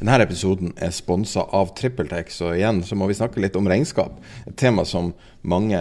[0.00, 4.16] Denne episoden er sponsa av TrippelTex, og igjen så må vi snakke litt om regnskap.
[4.48, 5.12] Et tema som
[5.46, 5.80] mange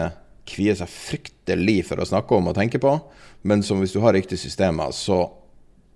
[0.50, 2.98] kvier seg fryktelig for å snakke om og tenke på,
[3.48, 5.26] men som hvis du har riktige systemer, så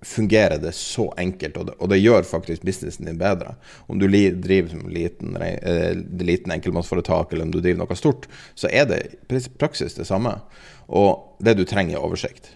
[0.06, 3.56] fungerer det så enkelt, og det, og det gjør faktisk businessen din bedre.
[3.90, 8.70] Om du driver som liten, eh, liten enkeltmannsforetak, eller om du driver noe stort, så
[8.70, 9.02] er det
[9.58, 10.40] praksis det samme.
[10.88, 12.52] Og det du trenger, er oversikt.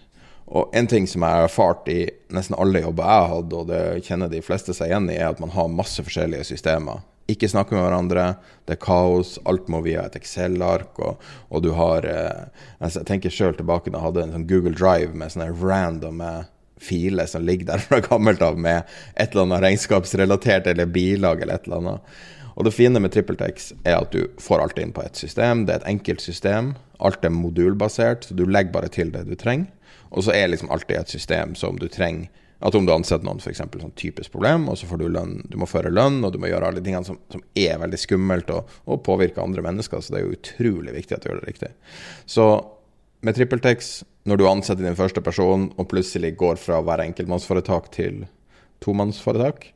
[0.52, 2.02] Og en ting som jeg har erfart i
[2.36, 5.32] nesten alle jobber jeg har hatt, og det kjenner de fleste seg igjen i, er
[5.32, 7.06] at man har masse forskjellige systemer.
[7.32, 8.26] Ikke snakke med hverandre,
[8.68, 11.00] det er kaos, alt må via et Excel-ark.
[11.00, 14.76] Og, og, du har eh, Jeg tenker sjøl tilbake da jeg hadde en sånn Google
[14.76, 16.20] Drive med sånne random
[16.82, 18.84] filer som ligger der fra gammelt av med
[19.16, 22.14] et eller annet regnskapsrelatert eller bilag eller et eller annet.
[22.58, 25.66] Og det fine med TrippelTex er at du får alt inn på ett system.
[25.66, 26.74] Det er et enkelt system.
[27.00, 29.70] Alt er modulbasert, så du legger bare til det du trenger.
[30.12, 32.30] Og så er liksom alltid et system som du trenger
[32.62, 33.58] At om du ansetter noen, f.eks.
[33.58, 36.52] sånn typisk problem, og så får du lønn Du må føre lønn, og du må
[36.52, 40.14] gjøre alle de tingene som, som er veldig skummelt og, og påvirker andre mennesker, så
[40.14, 41.72] det er jo utrolig viktig at du gjør det riktig.
[42.30, 42.46] Så
[43.26, 43.90] med TrippelTex,
[44.30, 48.24] når du ansetter din første person, og plutselig går fra å være enkeltmannsforetak til
[48.86, 49.72] tomannsforetak,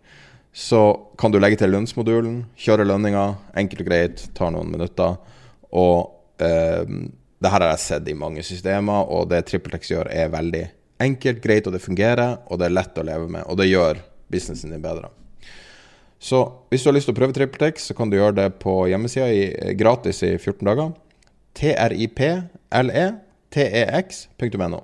[0.55, 0.81] så
[1.19, 3.25] kan du legge til lønnsmodulen, kjøre lønninga,
[3.59, 5.17] enkelt og greit, tar noen minutter.
[5.75, 6.85] Og eh,
[7.43, 10.63] det her har jeg sett i mange systemer, og det TrippelTex gjør, er veldig
[11.03, 13.43] enkelt, greit, og det fungerer, og det er lett å leve med.
[13.51, 13.99] Og det gjør
[14.31, 15.11] businessen din bedre.
[16.19, 16.39] Så
[16.71, 19.27] hvis du har lyst til å prøve TrippelTex, så kan du gjøre det på hjemmesida
[19.77, 20.89] gratis i 14 dager.
[23.55, 24.81] trippletex.no.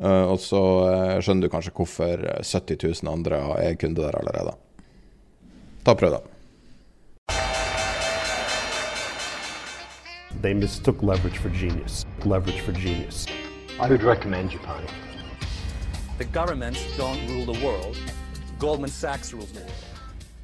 [0.00, 4.54] Uh, og så uh, skjønner du kanskje hvorfor 70 000 andre er kunder der allerede.
[5.84, 6.39] Ta og prøv, da.
[10.42, 12.06] They mistook leverage for genius.
[12.24, 13.26] Leverage for genius.
[13.78, 14.86] I would recommend Japan.
[16.16, 17.96] The governments don't rule the world.
[18.58, 19.84] Goldman Sachs rules the world.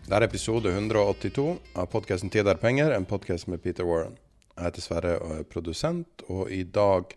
[0.06, 4.18] Det er episode 182 av podkasten 'Tid er penger', en podkast med Peter Warren.
[4.56, 7.16] Jeg heter Sverre og er produsent, og i dag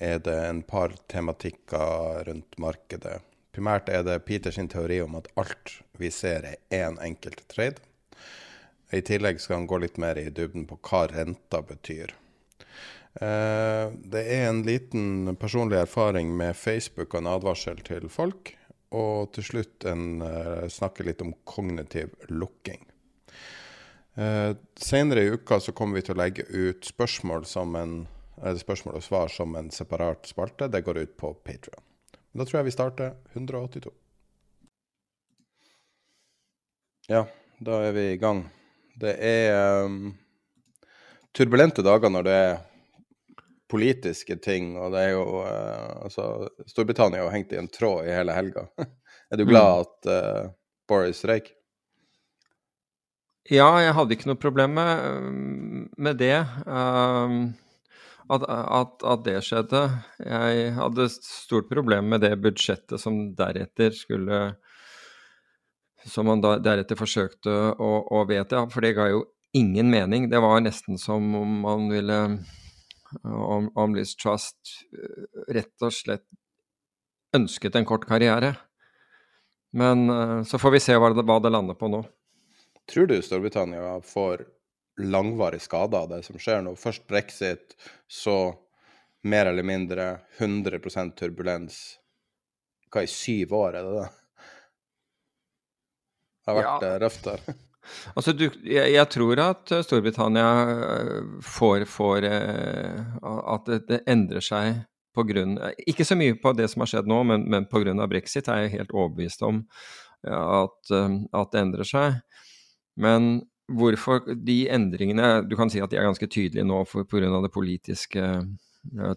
[0.00, 3.20] er det en par tematikker rundt markedet.
[3.52, 7.76] Primært er det Peters teori om at alt vi ser er én enkelt trade.
[8.94, 12.14] I tillegg skal han gå litt mer i dybden på hva renta betyr.
[13.14, 18.54] Eh, det er en liten personlig erfaring med Facebook og en advarsel til folk.
[18.94, 22.84] Og til slutt en, uh, snakke litt om kognitiv lukking.
[24.14, 27.42] Uh, senere i uka så kommer vi til å legge ut spørsmål,
[27.80, 27.96] en,
[28.60, 30.70] spørsmål og svar som en separat spalte.
[30.70, 31.82] Det går ut på Patrion.
[32.38, 33.90] Da tror jeg vi starter 182.
[37.10, 37.26] Ja,
[37.58, 38.46] da er vi i gang.
[39.00, 40.12] Det er um,
[41.34, 42.54] turbulente dager når det er
[43.70, 46.28] politiske ting, og det er jo uh, Altså,
[46.70, 48.68] Storbritannia har hengt i en tråd i hele helga.
[49.30, 49.84] er du glad mm.
[49.84, 50.54] at uh,
[50.88, 51.50] Boris røyk?
[53.52, 56.38] Ja, jeg hadde ikke noe problem med, med det.
[56.64, 57.52] Um,
[58.32, 59.82] at, at, at, det skjedde.
[60.24, 64.38] Jeg hadde stort problem med det budsjettet som deretter skulle
[66.06, 69.24] som man da, deretter forsøkte å, å vedta, for det ga jo
[69.56, 70.28] ingen mening.
[70.30, 72.18] Det var nesten som om man ville
[73.22, 74.56] om, om Liz Trust
[74.92, 76.26] eh, rett og slett
[77.34, 78.54] ønsket en kort karriere.
[79.74, 82.02] Men eh, så får vi se hva det, hva det lander på nå.
[82.90, 84.44] Tror du Storbritannia får
[85.00, 86.74] langvarig skade av det som skjer nå?
[86.78, 88.54] Først brexit, så
[89.24, 90.08] mer eller mindre
[90.38, 91.78] 100% turbulens.
[92.92, 94.10] Hva i syv år, er det det?
[96.48, 96.90] Har vært ja.
[96.90, 97.46] Eh, røft der.
[98.16, 104.40] Altså, du, jeg, jeg, tror at eh, Storbritannia eh, får, får At det, det, endrer
[104.40, 104.78] seg
[105.12, 107.92] på grunn, ikke så mye på det som har skjedd nå, men, men pga.
[108.08, 109.60] brexit er jeg helt overbevist om
[110.24, 112.16] at, at, det endrer seg.
[112.96, 117.30] Men hvorfor de endringene Du kan si at de er ganske tydelige nå pga.
[117.44, 118.24] det politiske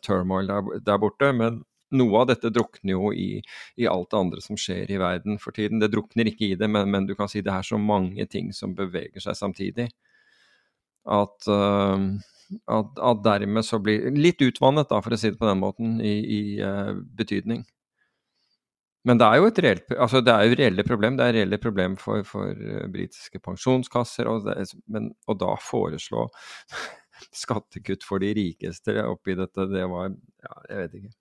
[0.04, 1.64] turmoil der, der, borte, men
[1.96, 3.42] noe av dette drukner jo i,
[3.80, 5.80] i, alt det andre som skjer i verden for tiden.
[5.80, 8.52] Det drukner ikke i det, men, men du kan si det er så mange ting
[8.56, 9.88] som beveger seg samtidig.
[11.08, 11.96] At, uh,
[12.76, 15.98] at, at dermed så blir Litt utvannet, da, for å si det på den måten,
[16.04, 17.64] i, i uh, betydning.
[19.08, 21.16] Men det er jo et reelt, altså det er jo reelle problem.
[21.16, 24.28] Det er reelle problem for, for uh, britiske pensjonskasser.
[24.28, 26.26] Og, det, men, og da foreslå
[27.44, 31.16] skattekutt for de rikeste oppi dette, det var Ja, jeg vet ikke.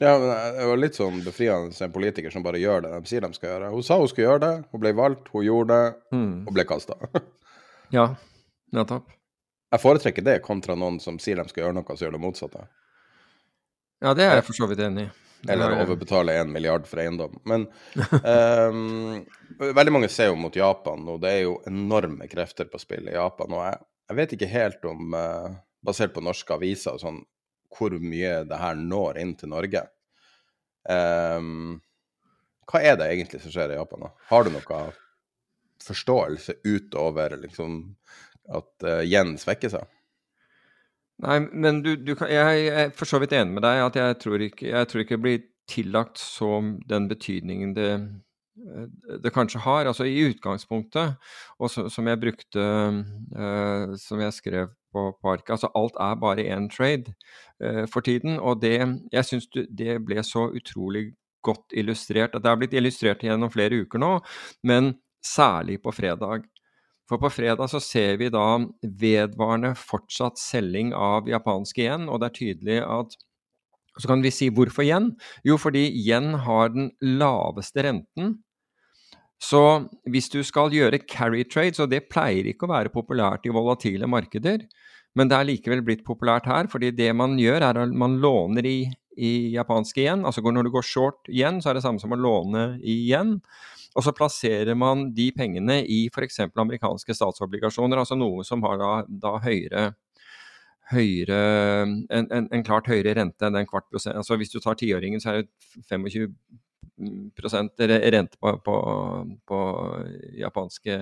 [0.00, 3.24] Ja, men Det var litt sånn befriende en politiker som bare gjør det de sier
[3.24, 3.72] de skal gjøre.
[3.74, 6.30] Hun sa hun skulle gjøre det, hun ble valgt, hun gjorde det, mm.
[6.48, 6.98] og ble kasta.
[7.96, 8.06] ja,
[8.72, 9.10] nettopp.
[9.72, 12.64] Jeg foretrekker det kontra noen som sier de skal gjøre noe, så gjør det motsatte.
[14.02, 15.10] Ja, det er jeg for så vidt enig i.
[15.50, 17.34] Eller overbetale én milliard for eiendom.
[17.48, 17.64] Men
[17.98, 19.22] um,
[19.78, 23.16] veldig mange ser jo mot Japan, og det er jo enorme krefter på spill i
[23.16, 23.56] Japan.
[23.56, 23.80] Og jeg,
[24.10, 25.48] jeg vet ikke helt om, uh,
[25.82, 27.22] basert på norske aviser og sånn,
[27.72, 29.84] hvor mye det her når inn til Norge.
[30.88, 31.80] Um,
[32.70, 34.06] hva er det egentlig som skjer i Japan?
[34.06, 34.12] da?
[34.30, 34.82] Har du noe
[35.82, 37.80] forståelse utover liksom,
[38.54, 39.88] at uh, yen svekker seg?
[41.22, 43.98] Nei, men du, du kan, jeg, jeg, er for så vidt enig med deg at
[43.98, 47.90] jeg tror ikke, jeg tror ikke det blir tillagt som den betydningen det,
[49.22, 49.88] det kanskje har.
[49.90, 51.16] Altså i utgangspunktet,
[51.58, 56.20] og så, som jeg brukte uh, Som jeg skrev på, på arket, altså alt er
[56.20, 57.14] bare én trade
[57.64, 58.38] uh, for tiden.
[58.38, 58.78] Og det
[59.12, 61.12] Jeg syns det ble så utrolig
[61.42, 62.38] godt illustrert.
[62.38, 64.12] Det er blitt illustrert gjennom flere uker nå,
[64.62, 64.94] men
[65.26, 66.46] særlig på fredag.
[67.10, 72.30] For på fredag så ser vi da vedvarende fortsatt selging av japanske yen, og det
[72.30, 73.18] er tydelig at
[74.00, 75.10] Så kan vi si hvorfor yen?
[75.44, 78.38] Jo, fordi yen har den laveste renten.
[79.42, 79.60] Så
[80.06, 84.06] hvis du skal gjøre carry trades, og det pleier ikke å være populært i volatile
[84.10, 84.68] markeder,
[85.18, 88.68] men det er likevel blitt populært her, fordi det man gjør, er at man låner
[88.68, 88.78] i,
[89.18, 90.22] i japanske yen.
[90.28, 93.40] Altså når du går short yen, så er det samme som å låne i yen.
[93.92, 96.46] Og så plasserer man de pengene i f.eks.
[96.48, 98.94] amerikanske statsobligasjoner, altså noe som har da,
[99.26, 99.90] da høyere
[100.92, 101.36] høyere,
[102.12, 104.18] en, en, en, klart høyere rente enn en kvart prosent.
[104.18, 106.34] Altså Hvis du tar tiåringen, så er det 25
[106.98, 108.76] rente på, på,
[109.48, 109.60] på
[110.38, 110.98] japanske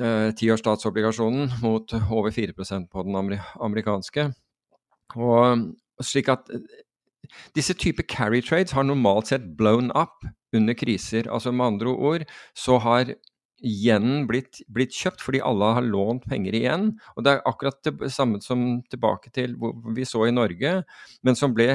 [0.00, 4.30] eh, tiårs statsobligasjonen mot over 4% på den amerikanske.
[5.16, 6.50] Og slik at
[7.54, 10.24] disse typer carry trades har normalt sett blown up
[10.56, 11.28] under kriser.
[11.30, 12.24] Altså Med andre ord
[12.54, 13.14] så har
[13.66, 16.86] yenen blitt, blitt, kjøpt fordi alle har lånt penger igjen.
[17.14, 20.72] Og det er akkurat det samme som tilbake til hvor vi så i Norge,
[21.26, 21.68] men som, ble,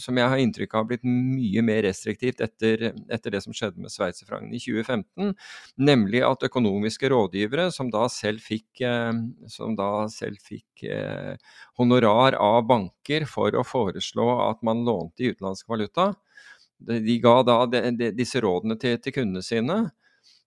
[0.00, 3.82] som jeg har inntrykk av har blitt mye mer restriktivt etter, etter det som skjedde
[3.82, 5.34] med sveitserfrangen i 2015.
[5.82, 9.12] Nemlig at økonomiske rådgivere som da selv fikk, eh,
[9.52, 11.38] som da selv fikk eh,
[11.80, 16.12] honorar av banker for å foreslå at man lånte i utenlandsk valuta,
[16.82, 19.76] de ga da de, de, disse rådene til, til, kundene sine.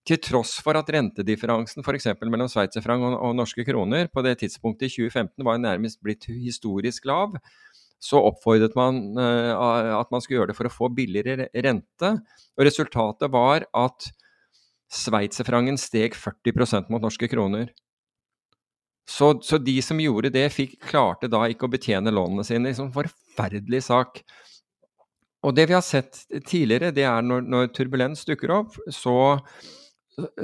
[0.06, 2.12] Til tross for at rentedifferansen f.eks.
[2.22, 7.08] mellom sveitserfranc og, og, norske kroner på det tidspunktet i 2015 var nærmest blitt historisk
[7.10, 7.34] lav,
[7.98, 12.12] så oppfordret man uh, at man skulle gjøre det for å få billigere rente.
[12.54, 14.06] Og resultatet var at
[14.92, 17.72] sveitserfrancen steg 40% mot norske kroner.
[19.10, 22.70] Så, så, de som gjorde det, fikk, klarte da ikke å betjene lånene sine.
[22.70, 24.22] Liksom forferdelig sak.
[25.46, 29.36] Og det vi har sett tidligere, det er når, når turbulens dukker opp, så,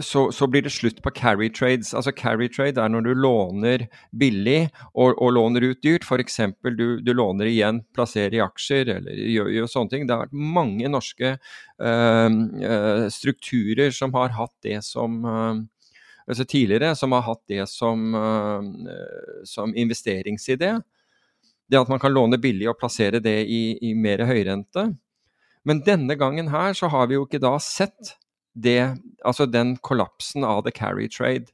[0.01, 1.95] så, så, blir det slutt på carry trades.
[1.97, 3.87] Altså Carry trade er når du låner
[4.21, 6.05] billig og, og låner ut dyrt.
[6.05, 6.41] F.eks.
[6.77, 10.05] Du, du låner igjen, plasserer i aksjer eller gjør, gjør sånne ting.
[10.07, 15.65] Det har vært mange norske øh, strukturer som har hatt det som øh,
[16.29, 18.97] altså tidligere, som har hatt det som, øh,
[19.49, 20.77] som investeringsidé.
[21.65, 24.91] Det at man kan låne billig og plassere det i, i mer høyrente.
[25.65, 28.19] Men denne gangen her så har vi jo ikke da sett
[28.55, 31.53] det, altså den kollapsen av the carry trade.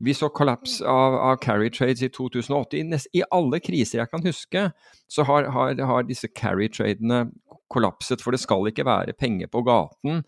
[0.00, 2.76] Vi så kollaps av, av carry trades i 2008.
[2.78, 4.70] I, nest, I, alle kriser jeg kan huske,
[5.10, 7.26] så har, har, har disse carry tradene
[7.70, 8.22] kollapset.
[8.24, 10.22] For det skal ikke være penger på gaten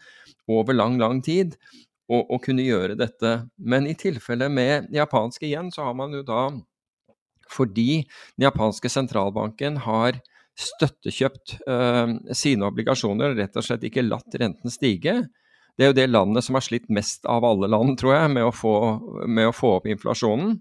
[0.51, 1.57] over lang, lang tid
[2.13, 3.31] å kunne gjøre dette.
[3.57, 6.51] Men i tilfelle med japanske igjen, så har man jo da
[7.53, 8.03] fordi
[8.37, 10.19] den japanske sentralbanken har
[10.59, 15.15] støttekjøpt øh, sine obligasjoner og rett og slett ikke latt renten stige.
[15.77, 18.45] Det er jo det landet som har slitt mest av alle land, tror jeg, med
[18.45, 18.75] å få,
[19.27, 20.59] med å få opp inflasjonen.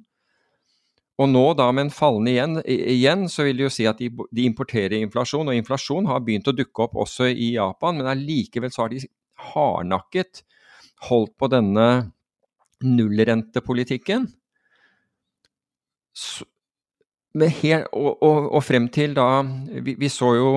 [1.21, 4.07] Og nå da med en fallende igjen, igjen, så vil det jo si at de,
[4.09, 5.51] de, importerer inflasjon.
[5.51, 9.03] Og inflasjon har begynt å dukke opp også i Japan, men allikevel så har de
[9.51, 10.43] hardnakket
[11.09, 11.87] holdt på denne
[12.81, 14.29] nullrentepolitikken.
[16.17, 16.47] Så,
[17.31, 20.49] Her, og, og, og, frem til da vi, vi, så jo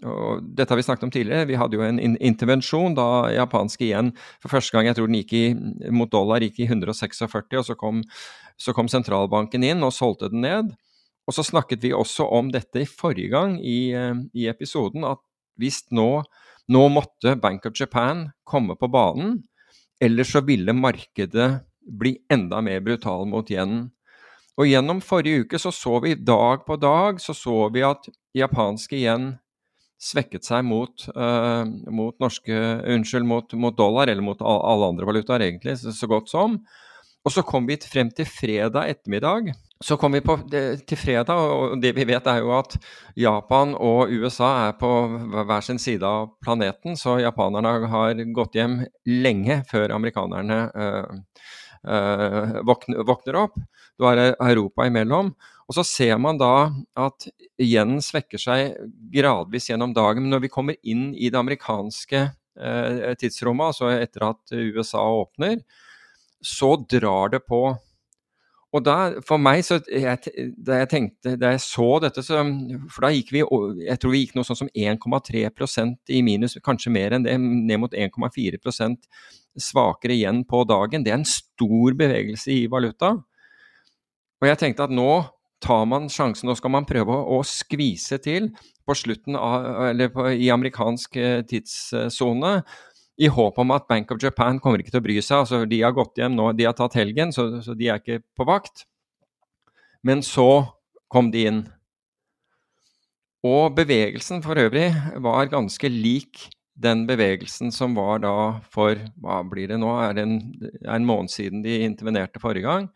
[0.00, 1.48] og Dette har vi snakket om tidligere.
[1.50, 5.34] Vi hadde jo en intervensjon da japansk igjen for første gang jeg tror den gikk
[5.36, 5.42] i,
[5.92, 8.00] mot dollar gikk i 146, og så kom,
[8.56, 10.72] så kom sentralbanken inn og solgte den ned.
[11.28, 13.92] Og så snakket vi også om dette i forrige gang i,
[14.32, 15.20] i episoden, at
[15.60, 16.22] hvis nå,
[16.72, 19.42] nå måtte Bank of Japan komme på banen,
[20.02, 21.50] ellers så ville markedet
[21.82, 23.90] bli enda mer brutal mot yenen.
[24.60, 28.98] Og gjennom forrige uke så, så vi dag på dag så, så vi at japanske
[28.98, 29.32] igjen
[30.02, 31.62] svekket seg mot, uh,
[31.94, 32.54] mot norske
[32.90, 36.58] Unnskyld, mot, mot, dollar, eller mot alle andre valutaer, egentlig, så, så, godt som.
[37.22, 39.52] Og så kom vi frem til fredag ettermiddag.
[39.82, 42.74] Så kom vi på, til fredag, og det vi vet er jo at
[43.18, 44.90] Japan og USA er på
[45.36, 51.46] hver sin side av planeten, så japanerne har gått hjem lenge før amerikanerne uh,
[51.86, 53.58] uh, våkner, våkner opp.
[54.02, 55.32] Du har Europa imellom.
[55.70, 57.28] Og så ser man da at
[57.62, 58.74] igjen svekker seg
[59.14, 60.24] gradvis gjennom dagen.
[60.24, 65.62] Men når vi kommer inn i det amerikanske eh, tidsrommet, altså etter at USA åpner,
[66.42, 67.62] så drar det på.
[68.72, 68.96] Og da,
[69.28, 72.40] for meg, så jeg, da jeg tenkte, da jeg så dette, så
[72.92, 73.42] For da gikk vi
[73.84, 77.82] Jeg tror vi gikk noe sånn som 1,3% i minus, kanskje mer enn det, ned
[77.82, 79.08] mot 1,4%
[79.60, 81.04] svakere igjen på dagen.
[81.04, 83.18] Det er en stor bevegelse i valuta.
[84.42, 85.22] Og jeg tenkte at nå
[85.62, 88.50] tar man sjansen, nå skal man prøve å, å skvise til
[88.82, 92.56] på slutten av, eller på, i amerikansk eh, tidssone.
[93.22, 95.44] I håp om at Bank of Japan kommer ikke til å bry seg.
[95.44, 98.24] altså De har gått hjem nå, de har tatt helgen, så, så de er ikke
[98.34, 98.82] på vakt.
[100.02, 100.64] Men så
[101.12, 101.62] kom de inn.
[103.46, 104.88] Og bevegelsen for øvrig
[105.22, 106.48] var ganske lik
[106.82, 108.36] den bevegelsen som var da
[108.74, 110.38] for hva blir det nå, er det en,
[110.88, 112.88] en måned siden de intervenerte forrige gang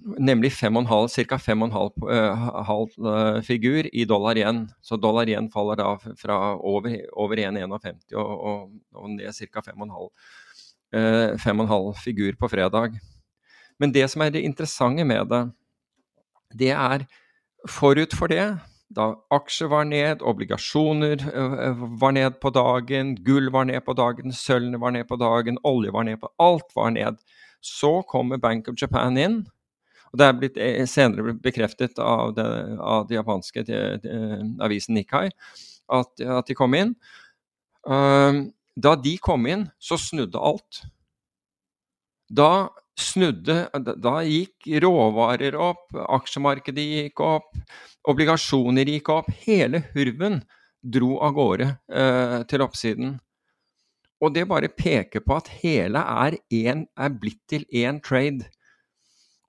[0.00, 1.36] nemlig ca.
[1.36, 4.68] 5,5 uh, figur i dollar igjen.
[4.80, 9.60] Så dollar igjen faller da fra over, over 1,51 og, og, og ned ca.
[9.60, 12.90] 5,5 uh, figur på fredag.
[13.78, 15.50] Men det som er det interessante med det,
[16.58, 17.06] det er
[17.68, 18.56] forut for det
[18.88, 21.20] da aksjer var ned, obligasjoner
[22.00, 25.92] var ned på dagen, gull var ned på dagen, sølv var ned på dagen, olje
[25.92, 27.20] var ned på Alt var ned.
[27.60, 29.44] Så kommer Bank of Japan inn
[30.08, 32.46] og Det er blitt eh, senere bekreftet av, det,
[32.80, 33.64] av den japanske
[34.64, 35.28] avisen Nikkei
[35.88, 36.94] at, at, de kom inn.
[37.88, 38.48] Uh,
[38.78, 40.82] da de kom inn, så snudde alt.
[42.28, 43.68] Da snudde
[44.02, 47.52] Da gikk råvarer opp, aksjemarkedet gikk opp,
[48.10, 49.30] obligasjoner gikk opp.
[49.46, 50.42] Hele hurven
[50.82, 53.16] dro av gårde uh, til oppsiden.
[54.18, 58.50] Og det bare peker på at hele er, en, er blitt til én trade.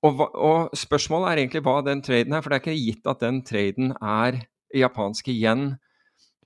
[0.05, 3.23] Og, og, spørsmålet er egentlig hva den traden er, for det er ikke gitt at
[3.23, 4.39] den traden er
[4.75, 5.73] japansk igjen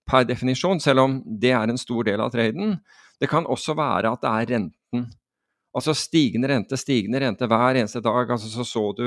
[0.10, 2.80] per definisjon, selv om det er en stor del av traden.
[3.22, 5.06] Det kan også være at det er renten.
[5.74, 8.30] Altså stigende rente, stigende rente hver eneste dag.
[8.32, 9.06] altså Så så du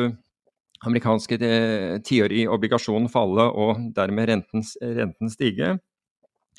[0.86, 5.78] amerikanske eh, tiårige falle og dermed renten, renten stige.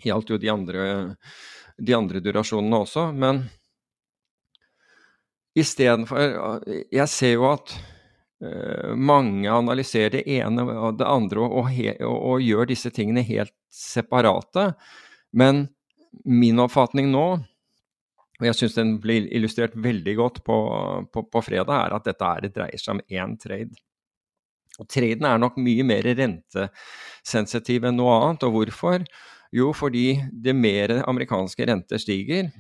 [0.04, 1.16] Gjaldt jo de andre,
[1.80, 3.12] de andre durasjonene også.
[3.14, 3.50] Men
[5.58, 6.62] Istedenfor
[6.94, 7.74] Jeg ser jo at
[8.44, 11.72] uh, mange analyserer det ene og det andre og, og,
[12.06, 14.72] og, og, gjør disse tingene helt separate.
[15.34, 15.68] Men
[16.26, 17.26] min oppfatning nå,
[18.38, 20.58] og jeg syns den blir illustrert veldig godt på,
[21.14, 23.82] på, på, fredag, er at dette er, det dreier seg om én trade.
[24.78, 28.46] Og Traden er nok mye mer rentesensitiv enn noe annet.
[28.46, 29.06] Og hvorfor?
[29.56, 32.52] Jo, fordi det mer amerikanske renter stiger,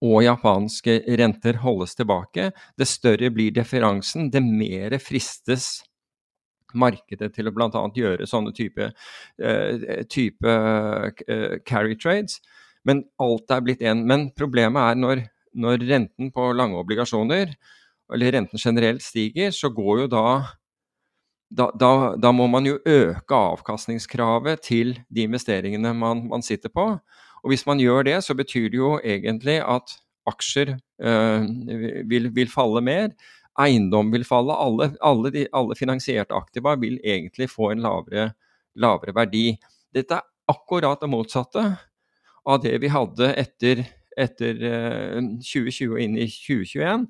[0.00, 5.82] og japanske renter holdes tilbake, det større blir differansen, det mer fristes
[6.72, 7.82] markedet til å bl.a.
[7.96, 8.86] gjøre sånne type,
[9.42, 12.38] uh, type uh, carry trades.
[12.86, 14.06] Men alt er blitt én.
[14.08, 17.52] Men problemet er når, når renten på lange obligasjoner,
[18.14, 20.24] eller renten generelt, stiger, så går jo da
[21.50, 26.84] da, da, da, må man jo øke avkastningskravet til de investeringene man, man sitter på.
[27.42, 29.96] Og hvis man gjør det, så betyr det jo egentlig at
[30.28, 31.46] aksjer øh,
[32.10, 33.12] vil, vil, falle mer.
[33.60, 34.56] Eiendom vil falle.
[34.56, 38.30] Alle, alle, de, alle finansierte aktiva vil egentlig få en lavere,
[38.76, 39.54] lavere, verdi.
[39.94, 41.64] Dette er akkurat det motsatte
[42.46, 43.84] av det vi hadde etter,
[44.18, 47.06] etter øh, 2020 og inn i 2021,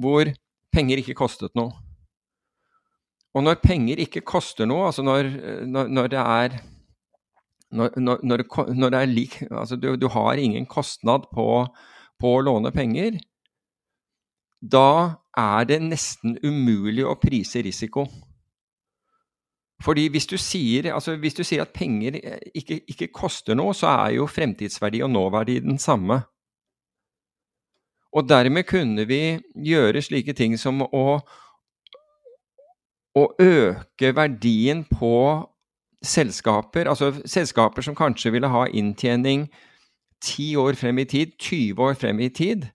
[0.00, 0.32] hvor
[0.72, 1.72] penger ikke kostet noe.
[3.32, 5.28] og når penger ikke koster noe, altså når,
[5.64, 6.56] når, når det er
[7.72, 8.22] når, når,
[8.74, 11.46] når, det er lik Altså du, du har ingen kostnad på,
[12.20, 13.16] på, å låne penger.
[14.60, 18.06] Da er det nesten umulig å prise risiko.
[19.82, 22.20] Fordi hvis du sier, altså hvis du sier at penger
[22.54, 26.20] ikke, ikke koster noe, så er jo fremtidsverdi og nåverdi den samme.
[28.12, 31.06] Og dermed kunne vi gjøre slike ting som å,
[33.18, 35.16] å øke verdien på
[36.02, 39.46] selskaper, altså selskaper som kanskje ville ha inntjening
[40.22, 42.68] 10 år frem i tid, 20 år frem i tid,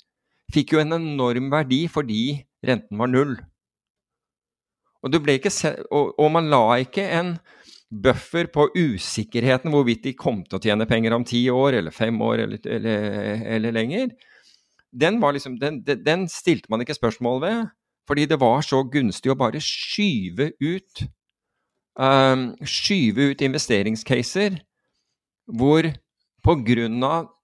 [0.53, 2.23] fikk jo en enorm verdi fordi
[2.67, 3.37] renten var null.
[5.05, 5.51] Og, ikke,
[5.93, 7.37] og man la ikke en
[7.87, 12.17] buffer på usikkerheten hvorvidt de kom til å tjene penger om ti år eller fem
[12.21, 14.09] år eller, eller, eller lenger.
[14.91, 17.69] Den, liksom, den, den, stilte man ikke spørsmål ved,
[18.07, 21.05] fordi det var så gunstig å bare skyve ut
[21.97, 24.59] um, skyve ut investeringscaser
[25.47, 25.89] hvor
[26.43, 26.87] pga.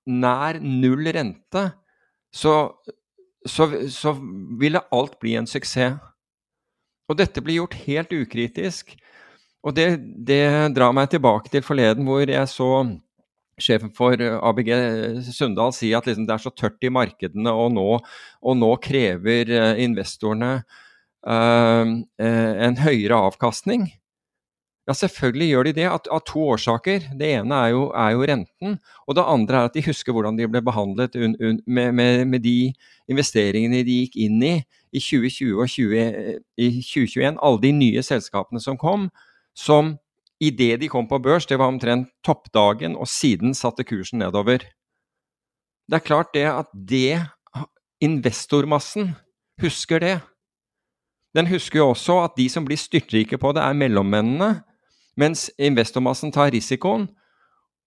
[0.03, 1.63] nær null rente
[2.33, 2.55] så,
[3.48, 4.15] så, så
[4.60, 6.00] ville alt bli en suksess.
[7.07, 8.93] Og dette blir gjort helt ukritisk.
[9.63, 9.88] Og det,
[10.27, 10.43] det,
[10.75, 12.69] drar meg tilbake til forleden hvor jeg så
[13.62, 14.72] sjefen for ABG
[15.29, 17.89] Sundal si at liksom det er så tørt i markedene, og nå,
[18.41, 20.55] og nå krever eh, investorene
[21.24, 21.83] uh,
[22.17, 23.86] en høyere avkastning.
[24.84, 27.06] Ja, selvfølgelig gjør de det, av, av to årsaker.
[27.16, 28.74] Det ene er jo, er jo, renten,
[29.08, 32.24] og det andre er at de husker hvordan de ble behandlet un, un, med, med,
[32.28, 32.74] med, de
[33.12, 34.56] investeringene de gikk inn i
[34.94, 36.02] i 2020 og 20,
[36.60, 37.40] i 2021.
[37.40, 39.08] Alle de nye selskapene som kom,
[39.56, 39.96] som
[40.44, 44.68] idet de kom på børs, det var omtrent toppdagen, og siden satte kursen nedover.
[45.88, 47.24] Det er klart det at det
[48.04, 49.13] investormassen
[49.63, 50.18] husker det.
[51.34, 54.52] Den husker jo også at de som blir styrtrike på det, er mellommennene
[55.20, 57.08] mens investormassen tar risikoen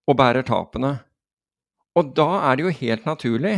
[0.06, 0.99] og bærer tapene.
[1.97, 3.56] Og da er det jo helt naturlig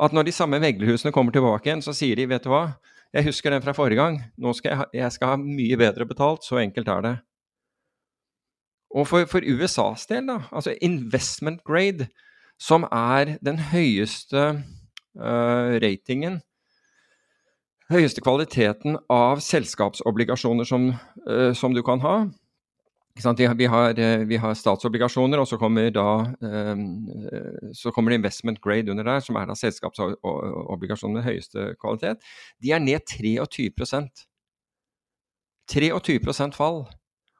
[0.00, 2.64] at når de samme veglehusene kommer tilbake igjen, så sier de vet du hva,
[3.14, 6.46] jeg husker den fra forrige gang, nå skal jeg, jeg skal ha mye bedre betalt,
[6.46, 7.14] så enkelt er det.
[8.90, 12.08] Og for, for USAs del, da, altså investment grade,
[12.60, 14.40] som er den høyeste
[15.18, 16.40] uh, ratingen
[17.90, 20.90] høyeste kvaliteten av selskapsobligasjoner som,
[21.26, 22.16] uh, som du kan ha.
[23.20, 26.06] Vi har, eh, vi, har, statsobligasjoner, og så kommer, da,
[26.40, 26.84] um,
[27.76, 32.24] så kommer det investment grade under der, som er da selskapsobligasjoner med høyeste kvalitet.
[32.62, 34.26] De er ned 23%
[35.70, 36.88] 23% fall.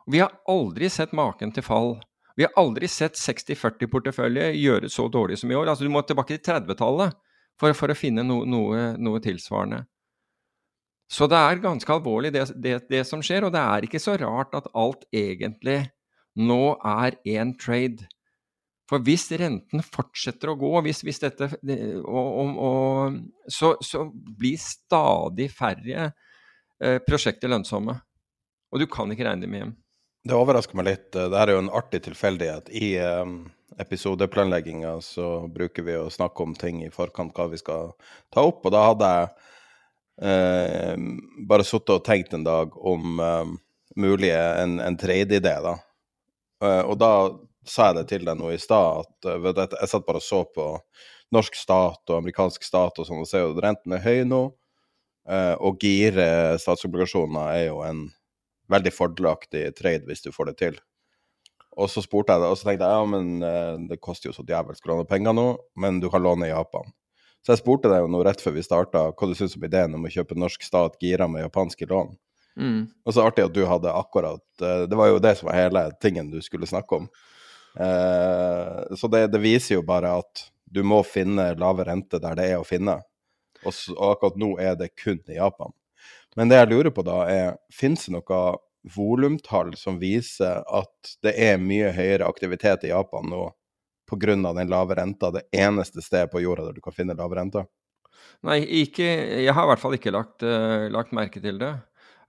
[0.07, 1.97] Vi har aldri sett maken til fall.
[2.37, 5.69] Vi har aldri sett 60-40-portefølje gjøre så dårlig som i år.
[5.69, 7.17] Altså, du må tilbake til 30-tallet
[7.61, 9.85] for, for, å finne no, noe, noe tilsvarende.
[11.11, 14.15] Så det er ganske alvorlig det, det, det, som skjer, og det er ikke så
[14.21, 15.83] rart at alt egentlig
[16.39, 18.07] nå er én trade.
[18.91, 21.51] For hvis renten fortsetter å gå, hvis, hvis dette,
[22.03, 23.19] og, og,
[23.51, 27.95] så, så, blir stadig færre eh, prosjekter lønnsomme.
[28.71, 29.77] Og du kan ikke regne dem hjem.
[30.27, 31.07] Det overrasker meg litt.
[31.15, 32.71] Det er jo en artig tilfeldighet.
[32.71, 33.37] I eh,
[33.83, 37.95] episodeplanlegginga så bruker vi å snakke om ting i forkant, hva vi skal
[38.35, 38.67] ta opp.
[38.67, 39.31] Og da hadde jeg
[40.23, 40.97] eh,
[41.49, 43.55] bare sittet og tenkt en dag om eh,
[44.01, 45.77] mulig en, en trade-idé, da.
[46.65, 47.13] Eh, og da
[47.67, 50.25] sa jeg det til deg nå i stad, at uh, jeg, jeg satt bare og
[50.25, 50.67] så på
[51.35, 54.47] norsk stat og amerikansk stat og sånn, og ser jo at renten er høy nå.
[55.31, 58.07] Uh, og gire statsobligasjoner er jo en
[58.73, 60.81] veldig fordelaktig trade hvis du får det til.
[61.79, 64.37] Og så spurte jeg det, og så tenkte jeg ja, men uh, det koster jo
[64.37, 65.47] så djevelsk å låne penger nå,
[65.79, 66.89] men du kan låne i Japan.
[67.41, 69.97] Så jeg spurte deg jo nå rett før vi starta hva du syns om ideen
[69.97, 72.13] om å kjøpe norsk stat gira med japanske lån.
[72.61, 72.81] Mm.
[73.07, 75.85] Og så artig at du hadde akkurat uh, Det var jo det som var hele
[76.03, 77.07] tingen du skulle snakke om.
[77.79, 82.49] Uh, så det, det, viser jo bare at du må finne lave rente der det
[82.51, 82.99] er å finne.
[83.65, 85.73] Og, så, og akkurat nå er det kun i Japan.
[86.37, 88.43] Men det jeg lurer på da, er fins det noe
[88.97, 93.49] volumtall som viser at det er mye høyere aktivitet i Japan nå
[94.11, 94.55] pga.
[94.57, 97.65] den lave renta det eneste stedet på jorda der du kan finne lave renta?
[98.47, 99.07] Nei, ikke,
[99.45, 101.75] jeg har i hvert fall ikke lagt, uh, lagt merke til det.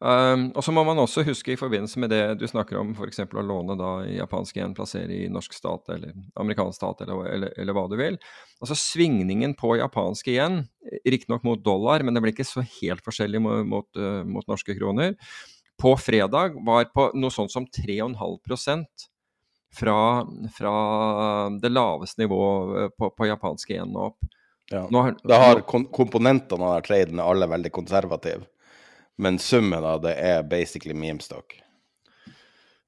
[0.01, 3.21] Um, og så må man også huske i forbindelse med det du snakker om, f.eks.
[3.21, 7.77] å låne da japansk yen, plassere i norsk stat eller amerikansk stat eller, eller, eller,
[7.77, 8.17] hva du vil.
[8.57, 10.63] Altså Svingningen på japansk yen,
[11.05, 14.73] riktignok mot dollar, men det blir ikke så helt forskjellig mot, mot, uh, mot norske
[14.79, 15.13] kroner,
[15.81, 18.17] på fredag var på noe sånt som 3,5
[19.75, 20.75] fra, fra
[21.61, 24.31] det laveste nivået eh, på, på japansk igjen og opp.
[24.71, 24.85] Ja.
[24.91, 28.45] Nå har, da har komponentene av traden alle veldig konservative.
[29.17, 31.57] men summen av det er basically memestock.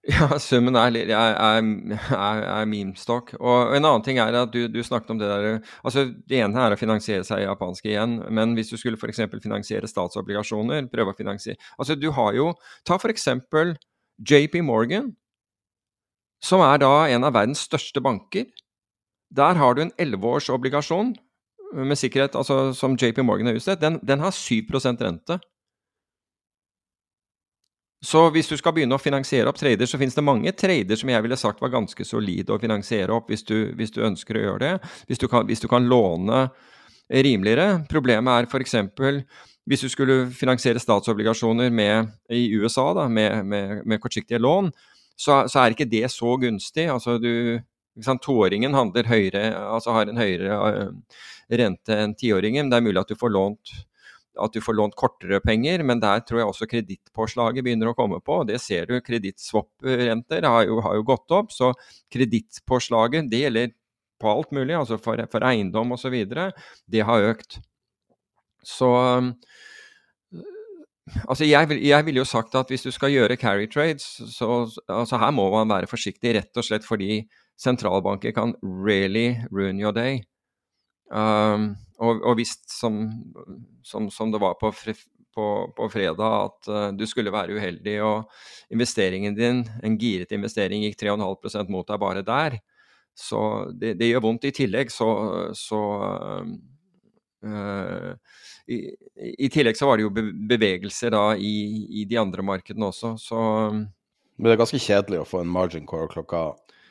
[0.11, 3.29] Ja, summen er, er, er, er memestock.
[3.39, 6.59] Og en annen ting er at du, du, snakket om det der altså Det ene
[6.59, 9.21] er å finansiere seg japansk igjen, men hvis du skulle f.eks.
[9.31, 12.51] finansiere statsobligasjoner, prøve å finansiere Altså du har jo
[12.83, 13.29] Ta f.eks.
[14.19, 15.13] JP Morgan,
[16.43, 18.49] som er da en av verdens største banker.
[19.33, 21.15] Der har du en elleveårsobligasjon
[21.73, 23.81] med sikkerhet, altså som JP Morgan har utstedt.
[23.81, 25.39] Den, den har 7% rente.
[28.03, 31.09] Så hvis du skal begynne å finansiere opp trader, så finnes det mange trader som
[31.09, 34.43] jeg ville sagt var ganske solide å finansiere opp, hvis du, hvis du ønsker å
[34.43, 34.93] gjøre det.
[35.07, 36.49] Hvis du, kan, hvis du kan låne
[37.07, 37.85] rimeligere.
[37.89, 38.75] Problemet er f.eks.
[39.69, 44.73] hvis du skulle finansiere statsobligasjoner med, i USA da, med, med, med kortsiktige lån,
[45.15, 46.87] så, så, er ikke det så gunstig.
[46.91, 47.61] Altså du,
[48.21, 51.17] Toåringen altså har en høyere uh,
[51.53, 52.71] rente enn tiåringen.
[52.71, 53.75] Det er mulig at du får lånt
[54.41, 58.17] at du får lånt kortere penger, men der tror jeg også kredittpåslaget begynner å komme
[58.25, 58.39] på.
[58.49, 61.69] Det ser du, kredittswap-renter har, har, jo gått opp, så
[62.13, 63.75] kredittpåslaget det gjelder
[64.23, 66.15] på alt mulig, altså for, for eiendom osv.
[66.89, 67.59] Det har økt.
[68.65, 68.89] Så
[71.27, 75.19] Altså jeg, jeg ville jo sagt at hvis du skal gjøre carry trades, så altså
[75.19, 77.25] her må man være forsiktig, rett og slett fordi
[77.59, 80.21] sentralbanker kan really ruin your day.
[81.11, 83.03] Um, og, og hvis, som,
[83.85, 84.71] som, som, det var på,
[85.35, 88.31] på, på fredag, at uh, du skulle være uheldig og
[88.73, 92.57] investeringen din, en giret investering, gikk 3,5% mot deg bare der,
[93.13, 94.47] så det, det, gjør vondt.
[94.49, 95.09] I tillegg så,
[95.53, 96.47] så uh,
[97.43, 98.77] i,
[99.35, 100.11] i, tillegg så var det jo
[100.49, 101.55] bevegelser da i,
[102.01, 103.39] i de andre markedene også, så
[103.73, 106.45] Men det er ganske kjedelig å få en margin core klokka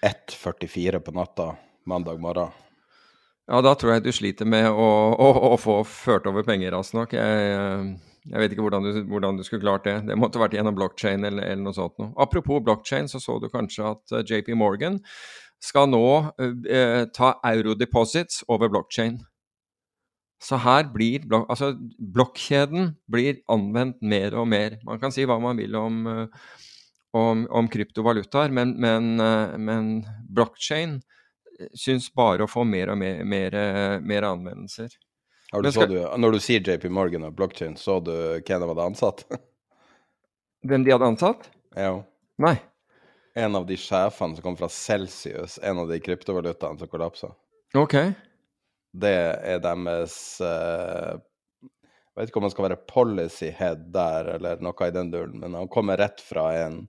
[0.05, 1.55] 1.44 på natta
[1.89, 2.53] mandag morgen?
[3.51, 6.95] Ja, da tror jeg du sliter med å, å, å få ført over penger raskt
[6.95, 7.15] nok.
[7.17, 7.87] Jeg,
[8.29, 9.97] jeg, vet ikke hvordan du, hvordan du, skulle klart det.
[10.07, 12.13] Det måtte vært gjennom blockchain eller, eller noe sånt noe.
[12.23, 15.01] Apropos blockchain, så så du kanskje at eh, JP Morgan
[15.63, 19.21] skal nå uh, ta eurodeposits over blockchain.
[20.43, 24.81] Så her blir blok altså, blokkjeden blir anvendt mer og mer.
[24.87, 26.51] Man kan si hva man vil om, uh,
[27.15, 29.95] om, om kryptovalutaer, men, men, uh, men
[30.27, 30.99] blockchain
[31.79, 33.55] syns bare å få mer og mer, mer,
[34.03, 34.91] mer anvendelser.
[35.53, 35.89] Du, skal...
[35.91, 39.27] du, når du sier JP Morgan og blockchain, så du hvem de hadde ansatt?
[40.67, 41.49] Hvem de hadde ansatt?
[41.75, 41.97] Ja.
[42.43, 42.55] Nei.
[43.35, 47.33] En av de sjefene som kom fra Celsius, en av de kryptovalutaene som kollapsa.
[47.75, 47.97] Ok.
[48.93, 51.17] Det er deres uh,
[51.65, 55.39] Jeg vet ikke om han skal være policy head der, eller noe i den duren,
[55.41, 56.83] men han kommer rett fra en,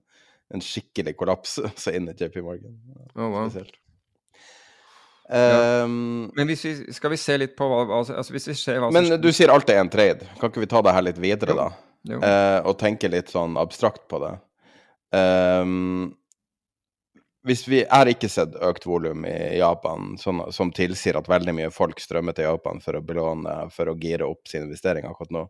[0.52, 2.76] en skikkelig kollaps, så inn i JP Morgan.
[3.14, 3.48] Oh, wow.
[3.48, 3.80] Spesielt.
[5.24, 5.84] Ja.
[5.84, 8.82] Um, men hvis vi, skal vi se litt på hva altså, altså hvis vi ser
[8.82, 10.26] hva Men du sier alt er en trade.
[10.36, 11.62] Kan ikke vi ta det her litt videre, jo.
[11.62, 11.94] da?
[12.04, 12.18] Jo.
[12.20, 14.34] Uh, og tenke litt sånn abstrakt på det.
[15.16, 16.12] Um,
[17.44, 21.72] hvis vi er ikke sett økt volum i Japan sånn, som tilsier at veldig mye
[21.74, 25.42] folk strømmer til Japan for å belåne, for å gire opp sine investeringer akkurat nå.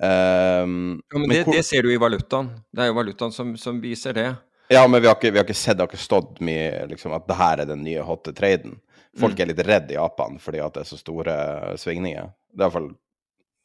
[0.00, 1.58] Um, ja, men, men det, hvor...
[1.58, 2.48] det, ser du i valutaen.
[2.72, 4.30] Det er jo valutaen som, som viser det.
[4.72, 7.12] Ja, men vi har ikke, vi har ikke sett, det har ikke stått mye liksom,
[7.12, 8.78] at det her er den nye hotte traden.
[9.18, 9.42] Folk mm.
[9.42, 11.38] er litt redd i Japan fordi at det er så store
[11.82, 12.30] svingninger.
[12.54, 12.92] Det er iallfall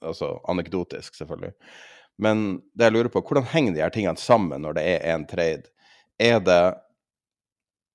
[0.03, 1.53] altså, anekdotisk, selvfølgelig.
[2.19, 5.27] Men det jeg lurer på, hvordan henger de her tingene sammen når det er en
[5.29, 5.69] trade?
[6.19, 6.61] Er det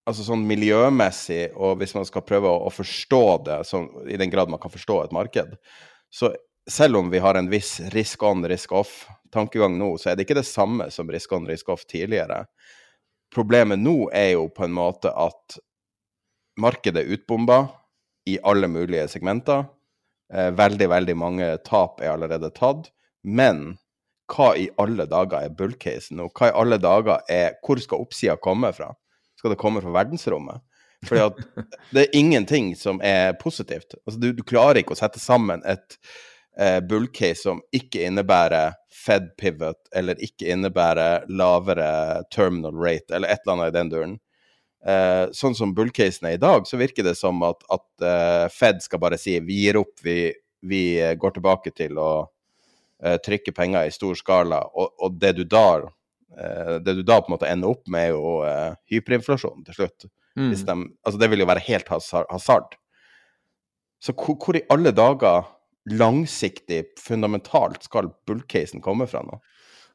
[0.08, 4.32] altså sånn miljømessig, og hvis man skal prøve å, å forstå det sånn, i den
[4.32, 5.56] grad man kan forstå et marked,
[6.10, 6.32] så
[6.70, 10.38] selv om vi har en viss risk on, risk off-tankegang nå, så er det ikke
[10.40, 12.44] det samme som risk on, risk off tidligere.
[13.34, 15.58] Problemet nå er jo på en måte at
[16.60, 17.60] markedet er utbomba
[18.28, 19.64] i alle mulige segmenter.
[20.32, 22.90] Eh, veldig, veldig mange tap er allerede tatt.
[23.22, 23.78] Men
[24.30, 26.28] hva i alle dager er bullcasen nå?
[26.34, 28.92] Hva i alle dager er Hvor skal oppsida komme fra?
[29.40, 30.60] Skal det komme fra verdensrommet?
[31.08, 31.38] Fordi at
[31.94, 33.96] det er ingenting som er positivt.
[34.04, 35.96] Altså, du, du klarer ikke å sette sammen et
[36.60, 43.40] eh, bullcase som ikke innebærer Fed pivot, eller ikke innebærer lavere terminal rate, eller et
[43.46, 44.18] eller annet i den duren.
[44.84, 48.84] Eh, sånn som bullcasen er i dag, så virker det som at, at eh, Fed
[48.84, 50.34] skal bare si vi gir opp, vi,
[50.68, 50.82] vi
[51.16, 52.10] går tilbake til å
[53.00, 54.60] uh, trykke penger i stor skala.
[54.76, 55.80] Og, og det, du da,
[56.30, 60.06] det du da på en måte ender opp med, er jo hyperinflasjon til slutt.
[60.38, 60.52] Mm.
[60.54, 62.76] De, altså det vil jo være helt hasard.
[64.00, 65.48] Så hvor, hvor i alle dager
[65.90, 69.40] langsiktig, fundamentalt skal bullcasen komme fra nå?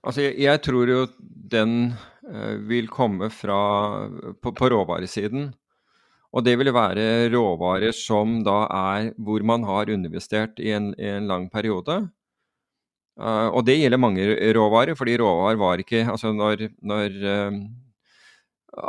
[0.05, 1.03] Altså, jeg, jeg tror jo
[1.51, 1.93] den
[2.29, 3.59] uh, vil komme fra
[4.41, 5.49] på, på, råvaresiden.
[6.35, 11.09] Og det vil være råvarer som da er hvor man har underinvestert i en, i
[11.15, 12.03] en lang periode.
[13.15, 14.23] Uh, og det gjelder mange
[14.57, 17.59] råvarer, fordi råvarer var ikke Altså når, når uh,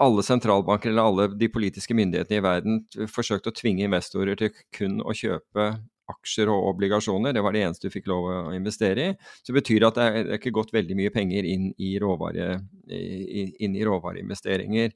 [0.02, 4.98] alle sentralbanker eller alle de politiske myndighetene i verden forsøkte å tvinge investorer til kun
[4.98, 5.68] å kjøpe
[6.10, 9.80] aksjer og obligasjoner, det var det eneste du fikk lov å investere i, så betyr
[9.82, 14.94] det at det er ikke gått veldig mye penger inn i, råvare, inn i råvareinvesteringer.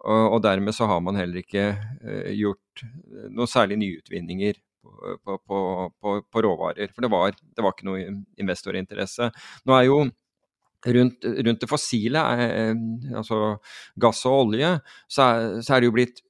[0.00, 2.84] Og, og, dermed så har man heller ikke uh, gjort
[3.34, 6.92] noe særlig nyutvinninger på, på, på, råvarer.
[6.94, 8.06] For det var, det var, ikke noe
[8.40, 9.30] investorinteresse.
[9.68, 10.00] Nå er jo
[10.96, 12.72] rundt, rundt det fossile, eh,
[13.16, 13.58] altså
[14.00, 14.72] gass og olje,
[15.10, 16.24] så er, så er, det jo blitt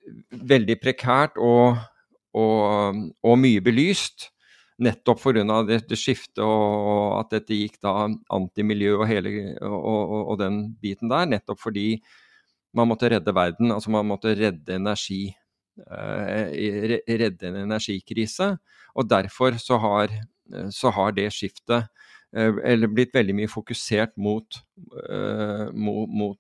[0.55, 1.81] veldig prekært og,
[2.35, 4.31] og, og mye belyst.
[4.81, 5.59] Nettopp pga.
[5.69, 11.29] dette skiftet og at dette gikk da antimiljø og, hele, og, og den biten der.
[11.29, 11.99] Nettopp fordi
[12.73, 15.35] man måtte redde verden, altså man måtte redde energi.
[15.87, 18.53] Eh, redde en energikrise.
[18.95, 20.15] Og derfor så har,
[20.75, 21.87] så har det skiftet
[22.37, 24.61] eh, eller blitt veldig mye fokusert mot,
[25.09, 26.39] eh, mot, mot,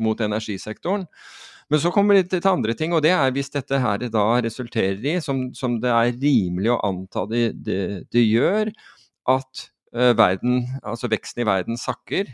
[0.00, 1.06] mot energisektoren.
[1.72, 5.00] Men så kommer det til andre ting, og det er hvis dette her da resulterer
[5.00, 8.70] i, som, som det er rimelig å anta det, det, det gjør,
[9.32, 12.32] at verden, altså veksten i verden sakker,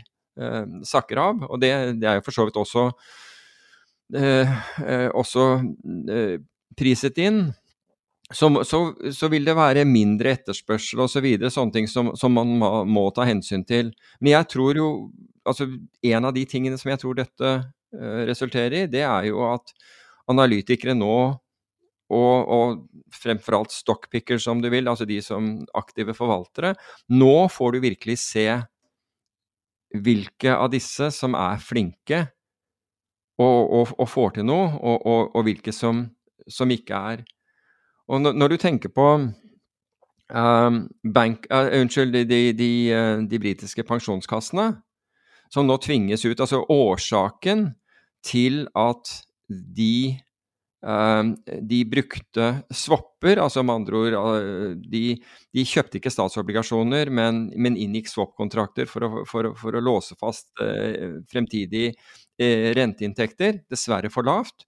[0.87, 1.43] sakker av.
[1.47, 3.30] Og det, det er jo for så vidt også Eh, eh,
[4.11, 5.43] også
[6.11, 6.37] eh,
[6.77, 7.43] priset inn,
[8.31, 8.79] så, så,
[9.11, 11.13] så, vil det være mindre etterspørsel osv.
[11.17, 13.91] Så videre, sånne ting som, som man må, må, ta hensyn til.
[14.21, 14.89] Men jeg tror jo
[15.41, 15.65] altså
[16.05, 17.51] En av de tingene som jeg tror dette
[18.29, 19.73] resulterer i, det er jo at
[20.29, 21.15] analytikere nå,
[22.11, 26.75] og, og fremfor alt stockpicker som du vil, altså de som aktive forvaltere,
[27.09, 28.45] nå får du virkelig se
[29.91, 32.25] hvilke av disse som er flinke
[33.41, 36.05] og, og, og får til noe, og, og hvilke som,
[36.47, 37.23] som, ikke er.
[38.11, 40.79] Og når, du tenker på um,
[41.13, 44.71] bank, uh, Unnskyld, de, de, de, uh, de britiske pensjonskassene,
[45.51, 47.73] som nå tvinges ut Altså årsaken
[48.23, 49.09] til at
[49.49, 50.15] de
[50.81, 55.19] Ehm, de brukte swapper, altså med andre ord eh, de,
[55.61, 61.91] kjøpte ikke statsobligasjoner, men, men inngikk swap-kontrakter for, for, for, å låse fast eh, fremtidig
[61.91, 62.20] eh,
[62.77, 63.61] renteinntekter.
[63.71, 64.65] Dessverre for lavt.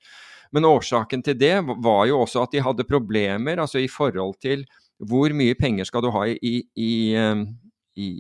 [0.54, 4.68] Men årsaken til det var jo også at de hadde problemer altså i forhold til
[5.02, 6.94] hvor mye penger skal du ha i, i,
[7.98, 8.12] i,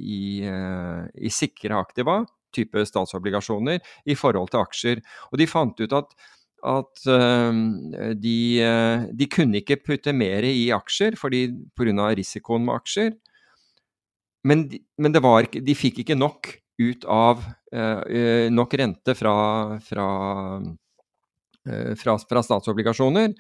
[0.44, 5.04] i sikre aktiva, type statsobligasjoner, i forhold til aksjer.
[5.32, 6.18] Og de fant ut at
[6.64, 12.14] at ehm, de, eh, de, kunne ikke putte mer i aksjer fordi pga.
[12.16, 13.12] risikoen med aksjer.
[14.48, 17.44] Men, de, men var, de fikk ikke nok ut av
[17.76, 19.36] uh, nok rente fra,
[19.84, 20.08] fra,
[21.70, 23.34] uh, fra, fra, statsobligasjoner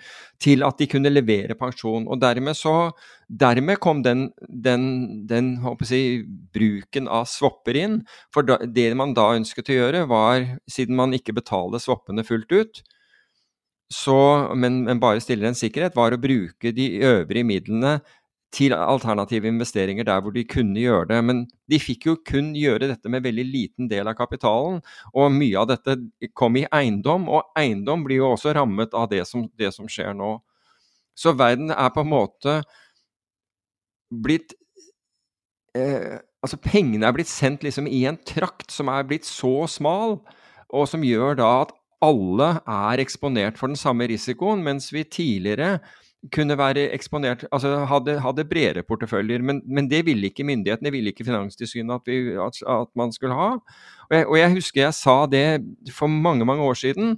[0.43, 2.05] til at de kunne levere pensjon.
[2.07, 2.91] Og dermed, så,
[3.27, 4.85] dermed kom den, den,
[5.29, 5.55] den
[5.89, 8.01] jeg, bruken av swapper inn.
[8.33, 12.53] For da, det man da ønsket å gjøre, var, siden man ikke betaler swappene fullt
[12.53, 12.83] ut,
[13.93, 14.17] så,
[14.57, 17.97] men, men, bare stiller en sikkerhet, var å bruke de øvrige midlene
[18.53, 21.19] til alternative investeringer der hvor de kunne gjøre det.
[21.25, 24.81] Men de fikk jo kun gjøre dette med veldig liten del av kapitalen.
[25.13, 25.97] Og mye av dette
[26.37, 30.13] kom i eiendom, og eiendom blir jo også rammet av det som, det som skjer
[30.17, 30.35] nå.
[31.17, 32.59] Så verden er på en måte
[34.23, 34.53] blitt
[35.77, 40.17] eh, Altså pengene er blitt sendt liksom i en trakt som er blitt så smal,
[40.67, 41.71] og som gjør da at
[42.03, 45.77] alle er eksponert for den samme risikoen, mens vi tidligere
[46.31, 49.41] kunne være eksponert, altså hadde, hadde bredere porteføljer.
[49.43, 52.13] Men, men, det ville ikke myndighetene, ville ikke Finanstilsynet at,
[52.47, 53.49] at, at, man skulle ha.
[54.09, 55.45] Og jeg, og jeg, husker jeg sa det
[55.91, 57.17] for mange, mange år siden,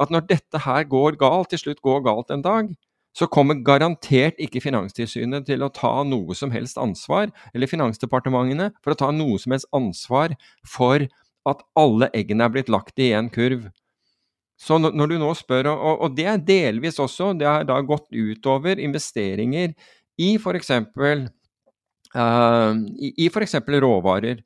[0.00, 2.72] at når dette her går galt, til slutt går galt en dag,
[3.16, 8.94] så kommer garantert ikke Finanstilsynet til å ta noe som helst ansvar, eller Finansdepartementene, for
[8.94, 10.36] å ta noe som helst ansvar
[10.68, 11.04] for
[11.48, 13.68] at alle eggene er blitt lagt i én kurv.
[14.62, 18.78] Så når du nå spør, og, det er delvis også, det har da gått utover
[18.78, 19.72] investeringer
[20.22, 20.70] i f.eks.
[22.12, 22.76] Uh,
[23.26, 23.56] f.eks.
[23.82, 24.44] råvarer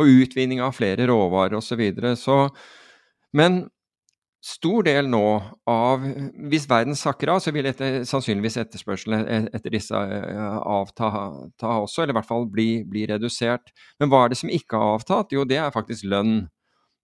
[0.00, 1.74] og utvinning av flere råvarer osv.
[1.74, 2.14] Så, videre.
[2.16, 2.38] så
[3.36, 3.66] Men
[4.40, 5.24] stor del nå
[5.68, 6.06] av
[6.48, 12.02] Hvis verden sakker av, så vil etter, sannsynligvis etterspørselen e, etter disse avta avta også,
[12.02, 13.74] eller i hvert fall bli, bli redusert.
[14.00, 15.36] Men hva er det som ikke har avtatt?
[15.36, 16.46] Jo, det er faktisk lønn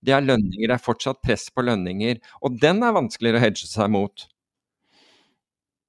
[0.06, 0.70] det er lønninger.
[0.70, 2.22] Det er fortsatt press på lønninger.
[2.46, 4.28] Og den er vanskeligere å hedge seg mot.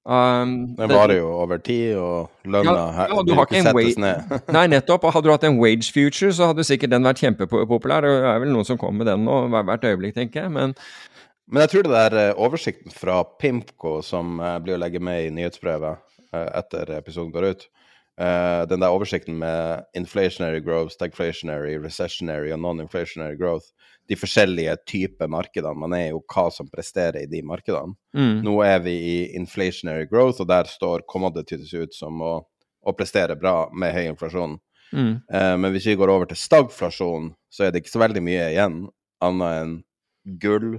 [0.07, 4.29] Um, det varer jo over tid, og lønna ja, ja, vil ikke settes ned.
[4.55, 5.03] Nei, nettopp.
[5.03, 8.07] Og hadde du hatt en wage future, så hadde sikkert den vært kjempepopulær.
[8.07, 10.53] Det er vel noen som kommer med den nå hvert øyeblikk, tenker jeg.
[10.55, 10.77] Men,
[11.51, 15.25] Men jeg tror det der eh, oversikten fra Pimco som eh, blir å legge med
[15.25, 15.99] i nyhetsbrevet
[16.31, 17.67] eh, etter episoden går ut,
[18.17, 23.67] den der oversikten med inflationary growth, stagflationary, recessionary og non-inflationary growth,
[24.07, 25.75] de forskjellige typer markedene.
[25.79, 27.95] Man er jo hva som presterer i de markedene.
[28.15, 28.39] Mm.
[28.45, 32.33] Nå er vi i inflationary growth, og der står commodities ut som å,
[32.87, 34.57] å prestere bra med høy inflasjon.
[34.95, 35.13] Mm.
[35.33, 38.51] Eh, men hvis vi går over til stagflasjon, så er det ikke så veldig mye
[38.53, 38.85] igjen,
[39.23, 39.75] annet enn
[40.39, 40.77] gull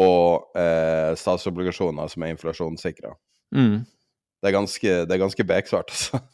[0.00, 3.12] og eh, statsobligasjoner som er inflasjonssikra.
[3.54, 3.82] Mm.
[4.40, 6.24] Det er ganske, det er ganske beksvart, altså.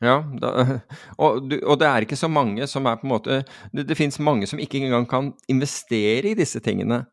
[0.00, 0.50] Ja, da,
[1.22, 4.16] og, og det er ikke så mange som er på en måte Det, det fins
[4.22, 7.04] mange som ikke engang kan investere i disse tingene.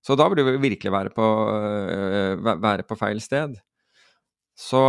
[0.00, 3.58] Så da burde vi virkelig være på, øh, være på feil sted.
[4.56, 4.80] Så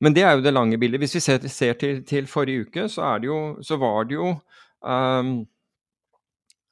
[0.00, 1.00] Men det er jo det lange bildet.
[1.00, 4.34] Hvis vi ser, ser til, til forrige uke, så, det jo, så var det jo
[4.82, 5.46] um,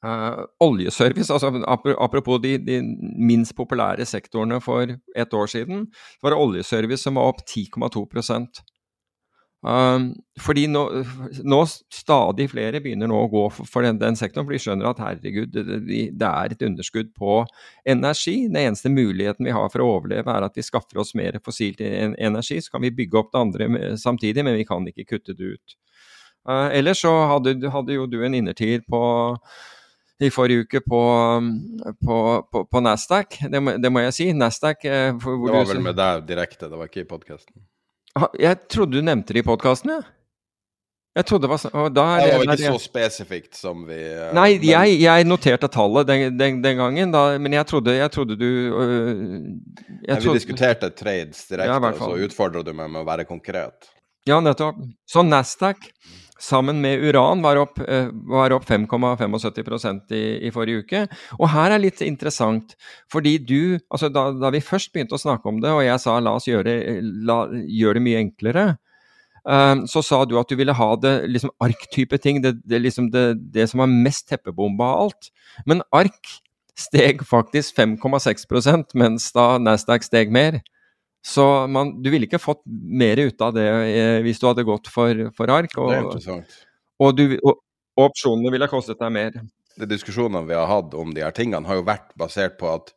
[0.05, 1.62] uh, oljeservice, altså
[2.00, 2.81] apropos de, de
[3.18, 5.87] minst populære sektorene for et år siden,
[6.22, 8.05] var det oljeservice som var opp 10,2
[9.61, 10.83] Um, fordi nå,
[11.44, 11.59] nå
[11.92, 15.03] stadig flere begynner nå å gå for, for den, den sektoren, for de skjønner at
[15.05, 15.81] herregud, det,
[16.16, 17.42] det, er et underskudd på
[17.85, 18.37] energi.
[18.49, 21.83] Den eneste muligheten vi har for å overleve, er at vi skaffer oss mer fossilt
[21.85, 22.61] energi.
[22.64, 23.68] Så kan vi bygge opp det andre
[24.01, 25.77] samtidig, men vi kan ikke kutte det ut.
[26.49, 29.03] Uh, ellers så hadde, hadde jo du en innertier på
[30.20, 31.03] i forrige uke på,
[32.05, 32.16] på,
[32.53, 34.27] på, på Nasdaq, det må, det må jeg si.
[34.37, 37.57] Nasdaq eh, Det var vel med deg direkte, det var ikke i podkasten.
[38.40, 40.09] Jeg trodde du nevnte det i podkasten, jeg.
[41.18, 45.00] Jeg trodde det var sånn Det var ikke så spesifikt som vi uh, Nei, jeg,
[45.02, 48.85] jeg noterte tallet den, den, den gangen, da, men jeg trodde, jeg trodde du uh,
[50.06, 53.26] jeg Nei, vi diskuterte trades direkte, ja, og så utfordra du meg med å være
[53.26, 53.90] konkret.
[54.28, 54.78] Ja, nettopp.
[55.09, 55.88] Så Nasdaq
[56.40, 58.09] sammen med uran var opp, eh,
[58.57, 61.03] opp 5,75% i, i forrige uke.
[61.38, 62.76] Og her er litt interessant,
[63.12, 66.18] fordi du altså da, da vi først begynte å snakke om det, og jeg sa
[66.20, 66.76] la oss gjøre,
[67.29, 68.66] la, gjøre det mye enklere,
[69.44, 73.12] eh, så sa du at du ville ha det liksom ark-type ting, det, det, liksom
[73.14, 75.33] det, det som var mest teppebomba av alt.
[75.68, 76.38] Men ark
[76.81, 80.62] steg faktisk 5,6 mens da Nasdaq steg mer.
[81.26, 84.88] Så man, du ville ikke fått mer ut av det eh, hvis du hadde gått
[84.88, 85.72] for, for ark.
[85.76, 86.59] Det er Og, interessant.
[87.00, 87.59] og, du, og,
[88.00, 89.37] og opsjonene ville kostet deg mer.
[89.80, 92.90] De diskusjonene vi har hatt om de her tingene, har jo vært basert på at,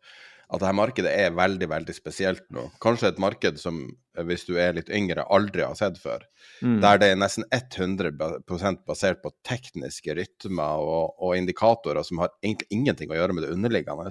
[0.50, 2.70] at dette markedet er veldig, veldig spesielt nå.
[2.84, 3.84] Kanskje et marked som,
[4.28, 6.24] hvis du er litt yngre, aldri har sett før.
[6.64, 6.80] Mm.
[6.84, 8.38] Der det er nesten 100 ba-
[8.88, 13.52] basert på tekniske rytmer og, og indikatorer som har egentlig ingenting å gjøre med det
[13.56, 14.10] underliggende.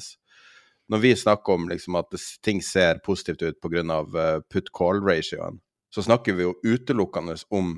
[0.91, 3.83] Når vi snakker om liksom, at ting ser positivt ut pga.
[4.03, 5.61] Uh, put-call-ratioen,
[5.95, 7.77] så snakker vi jo utelukkende om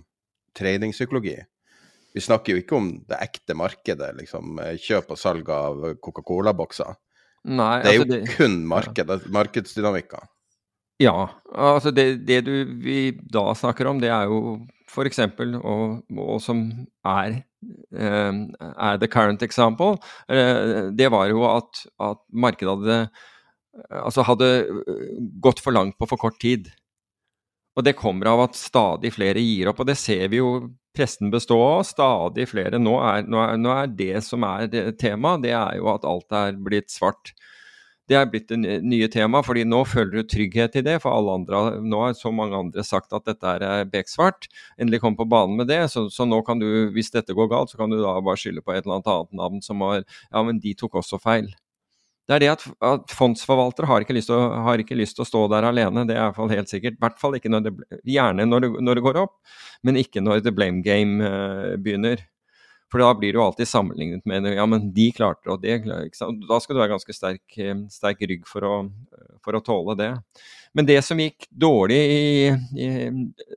[0.56, 1.36] tradingpsykologi.
[2.14, 6.94] Vi snakker jo ikke om det ekte markedet, liksom eh, kjøp og salg av Coca-Cola-bokser.
[7.44, 10.28] Det er jo altså det- kun marked, markedsdynamikker.
[11.02, 11.28] Ja.
[11.52, 14.60] Altså det, det du vi da snakker om, det er jo
[14.94, 15.20] f.eks.
[15.58, 16.64] Og, og som
[17.04, 17.40] er,
[17.98, 18.40] eh,
[18.72, 22.98] er the current example, eh, det var jo at, at markedet hadde
[23.90, 25.04] altså hadde eh,
[25.42, 26.70] gått for langt på for kort tid.
[27.74, 30.50] Og det kommer av at stadig flere gir opp, og det ser vi jo
[30.94, 31.80] pressen bestå av.
[31.88, 32.78] Stadig flere.
[32.78, 34.68] Nå er, nå er, nå er det som er
[35.00, 37.34] temaet, det er jo at alt er blitt svart.
[38.04, 40.98] Det er blitt det nye- temaet, fordi nå føler du trygghet i det.
[41.00, 44.48] For alle andre, nå har så mange andre sagt at dette er beksvart.
[44.76, 45.80] Endelig kom på banen med det.
[45.92, 48.64] Så, så nå kan du, hvis dette går galt, så kan du da bare skylde
[48.64, 51.48] på et eller annet annet navn som har Ja, men de tok også feil.
[52.28, 55.42] Det er det at, at fondsforvaltere har ikke, å, har ikke lyst til å stå
[55.52, 56.96] der alene, det er i hvert fall helt sikkert.
[56.96, 57.72] I hvert fall ikke når det,
[58.08, 59.34] gjerne når det, når det går opp,
[59.84, 62.24] men ikke når the blame game uh, begynner.
[62.94, 66.28] For da blir du alltid sammenlignet med ja, men de klarte det, og det klarte?
[66.46, 68.76] Da skal du være ganske sterk, eh, sterk rygg for å,
[69.42, 70.12] for å tåle det.
[70.78, 72.90] Men det som gikk dårlig i, i,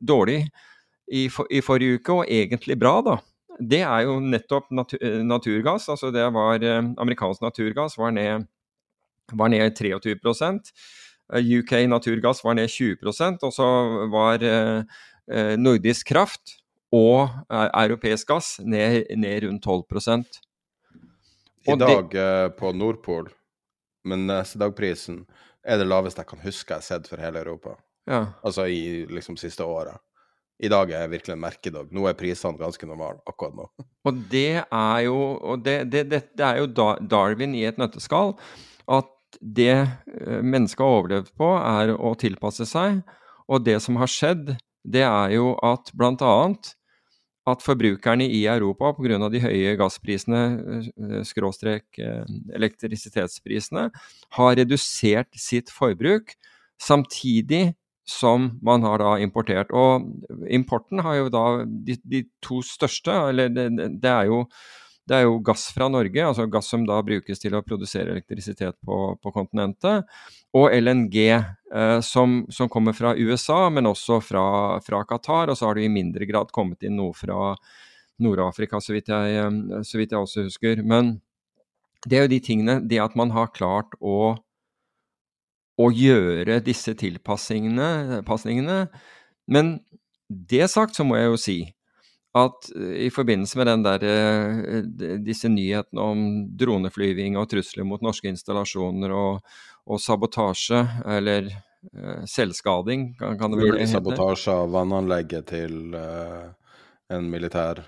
[0.02, 3.19] dårlig i, for, i forrige uke, og egentlig bra, da,
[3.62, 5.86] det er jo nettopp natur, naturgass.
[5.93, 8.50] Altså det var eh, Amerikansk naturgass var ned,
[9.38, 10.17] var ned 23
[11.34, 13.67] Eh, UK naturgass var ned 20% og så
[14.12, 16.58] var eh, nordisk kraft
[16.95, 19.84] og eh, europeisk gass ned, ned rundt 12
[21.67, 23.29] I Og I dag det, på Nordpol,
[24.08, 25.25] men neste dag-prisen
[25.67, 27.75] er det laveste jeg kan huske jeg har sett for hele Europa.
[28.08, 28.25] Ja.
[28.42, 30.00] Altså i liksom siste året.
[30.63, 31.92] I dag er virkelig en merkedag.
[31.94, 33.67] Nå er prisene ganske normale akkurat nå.
[34.08, 38.33] Og det er jo, og det, det, det, er jo Darwin i et nøtteskall.
[38.88, 39.12] At
[39.42, 43.04] det eh, mennesket har overlevd på, er å tilpasse seg.
[43.52, 44.56] Og det som har skjedd,
[44.88, 46.38] det er jo at bl.a.
[47.48, 49.29] at forbrukerne i Europa pga.
[49.31, 50.43] de høye gassprisene,
[50.83, 52.23] eh, skråstrek eh,
[52.56, 53.89] elektrisitetsprisene,
[54.37, 56.35] har redusert sitt forbruk.
[56.77, 57.75] Samtidig
[58.08, 59.71] som man har da importert.
[59.75, 60.08] Og
[60.50, 64.43] importen har jo da de, de to største, eller det, det, er jo,
[65.08, 68.79] det, er jo gass fra Norge, altså gass som da brukes til å produsere elektrisitet
[68.85, 70.08] på, på kontinentet,
[70.58, 74.47] og LNG eh, som, som, kommer fra USA, men også fra,
[74.85, 75.51] fra, Qatar.
[75.51, 77.53] Og så har det i mindre grad kommet inn noe fra
[78.23, 79.03] Nord-Afrika, så, eh,
[79.83, 80.81] så, vidt jeg også husker.
[80.83, 81.17] Men
[82.08, 84.37] det er jo de tingene Det at man har klart å
[85.77, 88.77] å gjøre disse tilpasningene.
[89.45, 89.79] Men
[90.27, 91.58] det sagt så må jeg jo si
[92.37, 96.19] at eh, i forbindelse med der, eh, disse nyhetene om
[96.60, 99.41] droneflyving og trusler mot norske installasjoner og,
[99.88, 100.81] og sabotasje,
[101.17, 103.92] eller uh, selvskading, kan, kan det vel hete?
[103.96, 106.50] Sabotasje av vannanlegget til uh,
[107.13, 107.85] en militær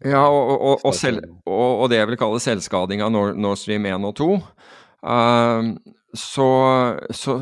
[0.00, 4.06] Ja, og, og, og, selv, og, det jeg vil kalle selvskading av Nord Stream 1
[4.08, 4.28] og 2.
[5.04, 5.74] Uh,
[6.16, 6.46] så,
[7.12, 7.34] så,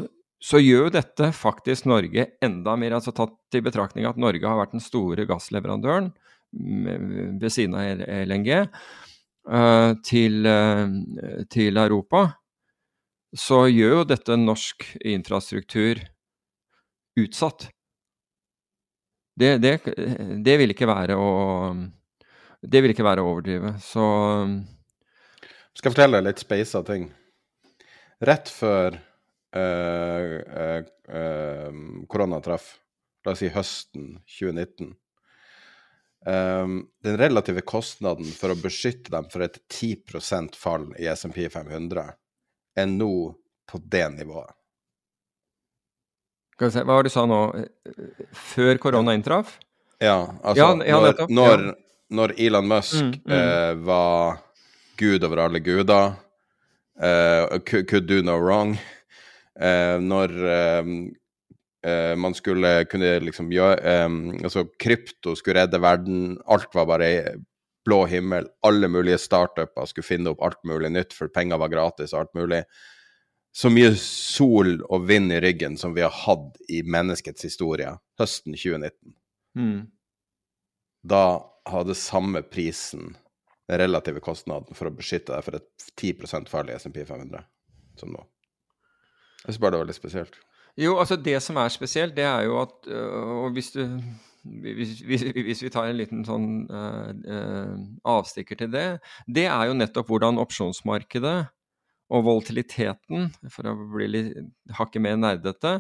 [0.43, 4.75] så gjør dette faktisk Norge enda mer, altså tatt i betraktning at Norge har vært
[4.75, 6.11] den store gassleverandøren
[6.51, 8.51] ved siden av LNG
[10.05, 10.49] til,
[11.53, 12.23] til, Europa,
[13.37, 16.01] så gjør jo dette norsk infrastruktur
[17.19, 17.69] utsatt.
[19.39, 19.75] Det, det,
[20.43, 21.31] det vil ikke være å
[22.59, 23.77] Det vil ikke være å overdrive.
[23.79, 24.03] Så
[25.79, 27.07] Skal jeg fortelle deg litt speisa ting?
[28.25, 28.99] rett før
[29.57, 30.83] uh,
[31.15, 32.73] uh, korona traff,
[33.25, 34.93] la oss si høsten 2019
[36.27, 42.09] um, Den relative kostnaden for å beskytte dem for et 10% fall i SMP 500
[42.79, 43.13] er nå
[43.69, 44.55] på det nivået.
[46.59, 47.43] Hva var det du sa nå?
[48.35, 49.59] Før korona inntraff?
[50.03, 51.63] Ja, altså ja, når, når,
[52.15, 53.35] når, Elon Musk mm, mm.
[53.35, 54.39] Eh, var
[54.99, 56.13] gud over alle guder
[57.03, 58.77] eh, could do no wrong.
[59.59, 66.39] Eh, når uh, man skulle kunne liksom gjøre um, Altså, krypto skulle redde verden.
[66.47, 67.11] Alt var bare
[67.89, 68.47] blå himmel.
[68.67, 72.35] Alle mulige startuper skulle finne opp alt mulig nytt, for penger var gratis og alt
[72.37, 72.63] mulig.
[73.57, 78.53] Så mye sol og vind i ryggen som vi har hatt i menneskets historie høsten
[78.53, 79.15] 2019.
[79.57, 79.81] Mm.
[81.09, 81.23] Da
[81.69, 83.17] hadde samme prisen
[83.69, 87.43] den relative kostnaden for å beskytte deg for et 10% fall i SMP 500
[88.01, 88.23] som nå.
[89.43, 90.39] Jeg syns bare det var litt spesielt.
[90.79, 93.83] Jo, altså det som er spesielt, det er jo at øh, Og hvis du
[94.65, 97.77] hvis, hvis, hvis, vi tar en liten sånn uh, uh,
[98.09, 98.89] avstikker til det,
[99.27, 101.39] det er jo nettopp hvordan opsjonsmarkedet
[102.09, 105.75] og volatiliteten, for å bli litt hakket mer nerdete,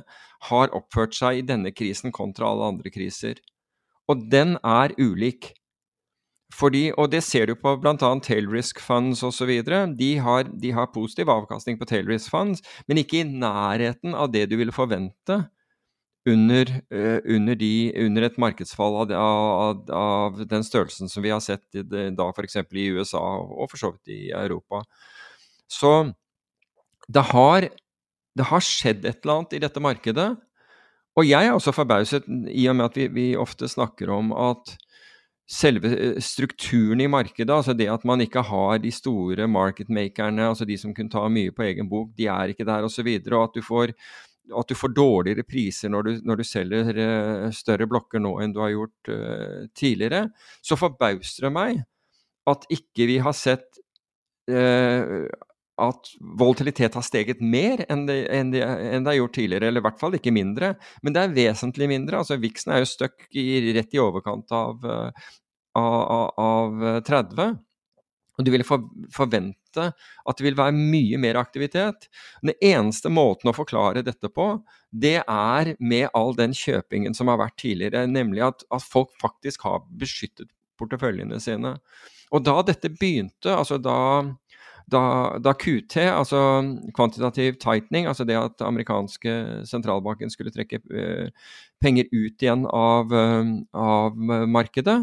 [0.50, 3.40] har oppført seg i denne krisen kontra alle andre kriser.
[4.08, 5.54] Og den er ulik.
[6.54, 7.96] Fordi, og det ser du på bl.a.
[8.24, 9.50] tail risk funds osv.
[9.96, 14.32] De, har, de har positiv avkastning på tail risk funds, men ikke i nærheten av
[14.32, 15.42] det du ville forvente
[16.28, 21.40] under, uh, under, de, under et markedsfall av, av, av, den størrelsen som vi har
[21.44, 22.58] sett i, da f.eks.
[22.72, 24.82] i USA og for så vidt i Europa.
[25.68, 25.92] Så
[27.08, 27.68] det har,
[28.36, 30.28] det har skjedd et eller annet i dette markedet.
[31.18, 34.76] Og jeg er også forbauset, i og med at vi, vi ofte snakker om at
[35.48, 40.68] selve eh, strukturen i markedet, altså det at man ikke har de store marketmakerne, altså
[40.68, 43.06] de som kunne ta mye på egen bok, de er ikke der osv., og, så
[43.06, 43.94] videre, og at du får
[44.56, 48.54] at du får dårligere priser når du, når du selger uh, større blokker nå enn
[48.54, 50.28] du har gjort uh, tidligere,
[50.64, 51.82] så forbauser det meg
[52.48, 53.80] at ikke vi har sett
[54.52, 55.28] uh,
[55.78, 59.82] at volatilitet har steget mer enn det, enn, det, enn det, har gjort tidligere, eller
[59.82, 60.72] i hvert fall ikke mindre.
[61.06, 62.18] Men det er vesentlig mindre.
[62.18, 64.82] altså Vixen er jo stuck rett i overkant av,
[65.78, 67.52] av, av 30.
[68.38, 72.08] Og du vil for, forvente at det vil være mye mer aktivitet.
[72.40, 77.42] Den eneste måten å forklare dette på, det er med all den kjøpingen som har
[77.42, 80.48] vært tidligere, nemlig at, at folk faktisk har beskyttet
[80.78, 81.76] porteføljene sine.
[82.32, 83.98] Og da dette begynte, altså da
[84.88, 86.38] da, da, QT, altså
[86.96, 89.34] kvantitativ tightening, altså det at amerikanske
[89.68, 91.28] sentralbanken skulle trekke uh,
[91.82, 94.16] penger ut igjen av, uh, av,
[94.48, 95.02] markedet,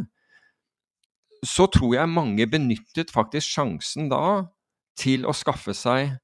[1.45, 4.47] så tror jeg mange benyttet faktisk sjansen da
[4.99, 6.15] til å skaffe seg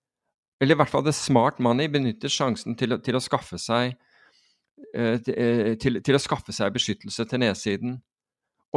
[0.61, 3.95] Eller i hvert fall The Smart Money benytter sjansen til, til å skaffe seg
[4.93, 5.17] eh,
[5.81, 7.95] til, til, å skaffe seg beskyttelse til nedsiden.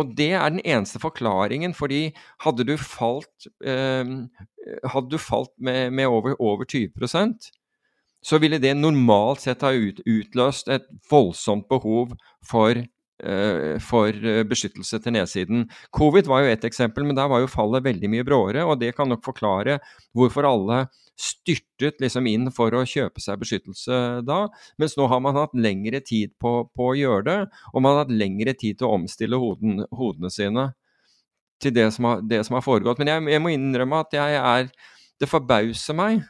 [0.00, 4.14] Og det er den eneste forklaringen, fordi hadde du falt, eh,
[4.94, 7.52] hadde du falt med, med over, over, 20%
[8.24, 12.14] så ville det normalt sett ha ut, utløst et voldsomt behov
[12.48, 12.80] for
[13.80, 15.62] for beskyttelse til nedsiden.
[15.96, 18.66] Covid var jo ett eksempel, men der var jo fallet veldig mye bråere.
[18.68, 19.78] Og det kan nok forklare
[20.12, 20.84] hvorfor alle
[21.20, 24.40] styrtet liksom inn for å kjøpe seg beskyttelse da.
[24.82, 27.38] Mens nå har man hatt lengre tid på, på å gjøre det,
[27.72, 30.72] og man har hatt lengre tid til å omstille hoden, hodene sine
[31.62, 33.00] til det som har, det som har foregått.
[33.00, 34.68] Men jeg, jeg, må innrømme at jeg er
[35.22, 36.24] Det forbauser meg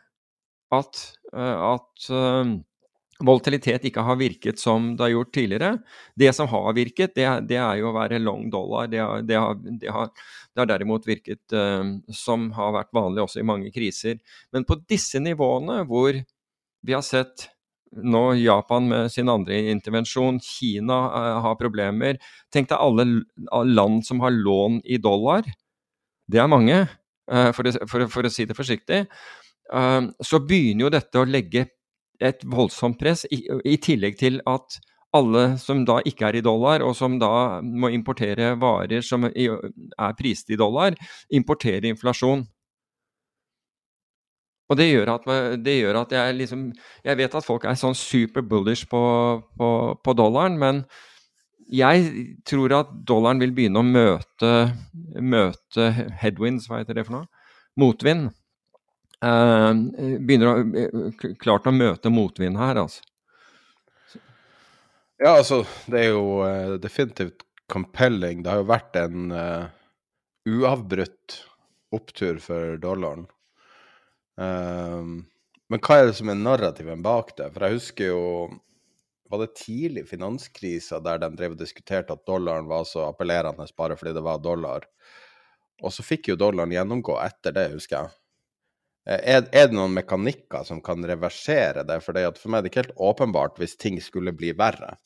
[0.75, 0.99] at,
[1.33, 2.09] at
[3.27, 5.71] volatilitet ikke har virket som det har gjort tidligere.
[6.17, 8.89] Det som har virket, det, det er jo å være long dollar.
[8.91, 10.11] Det har, det har, det har,
[10.57, 11.83] har derimot virket uh,
[12.15, 14.21] som har vært vanlig også i mange kriser.
[14.55, 16.17] Men på disse nivåene hvor
[16.85, 17.49] vi har sett
[17.95, 22.19] nå Japan med sin andre intervensjon, Kina uh, har problemer
[22.53, 23.07] Tenk deg alle
[23.71, 25.47] land som har lån i dollar.
[26.31, 26.83] Det er mange,
[27.31, 29.07] uh, for, for, for, å si det forsiktig.
[29.65, 31.63] så begynner jo dette å legge
[32.21, 34.79] et voldsomt press, i, i, tillegg til at
[35.15, 40.19] alle som da ikke er i dollar, og som da må importere varer som er
[40.19, 40.97] priset i dollar,
[41.31, 42.45] importerer inflasjon.
[44.73, 45.27] Og det gjør at,
[45.61, 46.61] det gjør at jeg liksom
[47.05, 49.01] Jeg vet at folk er sånn super bullish på,
[49.59, 49.69] på,
[50.01, 50.85] på, dollaren, men
[51.69, 52.09] jeg
[52.49, 54.51] tror at dollaren vil begynne å møte,
[55.21, 55.91] møte
[56.21, 57.45] headwinds, hva heter det for noe?
[57.81, 58.33] Motvind.
[59.25, 59.73] Eh,
[60.21, 63.05] begynner å, eh, klart å møte motvind her, altså.
[65.23, 68.43] Ja, altså, det er jo uh, definitivt compelling.
[68.43, 69.71] Det har jo vært en uh,
[70.51, 71.39] uavbrutt
[71.95, 73.23] opptur for dollaren.
[74.37, 75.23] Uh,
[75.71, 77.47] men hva er det som er narrativen bak det?
[77.55, 78.25] For jeg husker jo
[79.31, 83.97] Var det tidlig finanskrisa der de drev og diskuterte at dollaren var så appellerende bare
[83.97, 84.85] fordi det var dollar?
[85.81, 88.13] Og så fikk jo dollaren gjennomgå etter det, husker jeg.
[89.05, 92.01] Eh, er, er, det noen mekanikker som kan reversere det?
[92.05, 94.97] For, det for meg er det ikke helt åpenbart hvis ting skulle bli verre.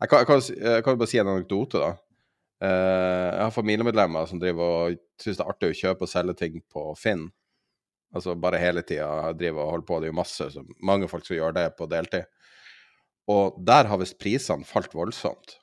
[0.00, 0.42] Jeg kan, jeg kan,
[0.74, 1.92] jeg kan bare si en anekdote, da.
[2.64, 6.36] Eh, jeg har familiemedlemmer som driver og syns det er artig å kjøpe og selge
[6.38, 7.28] ting på Finn.
[8.14, 10.00] Altså bare hele tida driver og holder på.
[10.00, 12.28] Det er jo masse, mange folk som gjør det på deltid.
[13.30, 15.56] Og der har visst prisene falt voldsomt.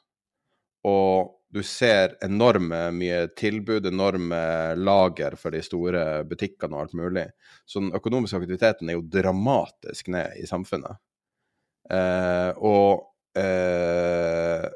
[0.87, 4.41] Og du ser enorme mye tilbud, enorme
[4.79, 7.25] lager for de store butikkene og alt mulig.
[7.67, 10.95] Så den økonomiske aktiviteten er jo dramatisk ned i samfunnet.
[11.91, 13.03] Eh, og
[13.35, 14.69] eh,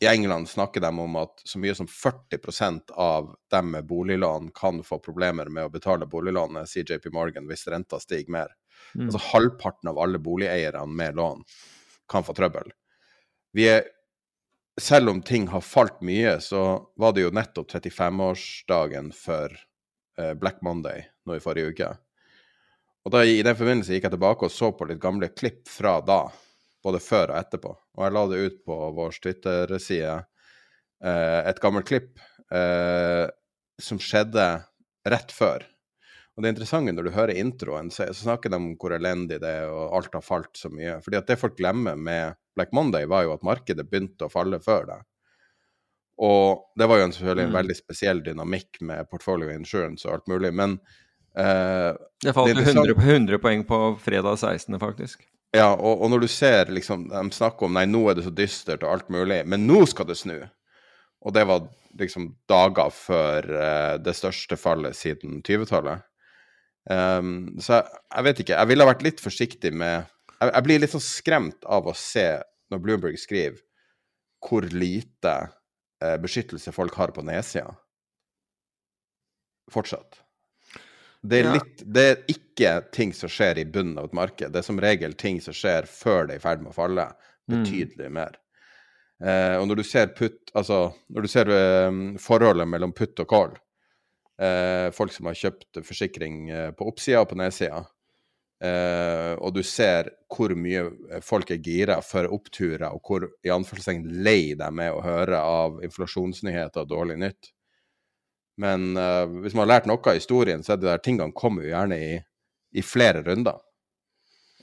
[0.00, 4.82] i England snakker de om at så mye som 40% av dem med boliglån kan
[4.84, 8.52] få problemer med å betale boliglånet, sier JP Morgan, hvis renta stiger mer.
[8.94, 9.06] Mm.
[9.06, 11.44] Altså halvparten av alle boligeierne med lån
[12.12, 12.72] kan få trøbbel.
[13.56, 13.88] Vi er
[14.80, 16.62] selv om ting har falt mye, så
[16.96, 19.56] var det jo nettopp 35-årsdagen for
[20.18, 21.90] eh, Black Monday nå i forrige uke.
[23.04, 25.98] Og da, I den forbindelse gikk jeg tilbake og så på litt gamle klipp fra
[26.04, 26.22] da,
[26.84, 27.74] både før og etterpå.
[27.96, 30.16] Og jeg la det ut på vår Twitter-side,
[31.04, 32.20] eh, et gammelt klipp
[32.52, 33.26] eh,
[33.80, 34.48] som skjedde
[35.08, 35.64] rett før.
[36.36, 39.68] Og det interessante når du hører introen, så, snakker de om hvor elendig det er,
[39.68, 40.98] og alt har falt så mye.
[41.04, 44.60] Fordi at det folk glemmer med Black Monday, var jo at markedet begynte å falle
[44.60, 44.98] før det.
[46.20, 47.58] Og det var jo en, selvfølgelig en mm.
[47.62, 50.76] veldig spesiell dynamikk med portfolio insurance og alt mulig, men
[51.32, 55.24] eh, Det falt det 100, 100, poeng på fredag 16., faktisk.
[55.56, 58.34] Ja, og, og, når du ser liksom, de snakker om nei, nå er det så
[58.36, 60.36] dystert og alt mulig, men nå skal det snu.
[61.24, 61.64] Og det var
[61.98, 66.04] liksom dager før eh, det største fallet siden 20-tallet.
[66.90, 68.60] Um, ehm, så jeg, jeg, vet ikke.
[68.60, 70.04] Jeg ville vært litt forsiktig med
[70.40, 72.26] jeg, jeg, blir litt så skremt av å se,
[72.70, 73.60] når Bloomberg skriver,
[74.40, 75.34] hvor lite
[76.02, 77.74] eh, beskyttelse folk har på nedsida.
[79.70, 80.22] Fortsatt.
[81.20, 84.52] Det er, litt, det er ikke ting som skjer i bunnen av et marked.
[84.52, 87.10] Det er som regel ting som skjer før det er i ferd med å falle,
[87.12, 87.52] mm.
[87.52, 88.14] betydelig mm.
[88.16, 88.38] mer.
[89.20, 91.90] Eh, og når du ser putt, altså, når du ser eh,
[92.24, 93.52] forholdet mellom putt og call,
[94.40, 97.84] eh, folk som har kjøpt forsikring eh, på oppsida og på nedsida,
[98.60, 100.82] Uh, og du ser hvor mye
[101.24, 105.78] folk er gira for oppturer, og hvor i anførselstegn lei de er å høre av
[105.86, 107.50] inflasjonsnyheter og dårlig nytt.
[108.60, 111.64] Men uh, hvis man har lært noe av historien, så er det der tingene kommer
[111.64, 112.12] jo gjerne i,
[112.76, 113.64] i, flere runder.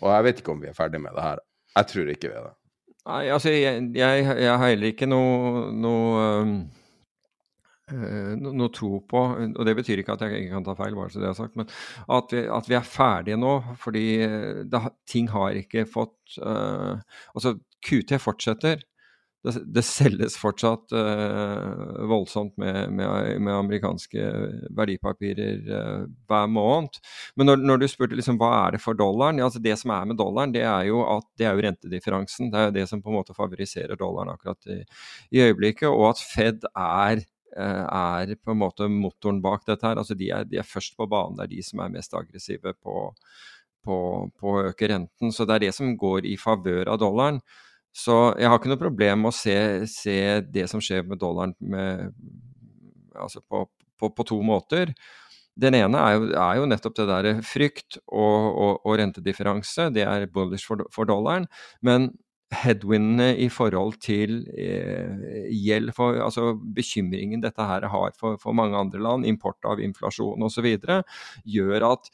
[0.03, 1.41] Og jeg vet ikke om vi er ferdig med det her.
[1.77, 2.55] Jeg tror ikke vi er det.
[3.07, 6.86] Nei, altså, jeg, jeg, jeg har heller ikke noe, noe um Eh,
[7.87, 11.21] noe tro på, og det betyr ikke at jeg ikke kan ta feil, bare så
[11.21, 11.69] det har sagt, men
[12.11, 13.53] at vi, at vi er ferdige nå.
[13.79, 14.05] Fordi
[14.67, 16.99] det, ting har ikke fått uh,
[17.33, 18.83] Altså, QT fortsetter.
[19.45, 24.25] det, det, selges fortsatt uh, voldsomt med, med, med, amerikanske
[24.75, 26.99] verdipapirer uh, hver måned.
[27.39, 29.93] Men når, når, du spurte liksom, hva er det for dollaren, ja, altså det som
[29.95, 32.51] er med dollaren, det er jo at det er jo rentedifferansen.
[32.51, 34.81] Det er jo det som på en måte favoriserer dollaren akkurat i,
[35.31, 35.87] i øyeblikket.
[35.93, 37.23] Og at Fed er
[37.57, 39.99] er på en måte motoren bak dette her.
[39.99, 41.37] Altså de er, de er, først på banen.
[41.37, 42.97] Det er de som er mest aggressive på,
[43.85, 43.97] på,
[44.37, 45.33] på å øke renten.
[45.33, 47.41] Så det er det som går i favør av dollaren.
[47.97, 49.57] Så jeg har ikke noe problem med å se,
[49.89, 50.17] se
[50.53, 52.11] det som skjer med dollaren med,
[53.17, 53.63] altså på,
[53.97, 54.93] på, på, to måter.
[55.57, 59.89] Den ene er jo, er jo nettopp det der frykt og, og, og, rentedifferanse.
[59.95, 61.49] Det er bullish for, for dollaren.
[61.81, 62.11] Men
[62.55, 68.77] headwindene i forhold til eh, gjeld, for, altså bekymringen dette her har for, for, mange
[68.79, 70.69] andre land, import av inflasjon osv.,
[71.43, 72.09] gjør at,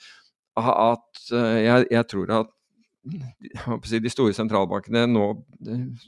[0.57, 2.51] at eh, jeg, jeg, tror at
[3.03, 5.25] de store sentralbankene nå,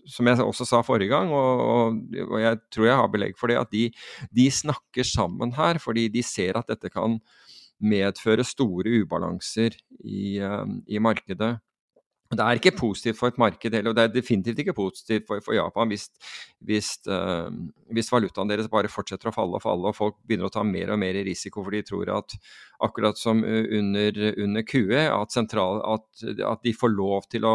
[0.09, 3.59] som jeg også sa forrige gang, og, og jeg tror jeg har belegg for det,
[3.61, 3.89] at de,
[4.31, 7.19] de, snakker sammen her fordi de ser at dette kan
[7.83, 11.57] medføre store ubalanser i, eh, i markedet.
[12.33, 15.43] Det er ikke positivt for et marked heller, og det er definitivt ikke positivt for,
[15.45, 16.07] for Japan hvis,
[16.65, 17.51] hvis, øh,
[17.93, 20.95] hvis, valutaen deres bare fortsetter å falle og falle, og folk begynner å ta mer
[20.95, 22.33] og mer risiko for de tror at
[22.87, 27.53] akkurat som under, under QE, at, sentral, at, at, de får lov til å,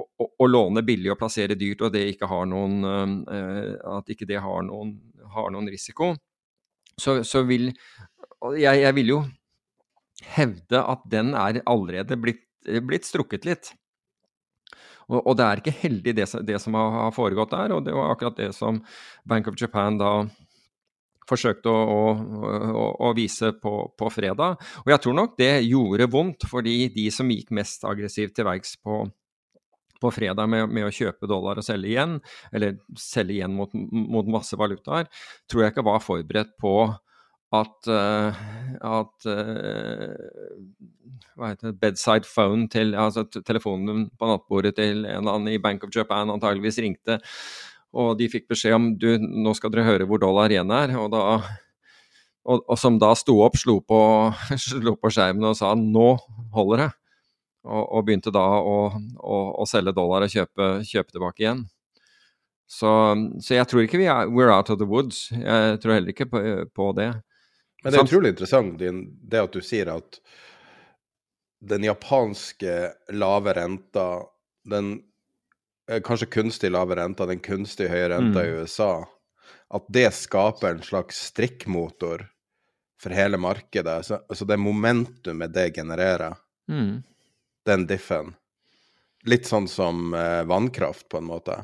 [0.00, 4.30] å, å, låne billig og plassere dyrt, og det ikke har noen, øh, at ikke
[4.32, 4.96] det har noen,
[5.36, 6.14] har noen risiko.
[6.96, 7.68] Så, så vil
[8.56, 9.22] jeg, jeg vil jo
[10.34, 13.72] hevde at den er allerede blitt blitt strukket litt.
[15.12, 18.38] Og, det er ikke heldig det, det, som har foregått der, og det var akkurat
[18.38, 18.80] det som
[19.28, 20.14] Bank of Japan da
[21.28, 24.58] forsøkte å, å, å vise på, på, fredag.
[24.84, 28.76] Og jeg tror nok det gjorde vondt, fordi de som gikk mest aggressivt til verks
[28.84, 29.02] på,
[30.00, 32.18] på fredag med, med, å kjøpe dollar og selge igjen,
[32.52, 35.08] eller selge igjen mot, mot masse valutaer,
[35.48, 36.76] tror jeg ikke var forberedt på
[37.54, 38.44] at, uh,
[38.84, 40.14] at uh,
[41.34, 45.60] hva heter det, bedside phone til altså telefonen på nattbordet til en eller annen i
[45.62, 47.20] Bank of Japan antageligvis ringte,
[47.94, 50.96] og de fikk beskjed om du, nå skal dere høre hvor dollar igjen er.
[50.98, 51.24] og da
[52.44, 53.98] og, og, som da sto opp, slo på,
[54.66, 56.08] slo på, skjermen og sa 'nå
[56.54, 56.96] holder det'.
[57.64, 61.62] Og, og begynte da å, å, å, selge dollar og kjøpe, kjøpe tilbake igjen.
[62.68, 62.90] Så,
[63.40, 65.30] så, jeg tror ikke vi er we're out of the woods.
[65.32, 66.42] Jeg tror heller ikke på,
[66.76, 67.08] på det.
[67.84, 70.18] Men det er utrolig interessant det at du sier at
[71.64, 72.76] den japanske
[73.12, 74.06] lave renta,
[74.68, 74.96] den
[76.04, 78.46] kanskje kunstig lave renta, den kunstig høye renta mm.
[78.46, 78.92] i USA,
[79.74, 82.26] at det skaper en slags strikkmotor
[83.00, 84.06] for hele markedet.
[84.06, 86.36] Så, altså det momentumet det genererer,
[86.68, 87.02] mm.
[87.66, 88.34] den diffen
[89.24, 91.54] Litt sånn som eh, vannkraft, på en måte.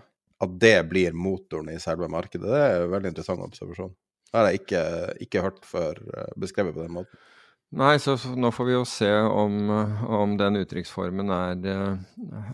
[0.41, 2.49] At det blir motoren i selve markedet.
[2.49, 3.91] Det er en veldig interessant observasjon.
[4.31, 4.85] Det har jeg ikke,
[5.27, 7.27] ikke hørt før eh, beskrevet på den måten.
[7.71, 9.69] Nei, så, nå får vi jo se om,
[10.11, 11.61] om den uttrykksformen er,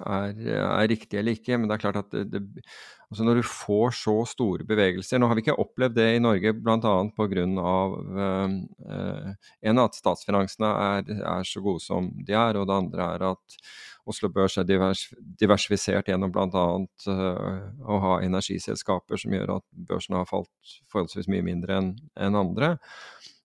[0.05, 1.57] er, er, riktig eller ikke.
[1.57, 2.65] Men det er klart at det, det,
[3.11, 6.53] altså når du får så store bevegelser Nå har vi ikke opplevd det i Norge
[6.59, 6.95] bl.a.
[7.17, 7.47] pga.
[7.57, 13.11] Uh, uh, en at statsfinansene er, er, så gode som de er, og det andre
[13.17, 13.59] er at
[14.07, 16.67] Oslo Børs er divers, diversifisert gjennom bl.a.
[17.07, 21.93] Uh, å ha energiselskaper som gjør at børsen har falt forholdsvis mye mindre enn
[22.29, 22.77] en andre.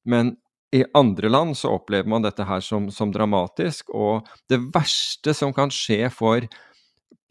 [0.06, 0.36] Men
[0.72, 5.52] i andre land så opplever man dette her som, som, dramatisk, og det verste som
[5.56, 6.48] kan skje for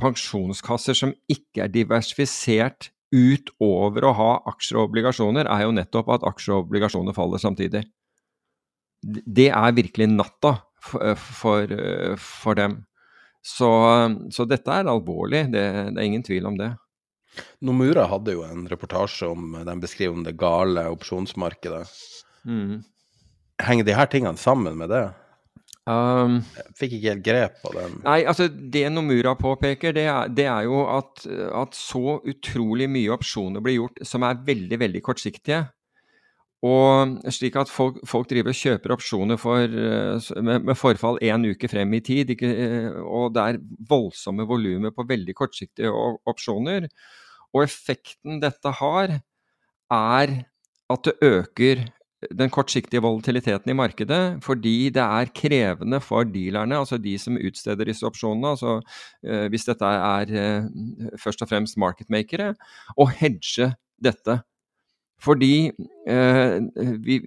[0.01, 6.27] pensjonskasser som ikke er diversifisert utover å ha aksjer og obligasjoner, er jo nettopp at
[6.31, 7.83] aksjer og obligasjoner faller samtidig.
[9.01, 11.75] Det er virkelig natta for, for,
[12.21, 12.79] for dem.
[13.43, 13.71] Så,
[14.31, 16.75] så dette er alvorlig, det, det, er ingen tvil om det.
[17.65, 21.85] Nomura hadde jo en reportasje om den beskriver det gale opsjonsmarkedet.
[22.45, 22.83] Mm.
[23.65, 25.07] Henger de her tingene sammen med det?
[25.89, 27.95] Um, jeg fikk ikke helt grep på den.
[28.05, 31.25] Nei, altså Det Nomura påpeker, det er, det er jo at,
[31.57, 35.65] at, så utrolig mye opsjoner blir gjort som er veldig, veldig kortsiktige.
[36.61, 41.47] Og slik at folk, folk driver og kjøper opsjoner for, eh, med, med, forfall én
[41.49, 42.35] uke frem i tid.
[42.35, 45.89] Ikke, eh, og det er voldsomme volumer på veldig kortsiktige
[46.29, 46.91] opsjoner.
[47.57, 49.17] Og effekten dette har,
[49.91, 50.35] er
[50.91, 51.87] at det øker
[52.29, 57.89] den kortsiktige volatiliteten i markedet, fordi det er krevende for dealerne, altså de som utsteder
[57.89, 58.77] disse opsjonene, altså
[59.25, 60.69] eh, hvis dette er
[61.21, 62.53] først og fremst marketmakere,
[62.97, 64.43] å hedge dette
[65.21, 65.69] Fordi,
[66.09, 66.55] eh,
[67.05, 67.19] vi,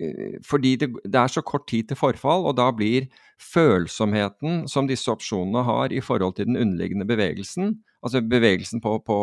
[0.41, 3.05] fordi det, det, er så kort tid til forfall, og da blir
[3.37, 9.17] følsomheten som disse opsjonene har i forhold til den underliggende bevegelsen, altså bevegelsen på, på,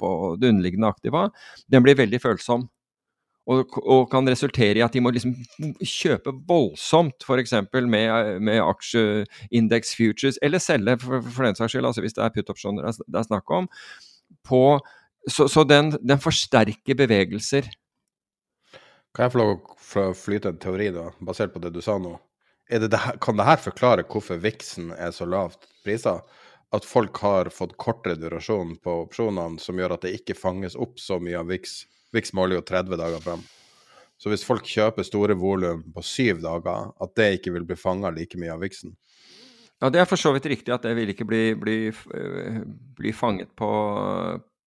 [0.00, 0.10] på
[0.40, 1.26] det underliggende aktiva,
[1.68, 2.64] den blir veldig følsom.
[3.46, 5.36] Og, og, kan resultere i at de må liksom
[5.78, 7.54] kjøpe voldsomt, f.eks.
[7.86, 12.34] med, med aksjeindeks futures, eller selge, for, for den saks skyld, altså hvis det er
[12.34, 13.70] put-opsjoner det er snakk om.
[14.46, 14.80] På,
[15.30, 17.70] så, så den, den forsterker bevegelser.
[19.14, 22.16] Kan jeg få lov å flyte en teori, da, basert på det du sa nå?
[22.66, 26.24] Det det, kan det her forklare hvorfor viksen er så lavt priser?
[26.74, 30.98] At folk har fått kortere durasjon på opsjonene, som gjør at det ikke fanges opp
[30.98, 31.84] så mye av VIX?
[32.16, 33.44] VIX måler jo 30 dager fram.
[34.16, 38.10] Så hvis folk kjøper store volum på syv dager, at det ikke vil bli fanga
[38.14, 38.96] like mye av viksen?
[39.82, 41.76] Ja, det er for så vidt riktig at det vil ikke bli, bli,
[42.96, 43.68] bli fanget på,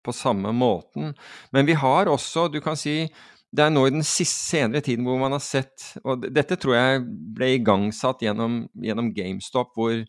[0.04, 1.14] på samme måten.
[1.52, 3.06] Men vi har også, du kan si
[3.48, 6.74] det er nå i den siste, senere tiden hvor man har sett Og dette tror
[6.76, 7.04] jeg
[7.36, 10.02] ble igangsatt gjennom, gjennom GameStop, hvor,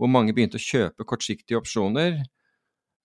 [0.00, 2.22] hvor, mange begynte å kjøpe kortsiktige opsjoner.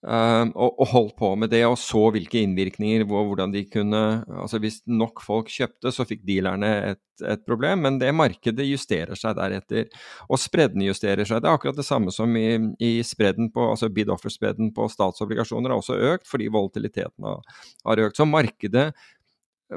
[0.02, 4.00] Uh, og, og, holdt på med det, og så hvilke innvirkninger hvor, hvordan de kunne
[4.26, 9.14] altså Hvis nok folk kjøpte, så fikk dealerne et, et, problem, men det markedet justerer
[9.14, 9.86] seg deretter.
[10.26, 11.44] Og spredden justerer seg.
[11.44, 12.48] Det er akkurat det samme som i,
[12.82, 18.18] i spredden på, altså bid-offer-spredden på statsobligasjoner har også økt, fordi volatiliteten har, har økt.
[18.18, 18.90] Så markedet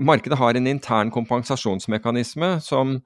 [0.01, 2.99] markedet har en intern kompensasjonsmekanisme som,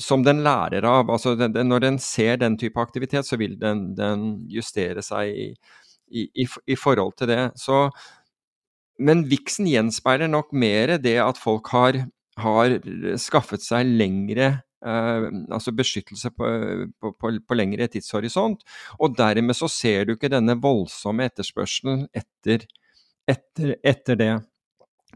[0.00, 1.10] som den lærer av.
[1.10, 5.34] Altså den, den, når den ser den type aktivitet, så vil den, den justere seg
[5.34, 5.48] i,
[6.08, 7.40] i, i, forhold til det.
[7.60, 7.88] Så,
[8.98, 12.04] men viksen gjenspeiler nok mer det at folk har,
[12.40, 12.78] har
[13.20, 16.48] skaffet seg lengre Uh, altså beskyttelse på,
[17.00, 18.60] på, på, på, lengre tidshorisont.
[19.00, 22.66] Og dermed så ser du ikke denne voldsomme etterspørselen etter,
[23.24, 24.34] etter, etter det.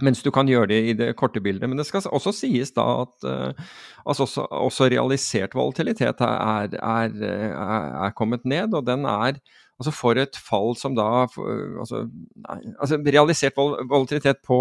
[0.00, 1.68] Mens du kan gjøre det i det korte bildet.
[1.68, 3.68] Men det skal også sies da at uh,
[4.06, 7.52] altså også, også, realisert volatilitet er, er, er,
[8.06, 9.36] er, kommet ned, og den er
[9.78, 12.02] altså for et fall som da altså,
[12.42, 14.58] nei, altså realisert volatilitet på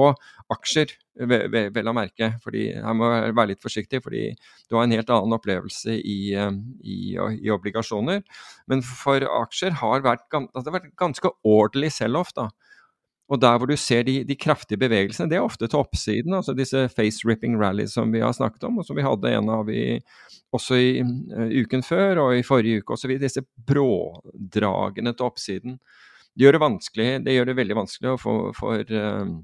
[0.53, 2.36] aksjer, vel, å merke.
[2.43, 4.30] fordi Her må være litt forsiktig, fordi
[4.70, 6.51] du har en helt annen opplevelse i, eh,
[6.86, 8.22] i, i obligasjoner.
[8.70, 12.36] Men for aksjer har vært, altså det har vært ganske ordentlig sell-off.
[12.38, 12.51] da,
[13.28, 16.34] og der hvor du ser de, de, kraftige bevegelsene, det er ofte til oppsiden.
[16.34, 19.67] altså Disse face-ripping rallies som vi har snakket om, og som vi hadde en av
[19.71, 19.99] i,
[20.55, 23.17] også i uh, uken før og i forrige uke osv.
[23.19, 25.75] Disse brådragene til oppsiden.
[26.32, 29.36] Det gjør det vanskelig, det gjør det veldig vanskelig for, for uh,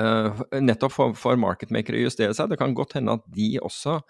[0.00, 2.50] uh, nettopp for, for marketmakere å justere seg.
[2.50, 4.00] Det kan godt hende at de også,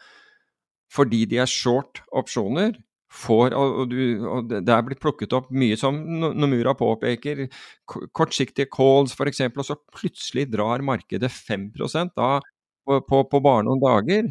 [0.95, 2.79] fordi de er short opsjoner,
[3.15, 7.47] får, og, du, og Det er blitt plukket opp mye som Nomura påpeker,
[7.87, 11.71] kortsiktige calls f.eks., og så plutselig drar markedet 5
[12.17, 12.39] da,
[12.85, 14.29] på, på, bare noen dager.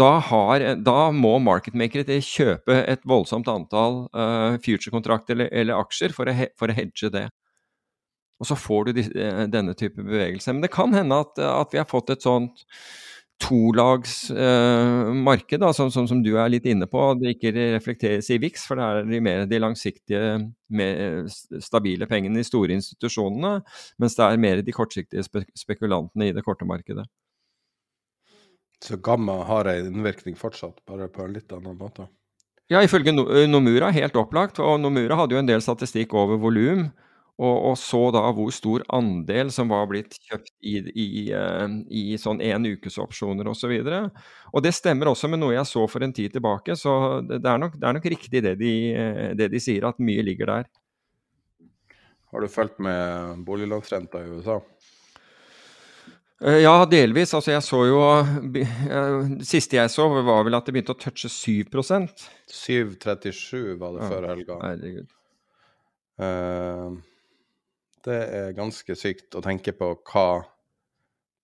[0.00, 6.30] Da, har, da må marketmakere kjøpe et voldsomt antall uh, future-kontrakter eller, eller, aksjer for
[6.30, 7.26] å, he, for å hedge det.
[8.40, 10.54] Og så får du de, eh, denne type bevegelse.
[10.54, 12.64] Men det kan hende at, at vi har fått et sånt
[13.40, 18.66] tolagsmarked, eh, som, som, som, du er litt inne på, det ikke reflekteres i VIX,
[18.68, 20.22] for det er de mer de langsiktige,
[20.70, 21.26] mer
[21.64, 23.52] stabile pengene i store institusjonene,
[24.02, 27.06] mens det er mer de kortsiktige spe spekulantene i det korte markedet.
[28.80, 32.06] Så Gamma har en innvirkning fortsatt, bare på en litt annen måte?
[32.70, 33.12] Ja, ifølge
[33.50, 34.58] Nomura helt opplagt.
[34.62, 36.90] Og Nomura hadde jo en del statistikk over volum.
[37.40, 42.02] Og, og, så da hvor stor andel som var blitt kjøpt i, i, eh, i
[42.20, 43.72] sånn én ukes opsjoner osv.
[43.80, 47.22] Og, så og det stemmer også med noe jeg så for en tid tilbake, så
[47.24, 48.74] det, er, nok, det er nok, riktig det de,
[49.38, 50.68] det de, sier, at mye ligger der.
[52.30, 54.60] Har du fulgt med boliglånsrenta i USA?
[56.44, 57.34] Eh, ja, delvis.
[57.36, 58.00] Altså, jeg så jo
[58.54, 63.96] Det eh, siste jeg så, var vel at det begynte å touche 7% 7,37 var
[63.96, 64.58] det før helga.
[64.64, 65.10] Herregud.
[66.20, 66.98] Uh,
[68.06, 70.26] det er ganske sykt å tenke på hva,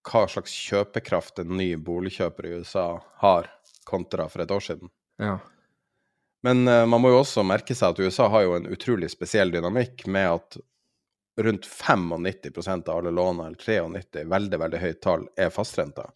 [0.07, 2.89] hva slags kjøpekraft en ny boligkjøper i USA
[3.23, 3.51] har,
[3.87, 4.91] kontra for et år siden.
[5.23, 5.39] Ja.
[6.47, 9.53] Men uh, man må jo også merke seg at USA har jo en utrolig spesiell
[9.55, 10.59] dynamikk med at
[11.37, 16.07] rundt 95% av alle lån, eller 93, veldig, veldig høyt tall, er fastrenta.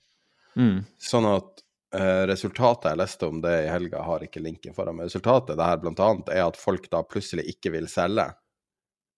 [0.56, 0.78] Mm.
[0.98, 1.60] Sånn at
[1.96, 5.10] uh, resultatet jeg leste om det i helga, har ikke linken foran meg.
[5.10, 8.30] Resultatet det her blant annet er at folk da plutselig ikke vil selge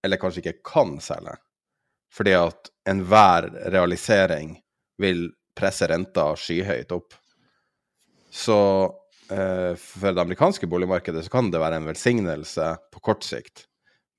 [0.05, 1.37] eller kanskje ikke kan selge.
[2.13, 4.57] Fordi at enhver realisering
[5.01, 7.15] vil presse renta skyhøyt opp.
[8.33, 8.57] Så
[9.33, 13.67] eh, for det amerikanske boligmarkedet så kan det være en velsignelse på kort sikt,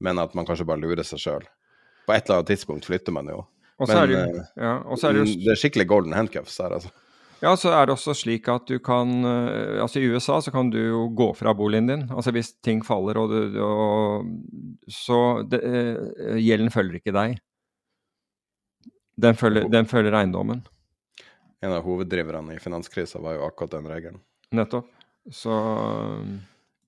[0.03, 1.47] men at man kanskje bare lurer seg sjøl.
[2.07, 3.43] På et eller annet tidspunkt flytter man jo.
[3.81, 4.73] Og så er det, Men, jo- eh, ja,
[5.09, 6.91] er det jo Det er skikkelig golden handcuffs her, altså.
[7.43, 10.69] Ja, så er det også slik at du kan eh, Altså i USA så kan
[10.71, 12.05] du jo gå fra boligen din.
[12.07, 14.29] Altså hvis ting faller og du og,
[14.87, 15.17] Så
[15.51, 17.41] det, eh, gjelden følger ikke deg.
[19.19, 20.63] Den følger, den følger eiendommen.
[21.63, 24.23] En av hoveddriverne i finanskrisa var jo akkurat den regelen.
[24.55, 24.87] Nettopp.
[25.31, 25.53] Så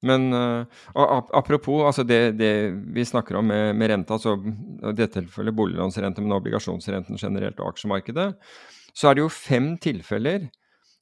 [0.05, 2.53] Men eh, og apropos altså det, det
[2.95, 7.73] vi snakker om med, med renta, altså i dette tilfellet boliglånsrente, men obligasjonsrenten generelt og
[7.73, 8.27] aksjemarkedet,
[8.95, 10.47] så er det jo fem tilfeller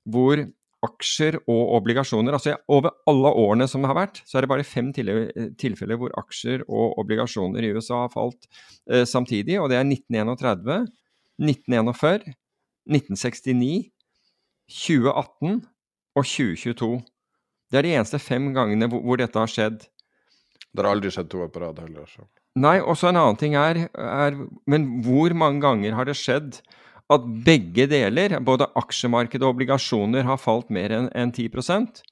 [0.10, 0.41] hvor
[0.84, 4.68] aksjer og obligasjoner altså Over alle årene som det har vært, så er det bare
[4.68, 8.50] fem tilfeller hvor aksjer og obligasjoner i USA har falt
[8.91, 10.89] eh, samtidig, og det er 1931,
[11.39, 12.36] 1941,
[12.89, 13.89] 1969,
[14.74, 15.64] 2018
[16.20, 16.94] og 2022.
[17.72, 19.82] Det er de eneste fem gangene hvor, hvor dette har skjedd.
[20.74, 22.06] Det har aldri skjedd to år på rad heller.
[22.10, 22.26] Så.
[22.60, 24.36] Nei, også en annen ting er, er
[24.70, 26.60] Men hvor mange ganger har det skjedd
[27.16, 32.03] at begge deler, både aksjemarked og obligasjoner, har falt mer enn enn 10%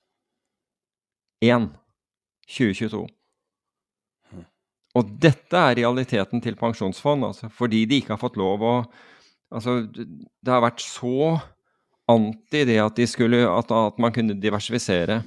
[1.41, 1.71] Én.
[2.51, 3.07] 2022.
[4.99, 8.75] Og dette er realiteten til pensjonsfond, altså, fordi de ikke har fått lov å
[9.51, 11.33] Altså, det har vært så
[12.07, 15.17] anti det at de skulle At, at man kunne diversifisere.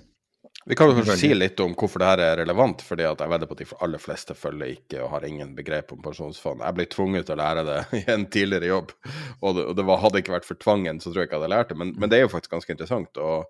[0.66, 3.28] Vi kan jo kanskje si litt om hvorfor det her er relevant, fordi at jeg
[3.28, 6.62] vedder på at de aller fleste følger ikke og har ingen begrep om pensjonsfond.
[6.64, 8.94] Jeg ble tvunget til å lære det i en tidligere jobb,
[9.42, 11.42] og det, og det var, hadde ikke vært for tvangen, så tror jeg ikke jeg
[11.42, 11.80] hadde lært det.
[11.82, 13.20] Men, men det er jo faktisk ganske interessant.
[13.20, 13.44] og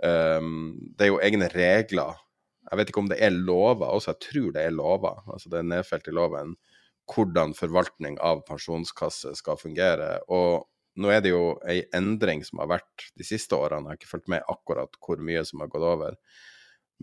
[0.00, 0.54] um,
[0.96, 2.22] Det er jo egne regler.
[2.70, 5.20] Jeg vet ikke om det er lover også, jeg tror det er lover.
[5.28, 6.56] Altså det er nedfelt i loven
[7.12, 10.16] hvordan forvaltning av pensjonskasse skal fungere.
[10.32, 10.64] Og
[10.96, 13.90] nå er det jo ei endring som har vært de siste årene.
[13.90, 16.16] Jeg har ikke fulgt med akkurat hvor mye som har gått over.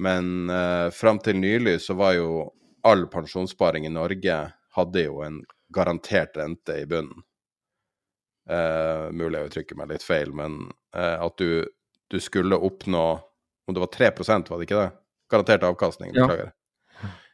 [0.02, 2.30] Men uh, fram til nylig så var jo
[2.84, 4.40] all pensjonssparing i Norge
[4.76, 7.24] hadde jo en garantert rente i bunnen.
[8.50, 10.66] Eh, mulig jeg uttrykker meg litt feil, men
[10.96, 11.64] eh, at du,
[12.12, 13.06] du skulle oppnå
[13.64, 14.90] Om det var 3% var det ikke det?
[15.32, 16.50] Garantert avkastning, beklager.
[16.50, 16.63] Ja.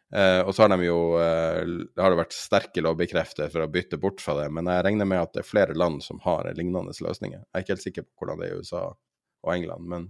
[0.10, 1.60] Eh, og så har de jo eh,
[2.01, 5.22] har det vært sterke lobbykrefter for å bytte bort fra det, men jeg regner med
[5.22, 7.43] at det er flere land som har lignende løsninger.
[7.43, 10.07] Jeg er ikke helt sikker på hvordan det er i USA og England, men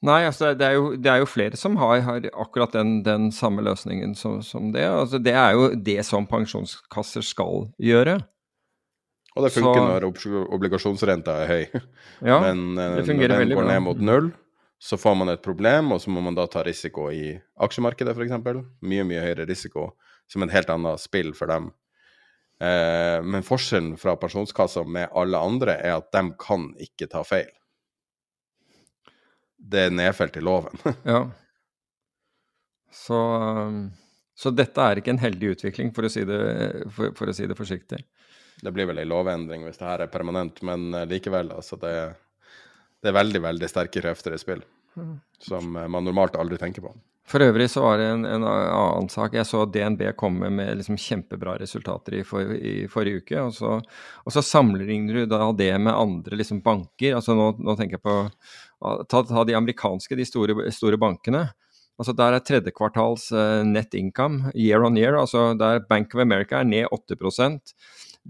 [0.00, 3.26] Nei, altså det er jo, det er jo flere som har, har akkurat den, den
[3.36, 4.86] samme løsningen som, som det.
[4.88, 8.14] Altså det er jo det som pensjonskasser skal gjøre.
[9.36, 10.06] Og det funker Så- når
[10.56, 11.82] obligasjonsrenta er høy.
[12.24, 14.32] Ja, Men det når den går ned mot null,
[14.82, 18.64] så får man et problem, og så må man da ta risiko i aksjemarkedet, f.eks.
[18.80, 19.90] Mye, mye høyere risiko,
[20.30, 21.66] som et helt annet spill for dem.
[22.64, 27.52] Eh, men forskjellen fra pensjonskassa med alle andre er at de kan ikke ta feil.
[29.60, 30.80] Det er nedfelt i loven.
[31.12, 31.26] Ja.
[32.90, 33.84] Så, um,
[34.34, 36.40] så dette er ikke en heldig utvikling, for å si det,
[36.90, 38.00] for, for, å si det forsiktig.
[38.64, 41.92] Det blir vel ei lovendring hvis det her er permanent, men eh, likevel, altså det,
[43.02, 44.64] det er veldig, veldig sterke krefter i spill.
[45.40, 46.92] Som eh, man normalt aldri tenker på.
[47.30, 49.36] For øvrig så var det en, en annen sak.
[49.38, 53.44] Jeg så DNB komme med liksom kjempebra resultater i, for, i forrige uke.
[53.44, 53.76] Og så,
[54.24, 57.14] og så sammenligner du da det med andre liksom banker.
[57.20, 58.16] altså Nå, nå tenker jeg på
[59.06, 61.46] ta, ta de amerikanske, de store, store bankene.
[62.00, 65.14] altså Der er tredje kvartals eh, net income year on year.
[65.14, 67.14] altså der Bank of America er ned 8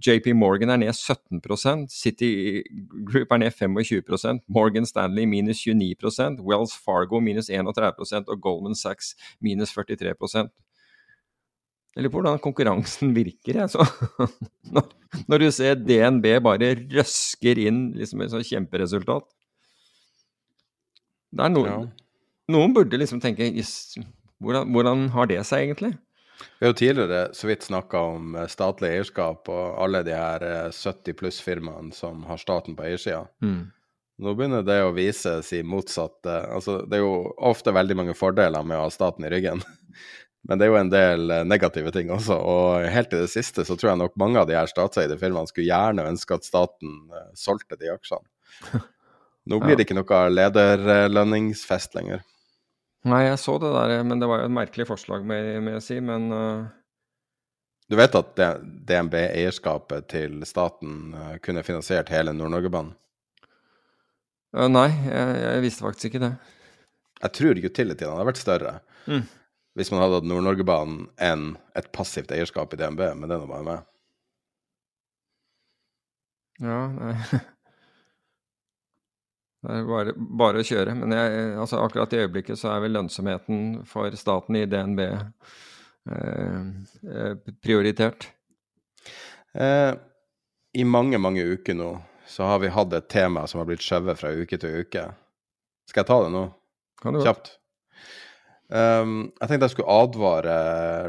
[0.01, 2.62] JP Morgan er ned 17 City
[3.05, 9.14] Group er ned 25% Morgan Stanley minus 29% Wells Fargo minus 31 og Goldman Sachs
[9.40, 10.14] minus 43
[11.96, 13.57] Jeg lurer på hvordan konkurransen virker.
[13.64, 13.70] Jeg.
[13.72, 13.82] Så,
[14.74, 14.86] når,
[15.26, 19.26] når du ser DNB bare røsker inn liksom et sånt kjemperesultat.
[21.30, 21.80] Det er noen, Ja.
[22.51, 23.51] noen burde liksom tenke
[24.40, 25.92] hvordan, hvordan har det seg egentlig?
[26.41, 30.45] Vi har jo tidligere så vidt snakka om eh, statlig eierskap og alle de her
[30.47, 33.26] eh, 70 pluss firmaene som har staten på eiersida.
[34.20, 38.66] Nå begynner det å vise sin motsatte Altså, det er jo ofte veldig mange fordeler
[38.66, 39.62] med å ha staten i ryggen.
[40.49, 42.36] Men det er jo en del eh, negative ting også.
[42.36, 45.51] Og helt i det siste så tror jeg nok mange av de her statseide firmaene
[45.51, 48.80] skulle gjerne ønske at staten eh, solgte de aksjene.
[49.51, 52.20] Nå blir det ikke noe lederlønningsfest lenger.
[53.09, 55.78] Nei, jeg så det der, men det var jo et merkelig forslag, må jeg, må
[55.80, 55.96] si.
[56.05, 56.68] Men uh...
[57.90, 58.42] Du vet at
[58.90, 62.92] DNB-eierskapet til staten eh, kunne finansiert hele Nord-Norge-banen?
[64.55, 66.30] Uh, nei, jeg, jeg visste faktisk ikke det.
[67.20, 68.78] Jeg tror utilityen hadde vært større
[69.09, 69.22] Mm.
[69.78, 71.44] hvis man hadde hatt Nord-Norge-banen enn
[71.78, 73.86] et passivt eierskap i DNB, men det er nå bare med.
[76.61, 77.14] Ja, nei.
[79.61, 80.94] Det er bare, bare å kjøre.
[80.96, 85.26] Men jeg, altså akkurat i øyeblikket så er vel lønnsomheten for staten i DNB eh,
[86.16, 88.30] eh, prioritert.
[89.52, 89.92] Eh,
[90.72, 91.92] I mange, mange uker nå
[92.30, 95.08] så har vi hatt et tema som har blitt skjøvet fra uke til uke.
[95.90, 96.44] Skal jeg ta det nå?
[97.02, 97.24] Kan du?
[97.24, 97.56] Kjapt.
[98.70, 100.56] Um, jeg tenkte jeg skulle advare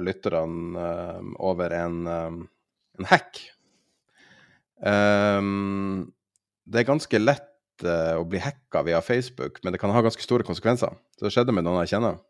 [0.02, 0.82] lytterne
[1.22, 2.39] um, over en, um,
[2.97, 3.38] en hack.
[4.82, 6.10] Um,
[6.66, 7.51] det er ganske lett
[7.90, 10.94] å bli hacka via Facebook, men det kan ha ganske store konsekvenser.
[11.18, 12.22] Så det skjedde med noen jeg kjenner.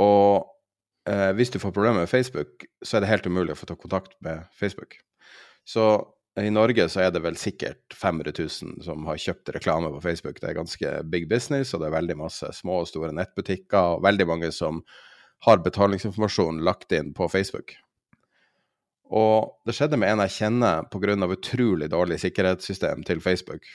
[0.00, 0.46] Og
[1.10, 3.76] uh, hvis du får problemer med Facebook, så er det helt umulig å få ta
[3.78, 4.96] kontakt med Facebook.
[5.68, 5.92] Så
[6.40, 10.38] i Norge så er det vel sikkert 500 000 som har kjøpt reklame på Facebook.
[10.40, 14.04] Det er ganske big business, og det er veldig masse små og store nettbutikker, og
[14.06, 14.84] veldig mange som
[15.46, 17.74] har betalingsinformasjon lagt inn på Facebook.
[19.10, 21.16] Og det skjedde med en jeg kjenner pga.
[21.26, 23.66] utrolig dårlig sikkerhetssystem til Facebook.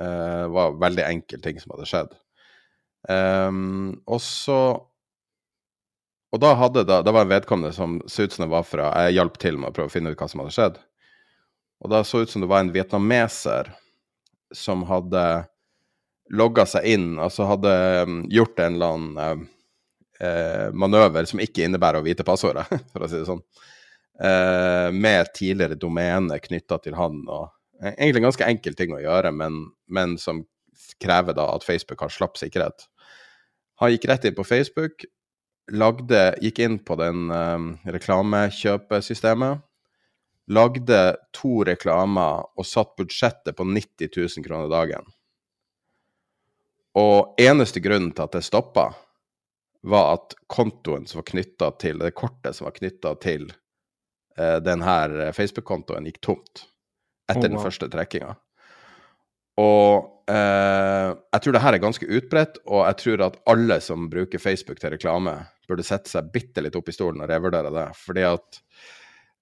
[0.00, 2.18] Eh, det var veldig enkel ting som hadde skjedd.
[3.04, 4.58] Um, og så
[6.32, 8.86] Og da hadde da, det var en vedkommende som så ut som det var fra
[9.04, 10.78] Jeg hjalp til med å prøve å finne ut hva som hadde skjedd.
[11.84, 13.70] Og da så ut som det var en vietnameser
[14.54, 15.22] som hadde
[16.32, 17.74] logga seg inn, altså hadde
[18.08, 19.46] um, gjort en eller annen
[20.20, 23.42] eh, manøver som ikke innebærer å vite passordet, for å si det sånn,
[24.20, 27.20] eh, med tidligere domene knytta til han.
[27.28, 27.50] og
[27.82, 30.44] Egentlig en ganske enkel ting å gjøre, men, men som
[31.02, 32.86] krever da at Facebook har slapp sikkerhet.
[33.82, 35.06] Han gikk rett inn på Facebook,
[35.72, 39.64] lagde, gikk inn på den um, reklamekjøpesystemet,
[40.54, 41.00] lagde
[41.34, 45.08] to reklamer og satt budsjettet på 90 000 kroner dagen.
[46.94, 48.92] Og eneste grunnen til at det stoppa,
[49.84, 53.50] var at kontoen som var knytta til det kortet som var knytta til
[54.38, 56.62] eh, denne Facebook-kontoen, gikk tomt
[57.28, 57.54] etter Oh, wow.
[57.56, 58.34] den første trekkinga.
[59.60, 64.08] Og eh, jeg tror det her er ganske utbredt, og jeg tror at alle som
[64.10, 65.36] bruker Facebook til reklame,
[65.68, 67.86] burde sette seg bitte litt opp i stolen og revurdere det.
[67.96, 68.60] Fordi at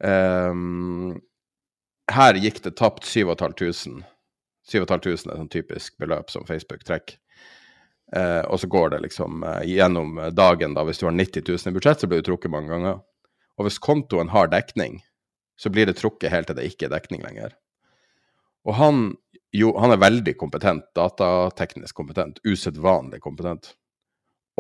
[0.05, 0.55] eh,
[2.13, 4.03] her gikk det tapt 7500.
[4.69, 7.19] 7500 er sånn typisk beløp som Facebook trekker.
[8.13, 11.73] Eh, og så går det liksom eh, gjennom dagen, da, hvis du har 90 000
[11.73, 13.01] i budsjett, så blir det trukket mange ganger.
[13.57, 15.01] Og hvis kontoen har dekning,
[15.57, 17.57] så blir det trukket helt til det ikke er dekning lenger.
[18.69, 19.05] Og han,
[19.55, 23.73] jo, han er veldig kompetent, datateknisk kompetent, usedvanlig kompetent.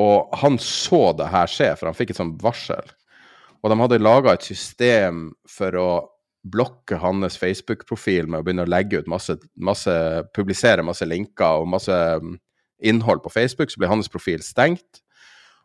[0.00, 2.94] Og han så det her skje, for han fikk et sånt varsel.
[3.62, 5.90] Og de hadde laga et system for å
[6.42, 9.92] blokke hans Facebook-profil med å begynne å legge ut masse, masse
[10.34, 12.34] Publisere masse linker og masse mm,
[12.82, 15.02] innhold på Facebook, så ble hans profil stengt.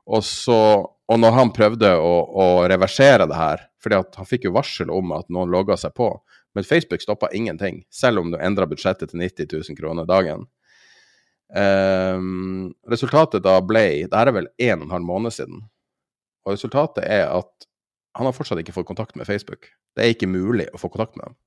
[0.07, 4.55] Og, så, og når han prøvde å, å reversere det her, fordi han fikk jo
[4.55, 6.11] varsel om at noen logga seg på,
[6.57, 10.47] men Facebook stoppa ingenting, selv om du endra budsjettet til 90 000 kroner dagen.
[11.53, 15.59] Um, resultatet da ble Det er vel en og en halv måned siden.
[16.47, 17.67] Og resultatet er at
[18.17, 19.69] han har fortsatt ikke fått kontakt med Facebook.
[19.93, 21.37] Det er ikke mulig å få kontakt med dem.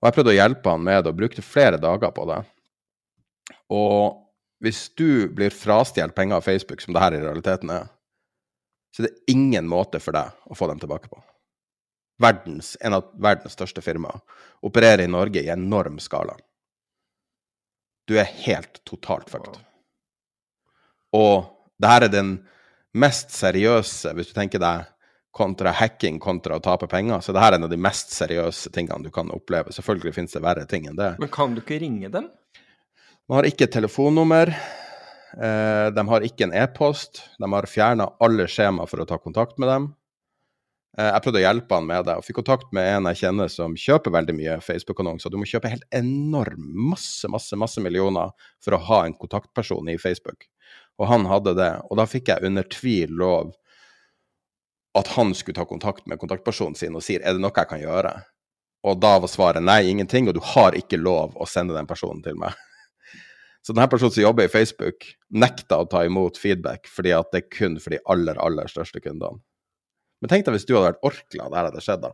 [0.00, 2.40] Og jeg prøvde å hjelpe han med det, og brukte flere dager på det.
[3.76, 4.24] Og
[4.64, 7.92] hvis du blir frastjålet penger av Facebook, som det her i realiteten er,
[8.96, 11.20] så er det ingen måte for deg å få dem tilbake på.
[12.22, 14.20] Verdens, en av verdens største firmaer
[14.64, 16.36] opererer i Norge i enorm skala.
[18.06, 19.58] Du er helt totalt fucked.
[21.14, 21.46] Og
[21.80, 22.34] det her er den
[22.94, 24.90] mest seriøse, hvis du tenker deg
[25.34, 28.70] kontra hacking kontra å tape penger, så det her er en av de mest seriøse
[28.74, 29.74] tingene du kan oppleve.
[29.74, 31.16] Selvfølgelig finnes det verre ting enn det.
[31.18, 32.28] Men kan du ikke ringe dem?
[33.24, 34.52] De har ikke telefonnummer.
[35.34, 37.24] Eh, de har ikke en e-post.
[37.42, 39.90] De har fjerna alle skjema for å ta kontakt med dem.
[40.94, 43.50] Eh, jeg prøvde å hjelpe han med det, og fikk kontakt med en jeg kjenner
[43.50, 45.32] som kjøper veldig mye Facebook-annonser.
[45.32, 48.30] Du må kjøpe helt enorm, masse, masse, masse millioner
[48.62, 50.46] for å ha en kontaktperson i Facebook.
[51.02, 53.54] Og han hadde det, og da fikk jeg under tvil lov
[54.94, 57.82] at han skulle ta kontakt med kontaktpersonen sin og sier er det noe jeg kan
[57.82, 58.12] gjøre.
[58.86, 62.22] Og da var svaret nei, ingenting, og du har ikke lov å sende den personen
[62.22, 62.54] til meg.
[63.64, 67.40] Så denne personen som jobber i Facebook, nekta å ta imot feedback fordi at det
[67.40, 69.40] er kun for de aller, aller største kundene.
[70.22, 72.12] Men tenk deg hvis du hadde vært Orkla, det her hadde skjedd, da.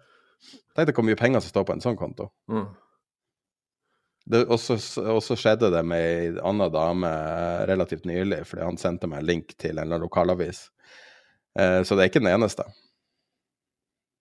[0.77, 2.31] Tenk deg hvor mye penger som står på en sånn konto.
[2.51, 2.69] Mm.
[4.31, 7.09] Og, så, skjedde det med ei anna dame
[7.67, 10.69] relativt nylig, fordi han sendte meg en link til en lokalavis.
[11.59, 12.69] Eh, så det er ikke den eneste.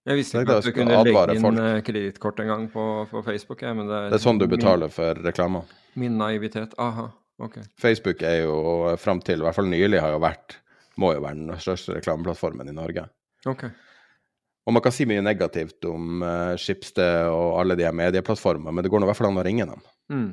[0.09, 3.61] Jeg visste ikke at du kunne legge inn eh, kredittkort en gang på, på Facebook.
[3.61, 5.69] Ja, men det er, Det er sånn du betaler for reklamer.
[5.99, 6.73] Min, naivitet.
[6.81, 7.09] Aha,
[7.43, 7.59] ok.
[7.77, 10.57] Facebook er jo fram til, i hvert fall nylig, har jo vært
[10.99, 13.05] må jo være den største reklameplattformen i Norge.
[13.47, 13.67] Ok.
[14.67, 18.91] Og man kan si mye negativt om uh, Schibsted og alle de medieplattformene, men det
[18.91, 19.85] går nå i hvert fall an å ringe dem.
[20.13, 20.31] Mm.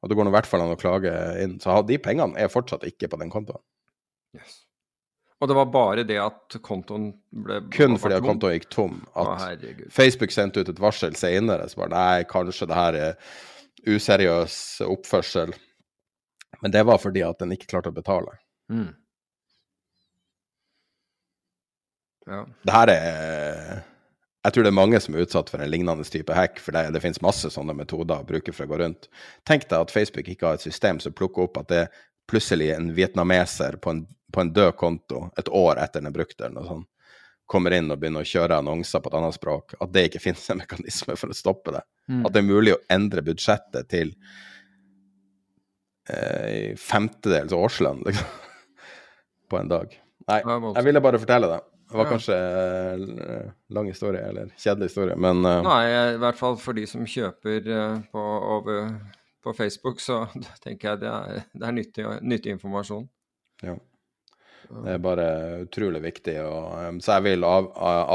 [0.00, 1.58] Og det går nå i hvert fall an å klage inn.
[1.60, 3.60] Så de pengene er fortsatt ikke på den kontoen.
[4.36, 4.62] Yes.
[5.42, 7.10] Og det var bare det at kontoen
[7.44, 9.00] ble Kun fordi at kontoen gikk tom.
[9.12, 9.74] At Å.
[9.92, 11.66] Facebook sendte ut et varsel senere.
[11.68, 13.34] Så bare nei, kanskje det her er
[13.84, 14.56] useriøs
[14.88, 15.52] oppførsel.
[16.62, 18.38] Men det var fordi at den ikke klarte å betale.
[18.72, 18.94] Mm.
[22.30, 22.44] Ja.
[22.64, 23.82] Det her er
[24.44, 26.90] Jeg tror det er mange som er utsatt for en lignende type hack, for det,
[26.92, 29.08] det finnes masse sånne metoder å bruke for å gå rundt.
[29.48, 32.74] Tenk deg at Facebook ikke har et system som plukker opp at det er plutselig
[32.74, 34.02] en vietnameser på en,
[34.32, 36.90] på en død konto et år etter den er brukt, eller noe sånt,
[37.48, 40.46] kommer inn og begynner å kjøre annonser på et annet språk, at det ikke finnes
[40.52, 41.84] en mekanisme for å stoppe det.
[42.12, 42.22] Mm.
[42.24, 44.14] At det er mulig å endre budsjettet til
[46.08, 48.40] eh, femtedels årslønn, liksom.
[49.50, 49.92] på en dag.
[50.28, 51.60] Nei, jeg ville bare fortelle det.
[51.90, 55.60] Det var kanskje eh, lang historie, eller kjedelig historie, men uh...
[55.66, 55.82] Nei,
[56.14, 58.22] i hvert fall for de som kjøper eh, på,
[58.56, 58.94] over,
[59.44, 60.24] på Facebook, så
[60.64, 63.10] tenker jeg det er, det er nyttig, nyttig informasjon.
[63.62, 63.76] ja.
[64.64, 65.24] Det er bare
[65.66, 66.38] utrolig viktig.
[66.40, 67.66] Og, så jeg vil av,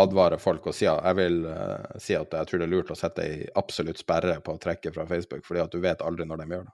[0.02, 2.98] advare folk og si, jeg vil uh, si at jeg tror det er lurt å
[2.98, 6.42] sette ei absolutt sperre på å trekke fra Facebook, fordi at du vet aldri når
[6.42, 6.74] de gjør det.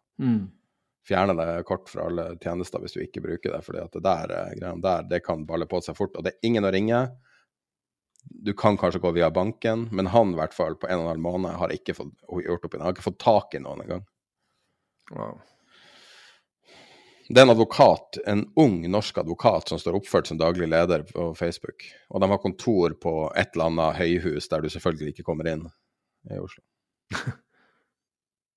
[1.06, 4.36] Fjerne det kort fra alle tjenester hvis du ikke bruker det, fordi at det der,
[4.40, 6.16] eh, der det kan balle på seg fort.
[6.18, 7.06] Og det er ingen å ringe.
[8.26, 11.12] Du kan kanskje gå via banken, men han i hvert fall på en og en
[11.14, 12.86] halv måned har ikke fått gjort opp i det.
[12.88, 14.08] Har ikke fått tak i noen engang.
[15.14, 15.38] Wow.
[17.30, 21.32] Det er en advokat, en ung norsk advokat som står oppført som daglig leder på
[21.38, 21.86] Facebook.
[22.10, 25.66] Og de har kontor på et eller annet høyhus der du selvfølgelig ikke kommer inn
[26.30, 26.66] i Oslo.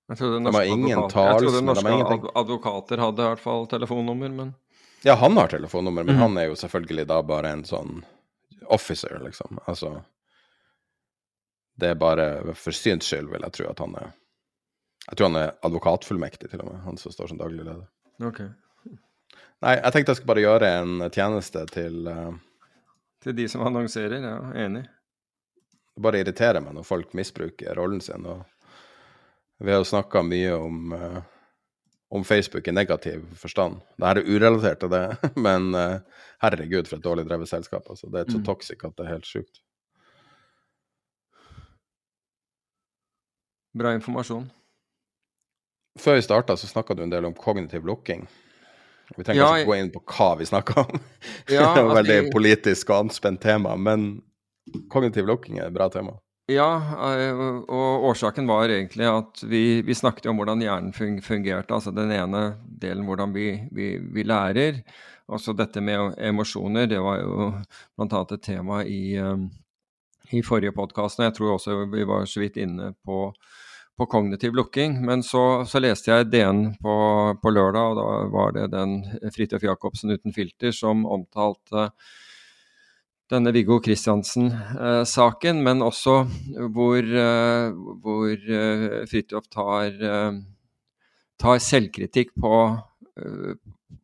[0.09, 2.31] Jeg trodde De har norske, ingen advokater, jeg trodde norske ingenting.
[2.41, 4.55] advokater hadde i hvert fall telefonnummer, men
[5.05, 6.23] Ja, han har telefonnummer, men mm.
[6.23, 8.01] han er jo selvfølgelig da bare en sånn
[8.73, 9.61] officer, liksom.
[9.67, 9.99] Altså
[11.79, 14.09] Det er bare for syns skyld, vil jeg tro at han er
[15.11, 17.87] Jeg tror han er advokatfullmektig, til og med, han som står som daglig leder.
[18.25, 18.49] Okay.
[19.65, 22.33] Nei, jeg tenkte jeg skulle bare gjøre en tjeneste til uh...
[23.25, 24.85] Til de som annonserer, ja, enig.
[25.95, 28.27] Det bare irriterer meg når folk misbruker rollen sin.
[28.27, 28.45] og
[29.59, 31.23] Vi har jo snakka mye om, uh,
[32.15, 33.81] om Facebook i negativ forstand.
[33.99, 35.05] Dette er urelatert til det,
[35.47, 35.99] men uh,
[36.45, 37.89] herregud, for et dårlig drevet selskap.
[37.91, 38.07] Altså.
[38.13, 38.45] Det er så Mm.
[38.47, 39.63] toxic at det er helt sjukt.
[43.79, 44.47] Bra informasjon.
[45.99, 48.27] Før vi starta, så snakka du en del om kognitiv lukking.
[49.17, 51.01] Vi trenger Ja, ikke gå inn på hva vi snakker om.
[51.49, 52.33] Ja, det er et veldig jeg...
[52.33, 54.23] politisk og anspent tema, men
[54.93, 56.19] kognitiv lukking er et bra tema.
[56.49, 56.69] Ja,
[57.13, 61.75] eh, og årsaken var egentlig at vi, vi snakket om hvordan hjernen fungerte.
[61.77, 64.79] Altså den ene delen hvordan vi, vi, vi lærer.
[65.29, 67.51] Altså dette med emosjoner, det var jo
[68.01, 68.23] bl.a.
[68.23, 69.43] et tema i, eh,
[70.33, 71.21] i forrige podkast.
[71.21, 73.27] Jeg tror også vi var så vidt inne på,
[74.01, 75.03] på kognitiv lukking.
[75.05, 76.97] Men så, så leste jeg DN på,
[77.43, 79.03] på lørdag, og da var det den
[79.37, 81.91] Fridtjof Jacobsen uten filter som omtalte
[83.29, 86.23] denne Viggo Kristiansen-saken, men også
[86.75, 87.73] hvor, eh,
[88.03, 90.39] hvor eh, Fridtjof tar, eh,
[91.41, 92.55] tar selvkritikk på,
[93.21, 93.55] eh,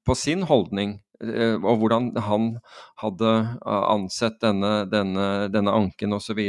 [0.05, 2.51] på sin holdning, eh, og hvordan han
[3.01, 6.43] hadde eh, ansett denne, denne, denne anken osv.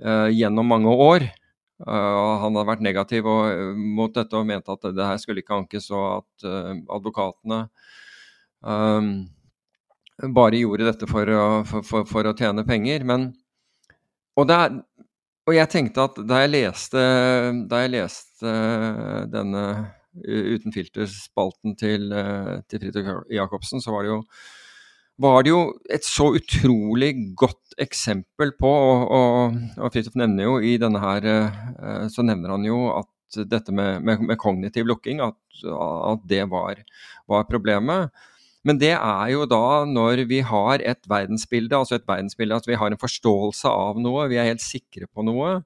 [0.00, 1.26] Gjennom mange år.
[1.80, 5.62] Eh, han hadde vært negativ eh, mot dette og mente at det her skulle ikke
[5.62, 7.60] ankes, og at eh, advokatene
[8.66, 9.12] eh,
[10.28, 13.04] bare gjorde dette for å, for, for, for å tjene penger.
[13.08, 13.30] Men
[14.36, 14.76] og, det er,
[15.48, 17.04] og jeg tenkte at da jeg leste,
[17.70, 18.58] da jeg leste
[19.32, 19.64] denne
[20.10, 22.08] Uten filter-spalten til,
[22.66, 24.16] til Fridtjof Jacobsen, så var det jo
[25.22, 30.56] var det jo et så utrolig godt eksempel på, og, og, og Fridtjof nevner jo
[30.66, 31.28] i denne her
[32.10, 36.82] Så nevner han jo at dette med, med, med kognitiv lukking, at, at det var,
[37.30, 38.10] var problemet.
[38.66, 42.76] Men det er jo da når vi har et verdensbilde, altså et verdensbilde at vi
[42.76, 45.62] har en forståelse av noe, vi er helt sikre på noe,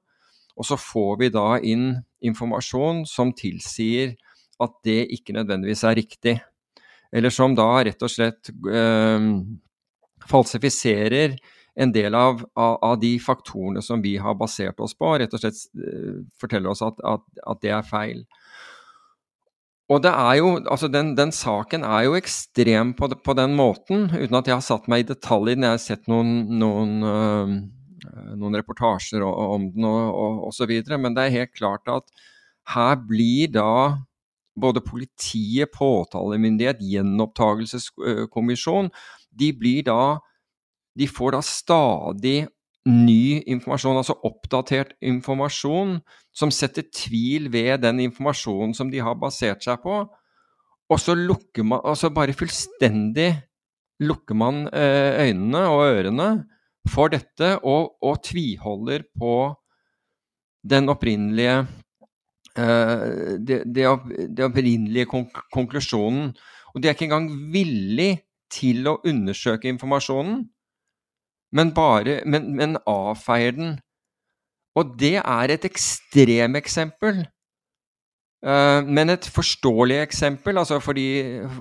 [0.55, 1.89] og så får vi da inn
[2.23, 4.15] informasjon som tilsier
[4.63, 6.37] at det ikke nødvendigvis er riktig.
[7.11, 9.27] Eller som da rett og slett øh,
[10.31, 11.35] falsifiserer
[11.75, 15.41] en del av, av, av, de faktorene som vi har basert oss på, rett og
[15.43, 18.23] slett øh, forteller oss at, at, at det er feil.
[19.85, 24.07] Og det er jo, altså den, den saken er jo ekstrem på, på, den måten,
[24.09, 25.65] uten at jeg har satt meg i detalj i den.
[25.67, 27.51] Jeg har sett noen, noen, øh,
[28.33, 32.09] noen reportasjer om den og, og, så videre, men det er helt klart at
[32.73, 34.01] her blir da
[34.57, 38.89] både politiet, påtalemyndighet, gjenopptakelseskommisjon,
[39.29, 40.17] de blir da
[40.95, 42.47] De får da stadig
[42.85, 45.97] ny informasjon, altså oppdatert informasjon,
[46.35, 50.03] som setter tvil ved den informasjonen som de har basert seg på.
[50.85, 53.31] Og så lukker man Altså bare fullstendig
[54.05, 56.29] lukker man eh, øynene og ørene
[56.91, 59.35] for dette og, og tviholder på
[60.65, 61.55] den opprinnelige
[62.57, 63.87] eh, det, det,
[64.29, 65.07] det, opprinnelige
[65.53, 66.33] konklusjonen.
[66.73, 68.11] Og de er ikke engang villig
[68.51, 70.43] til å undersøke informasjonen,
[71.55, 73.77] men, bare, men, men avfeier den.
[74.75, 77.23] Og det er et ekstremeksempel
[78.45, 81.07] Eh, men et forståelig eksempel, altså, fordi,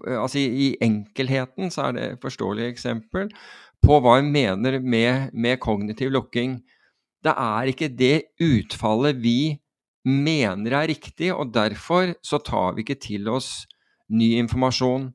[0.05, 3.31] altså i, enkelheten så er det et forståelig eksempel
[3.85, 6.59] på hva en mener med, med, kognitiv lukking.
[7.25, 9.57] Det er ikke det utfallet vi
[10.05, 13.65] mener er riktig, og derfor så tar vi ikke til oss
[14.13, 15.09] ny informasjon.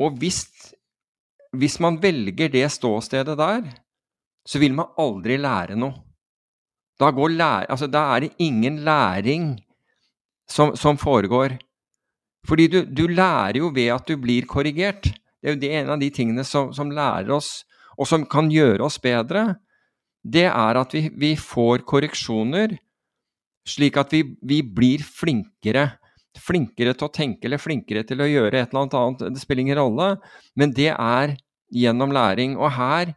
[0.00, 0.40] Og hvis,
[1.60, 3.66] hvis man velger det ståstedet der,
[4.46, 6.02] så vil man aldri lære noe.
[6.96, 9.56] Da, lære, altså, da er det ingen læring
[10.48, 11.58] som, som foregår.
[12.46, 15.10] Fordi du, du, lærer jo ved at du blir korrigert.
[15.42, 17.66] Det er jo det en av de tingene som, som lærer oss,
[17.98, 19.58] og som kan gjøre oss bedre.
[20.24, 22.78] Det er at vi, vi får korreksjoner,
[23.66, 25.90] slik at vi, vi, blir flinkere.
[26.36, 29.26] Flinkere til å tenke eller flinkere til å gjøre et eller annet annet.
[29.34, 30.08] Det spiller ingen rolle,
[30.56, 31.36] men det er
[31.72, 32.56] gjennom læring.
[32.58, 33.14] Og her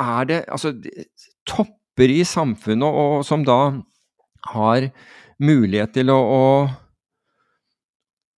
[0.00, 0.74] er det altså
[1.48, 3.60] topper i samfunnet og, som da
[4.54, 4.88] har
[5.40, 6.44] mulighet til å, å,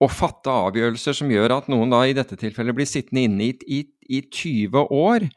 [0.03, 3.55] å, fatte avgjørelser som gjør at noen da i dette tilfellet blir sittende inne i,
[3.67, 3.81] i,
[4.19, 5.29] i 20 år,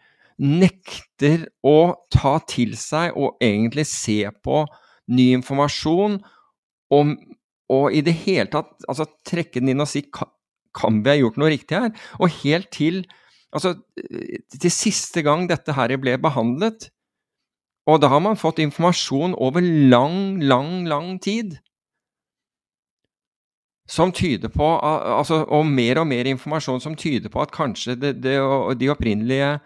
[0.42, 4.66] nekter å ta til seg og egentlig se på
[5.16, 6.18] ny informasjon
[6.96, 7.14] og,
[7.72, 11.38] og i det hele tatt altså, trekke den inn og si kan vi ha gjort
[11.40, 11.94] noe riktig her?
[12.20, 13.06] Og helt til,
[13.54, 13.76] altså,
[14.56, 16.90] til siste gang dette her ble behandlet,
[17.86, 21.60] og da har man fått informasjon over lang, lang, lang tid.
[23.86, 28.16] Som tyder på altså, Og mer og mer informasjon som tyder på at kanskje det,
[28.24, 28.40] det,
[28.80, 29.60] de opprinnelige,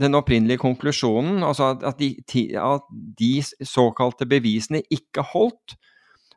[0.00, 2.14] den opprinnelige konklusjonen, altså at de,
[2.56, 2.88] at
[3.18, 5.76] de, såkalte bevisene ikke holdt,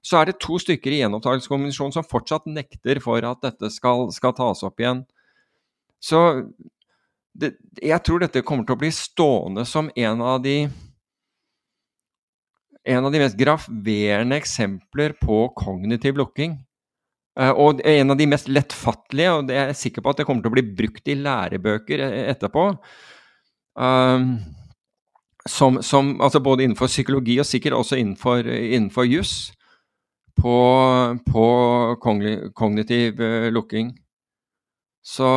[0.03, 4.33] så er det to stykker i gjenopptakelseskommisjonen som fortsatt nekter for at dette skal, skal
[4.35, 5.05] tas opp igjen.
[6.01, 6.19] Så
[7.33, 10.65] det, jeg tror dette kommer til å bli stående som en av de
[12.83, 16.57] en av de mest graverende eksempler på kognitiv lukking.
[17.39, 20.25] Uh, og en av de mest lettfattelige, og det er jeg sikker på at det
[20.27, 22.65] kommer til å bli brukt i lærebøker e-, etterpå.
[23.79, 24.41] Uh,
[25.47, 29.35] som, som, altså både innenfor psykologi og sikkert også innenfor, innenfor juss.
[30.41, 30.57] På,
[31.27, 31.45] på
[32.57, 33.93] kognitiv uh, lukking.
[35.05, 35.27] Så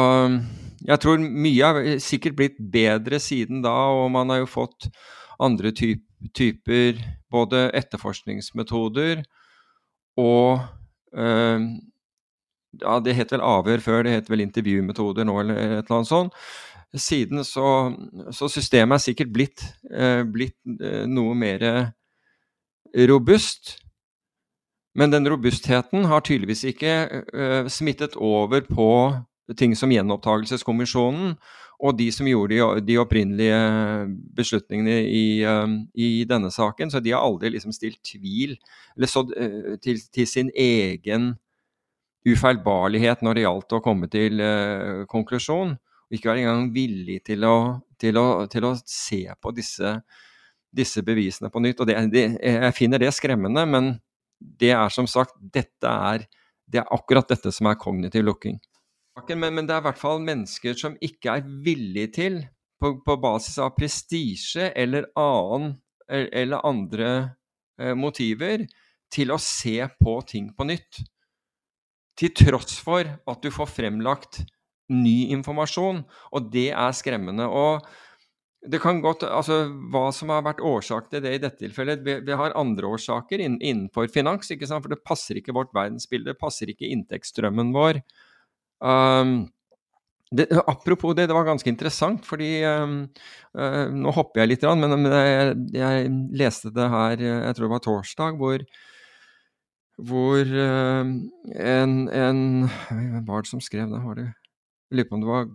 [0.85, 4.90] jeg tror mye har sikkert blitt bedre siden da, og man har jo fått
[5.43, 6.05] andre typ,
[6.36, 7.01] typer
[7.32, 9.24] både etterforskningsmetoder
[10.20, 10.61] og
[11.16, 11.66] øh,
[12.82, 16.11] ja, Det het vel avhør før, det het vel intervjumetoder nå, eller et eller annet
[16.11, 16.32] sånt.
[16.94, 17.94] Siden så,
[18.35, 21.93] så systemet er sikkert blitt, øh, blitt øh, noe mer
[23.11, 23.78] robust.
[24.94, 27.23] Men den robustheten har tydeligvis ikke
[27.69, 28.90] smittet over på
[29.59, 31.35] ting som Gjenopptakelseskommisjonen
[31.85, 33.57] og de som gjorde de, opprinnelige
[34.37, 36.93] beslutningene i, um, i, denne saken.
[36.93, 38.55] Så de har aldri liksom stilt tvil
[39.11, 41.35] så, uh, til, til, sin egen
[42.25, 45.75] ufeilbarlighet når det gjaldt å komme til uh, konklusjon.
[45.75, 47.57] Og ikke være engang villig til å,
[48.01, 49.97] til å, til å se på disse,
[50.73, 51.83] disse, bevisene på nytt.
[51.83, 53.97] Og det, det, jeg finner det skremmende, men
[54.39, 56.29] det er som sagt dette er,
[56.71, 58.61] det er akkurat dette som er kognitiv lukking.
[59.15, 62.41] Men, men, det er i hvert fall mennesker som ikke er villige til,
[62.82, 65.07] på, på basis av prestisje eller,
[66.11, 67.11] eller andre
[67.78, 68.66] eh, motiver,
[69.15, 71.05] til å se på ting på nytt.
[72.19, 74.43] Til tross for at du får fremlagt
[74.91, 76.03] ny informasjon,
[76.35, 77.47] og det er skremmende.
[77.47, 77.86] og
[78.65, 82.15] det kan godt, altså Hva som har vært årsak til det i dette tilfellet Vi,
[82.24, 86.89] vi har andre årsaker innenfor finans, for det passer ikke vårt verdensbilde, det passer ikke
[86.89, 88.01] inntektsstrømmen vår.
[88.81, 89.35] Um,
[90.35, 93.05] det, apropos det, det var ganske interessant, fordi um,
[93.55, 97.75] uh, Nå hopper jeg litt, men, men jeg, jeg, leste det her, jeg tror det
[97.75, 98.65] var torsdag, hvor,
[100.11, 101.13] hvor uh,
[101.55, 102.49] en,
[102.89, 104.03] Hvem var det som skrev det?
[104.03, 104.33] Var det
[104.95, 105.53] lurer på om det var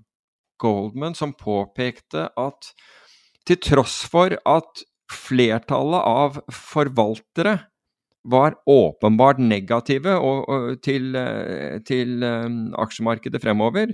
[0.60, 2.72] Goldman som påpekte at
[3.48, 7.56] til tross for at flertallet av forvaltere
[8.24, 13.94] var åpenbart negative og, og til, eh, til um, aksjemarkedet fremover,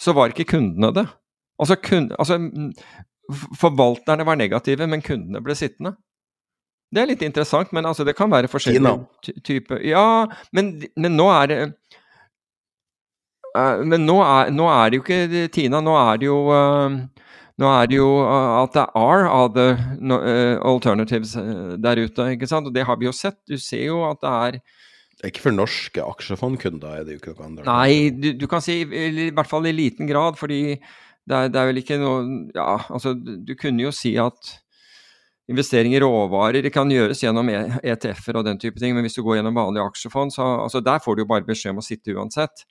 [0.00, 1.06] så var ikke kundene det.
[1.58, 2.40] Altså, kund, altså,
[3.56, 5.94] Forvalterne var negative, men kundene ble sittende.
[6.92, 11.30] Det er litt interessant, men altså, det kan være forskjellige typer Ja, men, men, nå
[11.32, 11.58] er det
[13.86, 15.78] men nå er, nå er, det jo ikke Tina.
[15.80, 16.38] Nå er det jo
[17.62, 19.76] nå er det jo at det er other
[20.66, 21.36] alternatives
[21.78, 22.66] der ute, ikke sant.
[22.66, 23.38] Og det har vi jo sett.
[23.46, 24.58] Du ser jo at det er
[25.28, 27.68] ikke for norske aksjefondkunder, er det jo ikke noe annet.
[27.68, 31.60] Nei, du, du, kan si i hvert fall i liten grad, fordi det er, det
[31.60, 32.18] er vel ikke noe
[32.52, 34.52] Ja, altså, du kunne jo si at
[35.48, 39.38] investering i råvarer kan gjøres gjennom ETF-er og den type ting, men hvis du går
[39.38, 42.64] gjennom vanlige aksjefond, så altså, der får du jo bare beskjed om å sitte uansett.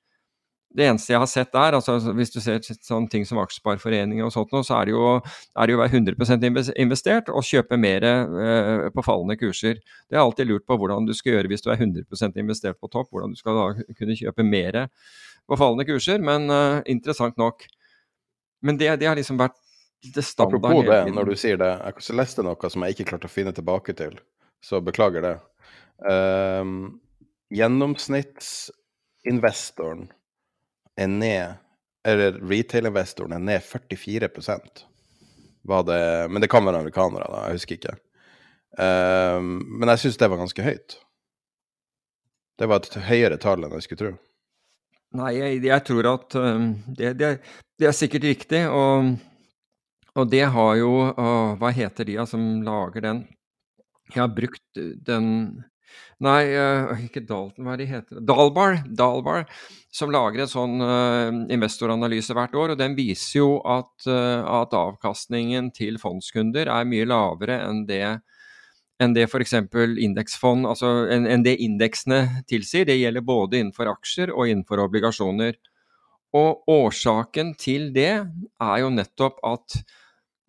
[0.73, 4.33] Det eneste jeg har sett der, altså hvis du ser sånne ting som aksjespareforeninger og
[4.33, 6.47] sånt, så er det jo, er det jo å være 100%
[6.81, 9.77] investert og kjøpe mer eh, på fallende kurser.
[9.77, 12.79] Det har jeg alltid lurt på hvordan du skal gjøre hvis du er 100% investert
[12.81, 13.67] på topp, hvordan du skal da
[13.99, 14.87] kunne kjøpe mer
[15.45, 17.67] på fallende kurser, men eh, interessant nok.
[18.63, 19.59] Men det, det har liksom vært
[20.03, 21.69] det standard Apropos det, når du sier det.
[21.85, 24.13] Jeg leste noe som jeg ikke klarte å finne tilbake til,
[24.63, 25.35] så beklager det.
[26.03, 26.99] Um,
[27.53, 30.11] gjennomsnittsinvestoren
[30.99, 31.59] er ned
[32.05, 34.29] Eller retail-investoren er ned 44
[35.63, 37.45] var det, Men det kan være amerikanere, da.
[37.47, 37.95] Jeg husker ikke.
[38.73, 40.95] Um, men jeg syns det var ganske høyt.
[42.59, 44.13] Det var et høyere tall enn jeg skulle tro.
[45.13, 47.29] Nei, jeg, jeg tror at um, det, det,
[47.79, 48.63] det, er sikkert riktig.
[48.67, 49.13] Og,
[50.17, 51.29] og det har jo å,
[51.61, 53.23] Hva heter de som lager den?
[54.11, 55.29] Jeg har brukt den
[56.23, 58.21] Nei, uh, ikke Dalton, hva er det heter?
[58.23, 59.47] Dalbar, Dalbar,
[59.91, 62.73] som lager en sånn uh, investoranalyse hvert år.
[62.73, 68.05] og Den viser jo at, uh, at, avkastningen til fondskunder er mye lavere enn det
[69.01, 69.55] enn det f.eks.
[70.05, 72.85] indeksfond, altså enn en det indeksene tilsier.
[72.87, 75.57] Det gjelder både innenfor aksjer og innenfor obligasjoner.
[76.37, 79.81] Og årsaken til det er jo nettopp at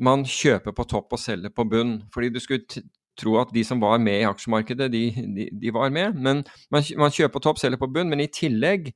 [0.04, 1.96] man kjøper på topp og selger på bunn.
[2.14, 2.84] Fordi du skulle
[3.20, 5.04] tro at de som var med i aksjemarkedet, de,
[5.36, 6.16] de, de var med.
[6.16, 6.42] Men
[6.72, 8.10] man, man, kjøper på topp, selger på bunn.
[8.10, 8.90] Men i tillegg,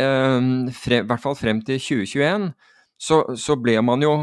[0.00, 0.38] eh,
[0.76, 2.50] frem, i hvert fall frem til 2021,
[3.02, 4.14] så, så ble man jo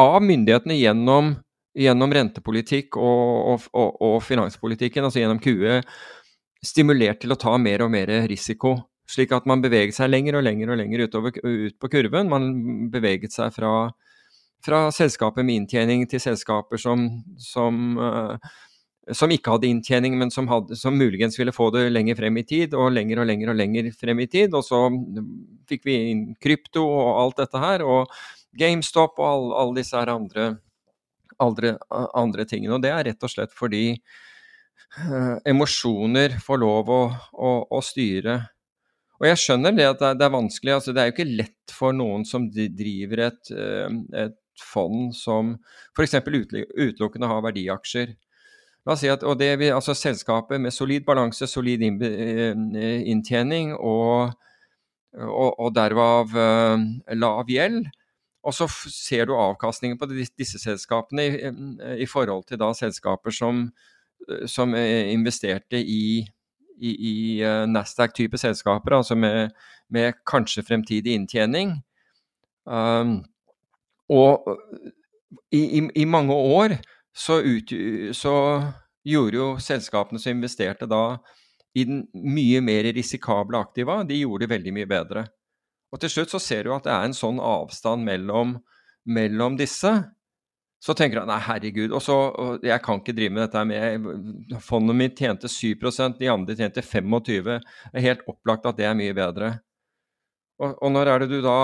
[0.00, 1.34] av myndighetene gjennom,
[1.78, 5.80] gjennom rentepolitikk og, og, og, og, finanspolitikken, altså gjennom QE,
[6.64, 8.78] stimulert til å ta mer og mer risiko.
[9.10, 12.30] Slik at man beveget seg lenger og lenger og lenger utover, ut på kurven.
[12.32, 12.46] Man
[12.92, 13.74] beveget seg fra
[14.64, 17.06] fra selskaper med inntjening til selskaper som,
[17.40, 18.36] som, uh,
[19.12, 22.46] som ikke hadde inntjening, men som, hadde, som, muligens ville få det lenger frem i
[22.48, 24.56] tid, og lenger og lenger og lenger frem i tid.
[24.56, 24.86] Og så
[25.70, 28.12] fikk vi inn krypto og alt dette her, og
[28.58, 30.48] GameStop og alle all disse her andre,
[31.42, 31.76] andre,
[32.14, 32.78] andre, tingene.
[32.78, 37.04] Og det er rett og slett fordi uh, emosjoner får lov å,
[37.34, 38.40] å, å styre
[39.20, 40.72] og jeg skjønner det at det er, vanskelig.
[40.74, 43.52] altså Det er jo ikke lett for noen som driver et,
[44.20, 45.56] et fond som
[45.96, 46.14] f.eks.
[46.24, 48.14] utelukkende har verdiaksjer.
[48.84, 52.52] La oss si at, og det vil, altså Selskapet med solid balanse, solid eh,
[53.08, 54.34] inntjening og,
[55.16, 56.84] og, og derav uh,
[57.16, 57.86] lav gjeld.
[58.44, 61.52] Og så ser du avkastningen på disse selskapene i,
[62.04, 63.70] i forhold til da selskaper som,
[64.44, 66.20] som investerte i,
[66.76, 67.14] i, i
[67.72, 69.54] Nasdaq-type selskaper, altså med,
[69.88, 71.78] med, kanskje fremtidig inntjening.
[72.68, 73.22] Um,
[74.12, 74.48] og
[75.54, 76.76] i, i, i mange år
[77.16, 77.72] så, ut,
[78.16, 78.34] så,
[79.04, 81.18] gjorde jo selskapene som investerte da
[81.76, 85.24] i den mye mer risikable aktiva, de gjorde det veldig mye bedre.
[85.92, 88.54] Og til slutt så ser du at det er en sånn avstand mellom,
[89.04, 89.92] mellom disse.
[90.80, 94.56] Så tenker han nei, herregud, og så, og jeg kan ikke drive med dette med
[94.64, 97.60] Fondet mitt tjente 7% de andre tjente 25 Det
[97.92, 99.54] er helt opplagt at det er mye bedre.
[100.62, 101.58] Og, og, når er det du da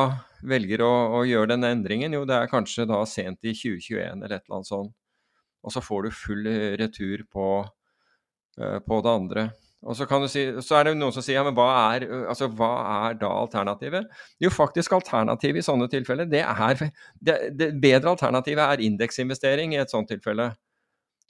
[0.47, 2.15] velger å, å, gjøre denne endringen?
[2.17, 4.95] Jo, det er kanskje da sent i 2021 eller et eller annet sånt.
[5.61, 6.47] Og så får du full
[6.81, 7.49] retur på,
[8.59, 9.51] uh, på det andre.
[9.81, 12.71] Og så, si, så, er det noen som sier ja, men hva er, altså, hva
[13.09, 14.11] er da alternativet?
[14.43, 16.83] Jo, faktisk alternativet i sånne tilfeller, det er
[17.17, 20.51] det, det bedre alternativet er indeksinvestering i et sånt tilfelle.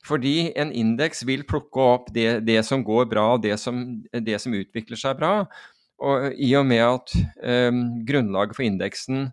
[0.07, 4.41] Fordi en indeks vil plukke opp det, det som går bra, og det som, det
[4.43, 5.35] som utvikler seg bra.
[6.01, 7.13] Og i og med at
[7.45, 7.71] eh,
[8.09, 9.27] grunnlaget for indeksen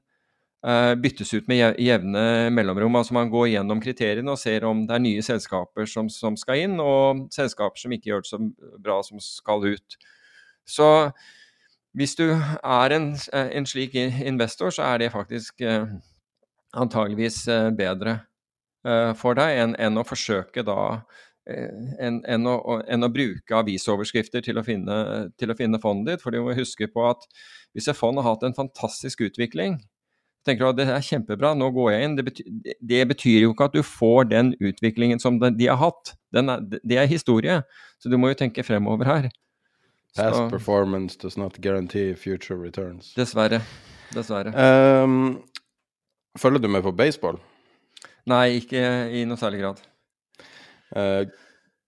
[0.68, 4.98] eh, byttes ut med jevne mellomrom, altså man går gjennom kriteriene og ser om det
[4.98, 8.42] er nye selskaper som, som skal inn, og selskaper som ikke gjør det så
[8.84, 10.00] bra som skal ut.
[10.68, 10.90] Så
[11.98, 15.88] hvis du er en, en slik investor, så er det faktisk eh,
[16.76, 18.20] antageligvis eh, bedre
[18.86, 22.58] eh, for deg enn, enn å forsøke da Eh, enn en å,
[22.88, 24.98] en å, bruke avisoverskrifter til å, finne,
[25.40, 26.24] til å finne fondet ditt.
[26.24, 27.24] For du må huske på at
[27.76, 29.80] hvis et fond har hatt en fantastisk utvikling,
[30.48, 32.16] tenker du at det er kjempebra, nå går jeg inn.
[32.20, 32.54] Det betyr,
[32.92, 36.16] det betyr jo ikke at du får den utviklingen som de har hatt.
[36.36, 37.62] Er, det er historie,
[38.02, 39.30] så du må jo tenke fremover her.
[40.18, 43.14] Past Så- performance does not guarantee future returns.
[43.16, 43.62] Dessverre.
[44.16, 44.54] Dessverre.
[44.56, 45.44] Um,
[46.40, 47.38] følger du med på baseball?
[48.28, 48.82] Nei, ikke
[49.14, 49.84] i noe særlig grad.
[50.96, 51.24] Eh,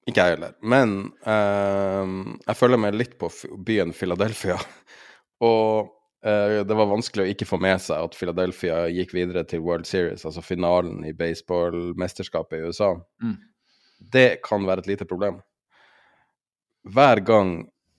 [0.09, 0.55] ikke jeg heller.
[0.65, 0.97] Men
[1.27, 3.29] uh, jeg følger med litt på
[3.65, 4.57] byen Philadelphia.
[5.49, 5.91] Og
[6.25, 9.85] uh, det var vanskelig å ikke få med seg at Philadelphia gikk videre til World
[9.89, 12.95] Series, altså finalen i baseballmesterskapet i USA.
[13.21, 13.37] Mm.
[13.99, 15.41] Det kan være et lite problem.
[16.89, 17.51] Hver gang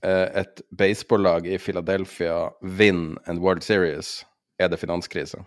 [0.02, 4.22] eh, et baseballlag i Philadelphia vinner en World Series,
[4.58, 5.42] er det finanskrise.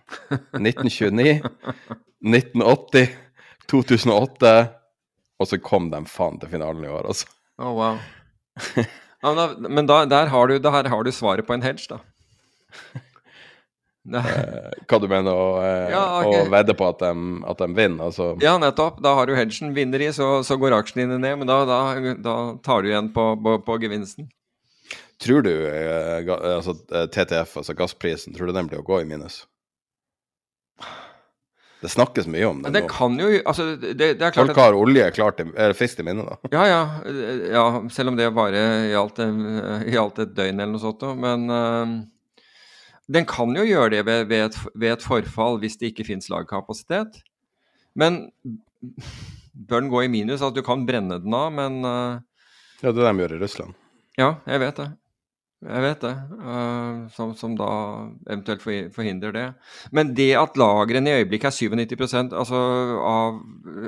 [0.54, 1.42] 1929,
[2.22, 3.10] 1980,
[3.70, 4.54] 2008,
[5.40, 7.30] og så kom de faen til finalen i år, altså.
[7.58, 7.98] Å, wow.
[9.24, 11.88] Ja, men da, men da, der har du, der har du svaret på en hedge,
[11.90, 12.02] da.
[14.04, 16.42] Eh, hva du mener å, eh, Ja, okay.
[16.44, 17.12] å vedde på at de,
[17.48, 18.10] at de vinner?
[18.10, 18.98] Altså, ja, nettopp.
[19.04, 19.72] Da har du hedgen.
[19.76, 21.38] Vinner de, så, så går aksjene dine ned.
[21.40, 21.78] Men da, da,
[22.20, 22.34] da
[22.64, 24.28] tar du igjen på, på, på gevinsten.
[25.24, 29.00] Tror du eh, ga, altså, eh, TTF, altså gassprisen, tror du den blir å gå
[29.00, 29.44] i minus?
[31.84, 32.88] Det snakkes mye om det Men det nå.
[32.88, 36.00] kan jo altså, det, det er klart Folk at, har olje klart til, eller fisk
[36.00, 36.50] i minnet, da.
[36.54, 37.12] ja, ja,
[37.52, 37.64] ja.
[37.92, 41.04] Selv om det bare gjaldt, eh, gjaldt et døgn eller noe sånt.
[41.20, 41.92] Men uh,
[43.12, 46.30] den kan jo gjøre det ved, ved, et, ved et forfall hvis det ikke finnes
[46.32, 47.20] lagkapasitet.
[47.98, 48.22] Men
[49.52, 50.40] bør den gå i minus?
[50.40, 52.22] Altså, du kan brenne den av, men eh,
[52.80, 53.76] Det er det de gjør i Russland.
[54.20, 54.88] Ja, jeg vet det.
[55.64, 56.12] Jeg vet det.
[56.44, 57.68] eh, som, som da
[58.28, 59.44] eventuelt forhindrer det.
[59.96, 62.60] Men det at lagrene i øyeblikket er 97% altså,
[63.00, 63.38] av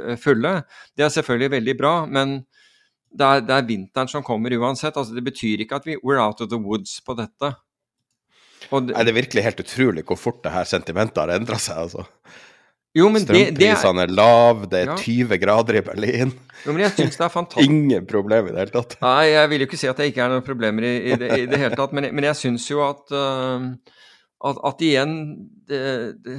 [0.06, 0.54] eh, fulle,
[0.96, 1.94] det er selvfølgelig veldig bra.
[2.08, 2.38] Men
[3.12, 4.96] det er, det er vinteren som kommer uansett.
[4.96, 7.52] Altså, det betyr ikke at vi we're out of the woods på dette.
[8.66, 11.84] Det, Nei, det er virkelig helt utrolig hvor fort det her sentimentet har endra seg,
[11.86, 12.06] altså.
[12.96, 14.96] Jo, men det, det er, Strømprisene er lave, det er Ja.
[15.02, 16.32] 20 grader i Berlin.
[16.64, 17.68] jo, men jeg synes det er fantastisk.
[17.70, 18.96] Ingen problem i det hele tatt.
[19.04, 21.30] Nei, jeg vil jo ikke si at det ikke er noen problemer i, i, det,
[21.42, 23.68] i det hele tatt, men, men jeg syns jo at, uh,
[24.48, 25.12] at At igjen
[25.68, 25.82] det,
[26.24, 26.38] det,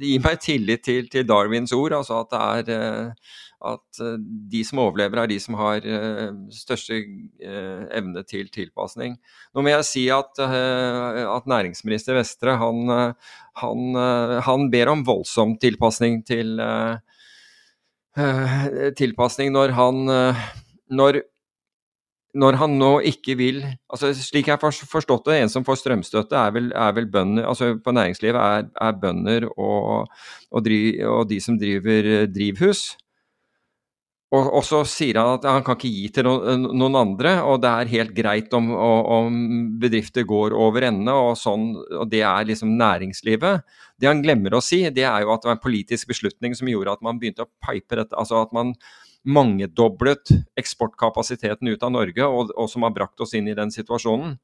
[0.00, 2.30] det gir meg tillit til, til Darwins ord, altså at
[2.66, 3.32] det er øh,
[3.66, 4.18] at øh,
[4.52, 7.00] de som overlever, er de som har øh, største
[7.44, 9.18] øh, evne til tilpasning.
[9.54, 13.14] Nå må jeg si at, at næringsminister Vestre han,
[13.60, 13.80] han,
[14.46, 16.60] han ber om voldsom tilpasning til
[18.98, 20.34] tilpasning når han
[20.90, 21.20] når,
[22.34, 23.60] når han nå ikke vil
[23.90, 27.48] altså Slik jeg har forstått det, en som får strømstøtte, er vel, er vel bønder
[27.50, 30.10] altså På næringslivet er, er bønder og,
[30.50, 32.90] og, dri, og de som driver eh, drivhus.
[34.30, 37.58] Og, og så sier han at han kan ikke gi til noen, noen andre, og
[37.64, 39.40] det er helt greit om, om
[39.82, 43.66] bedrifter går over ende, og, sånn, og det er liksom næringslivet.
[43.98, 46.70] Det han glemmer å si, det er jo at det var en politisk beslutning som
[46.70, 48.14] gjorde at man begynte å pipe dette.
[48.14, 48.76] altså at man
[49.28, 54.38] mangedoblet eksportkapasiteten ut av Norge, og, og som har brakt oss inn i den situasjonen.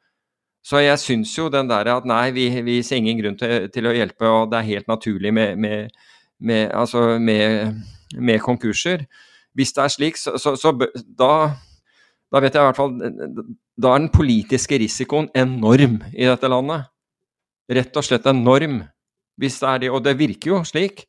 [0.66, 3.86] Så jeg syns jo den der at nei, vi, vi ser ingen grunn til, til,
[3.86, 5.94] å hjelpe, og det er helt naturlig med, med,
[6.42, 7.78] med, altså med,
[8.42, 9.06] konkurser.
[9.56, 11.30] Hvis det er slik, så, så, så da,
[12.32, 12.92] da vet jeg i hvert fall
[13.76, 16.90] Da er den politiske risikoen enorm i dette landet.
[17.72, 18.82] Rett og slett enorm.
[19.40, 21.04] Hvis det er det, og det virker jo slik,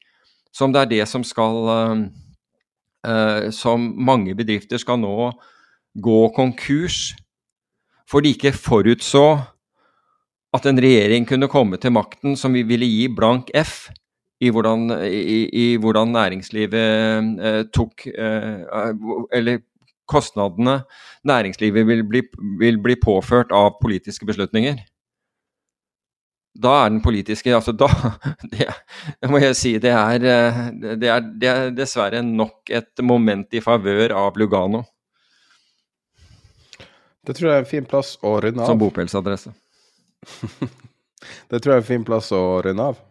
[0.52, 5.32] som det er det som skal uh, Som mange bedrifter skal nå
[5.98, 7.16] gå konkurs,
[8.08, 9.40] for de ikke forutså
[10.56, 13.90] at en regjering kunne komme til makten som vi ville gi blank F
[14.40, 18.92] i hvordan, i, i hvordan næringslivet eh, tok eh,
[19.34, 19.64] Eller
[20.08, 20.82] kostnadene
[21.28, 22.22] næringslivet vil bli,
[22.60, 24.78] vil bli påført av politiske beslutninger.
[26.58, 27.90] Da er den politiske altså da,
[28.54, 28.70] det,
[29.22, 33.54] det må jeg si, det er, eh, det, er, det er dessverre nok et moment
[33.54, 34.84] i favør av Lugano
[37.28, 38.70] Det tror jeg er en fin plass å runde av.
[38.70, 39.54] som bopelsadresse.
[41.50, 43.07] Det tror jeg er en fin plass å runde av.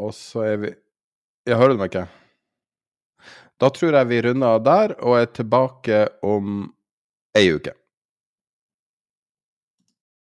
[0.00, 0.72] Og så er vi
[1.48, 2.06] Ja, hører du meg ikke?
[3.58, 6.68] Da tror jeg vi runder av der, og er tilbake om
[7.38, 7.74] ei uke.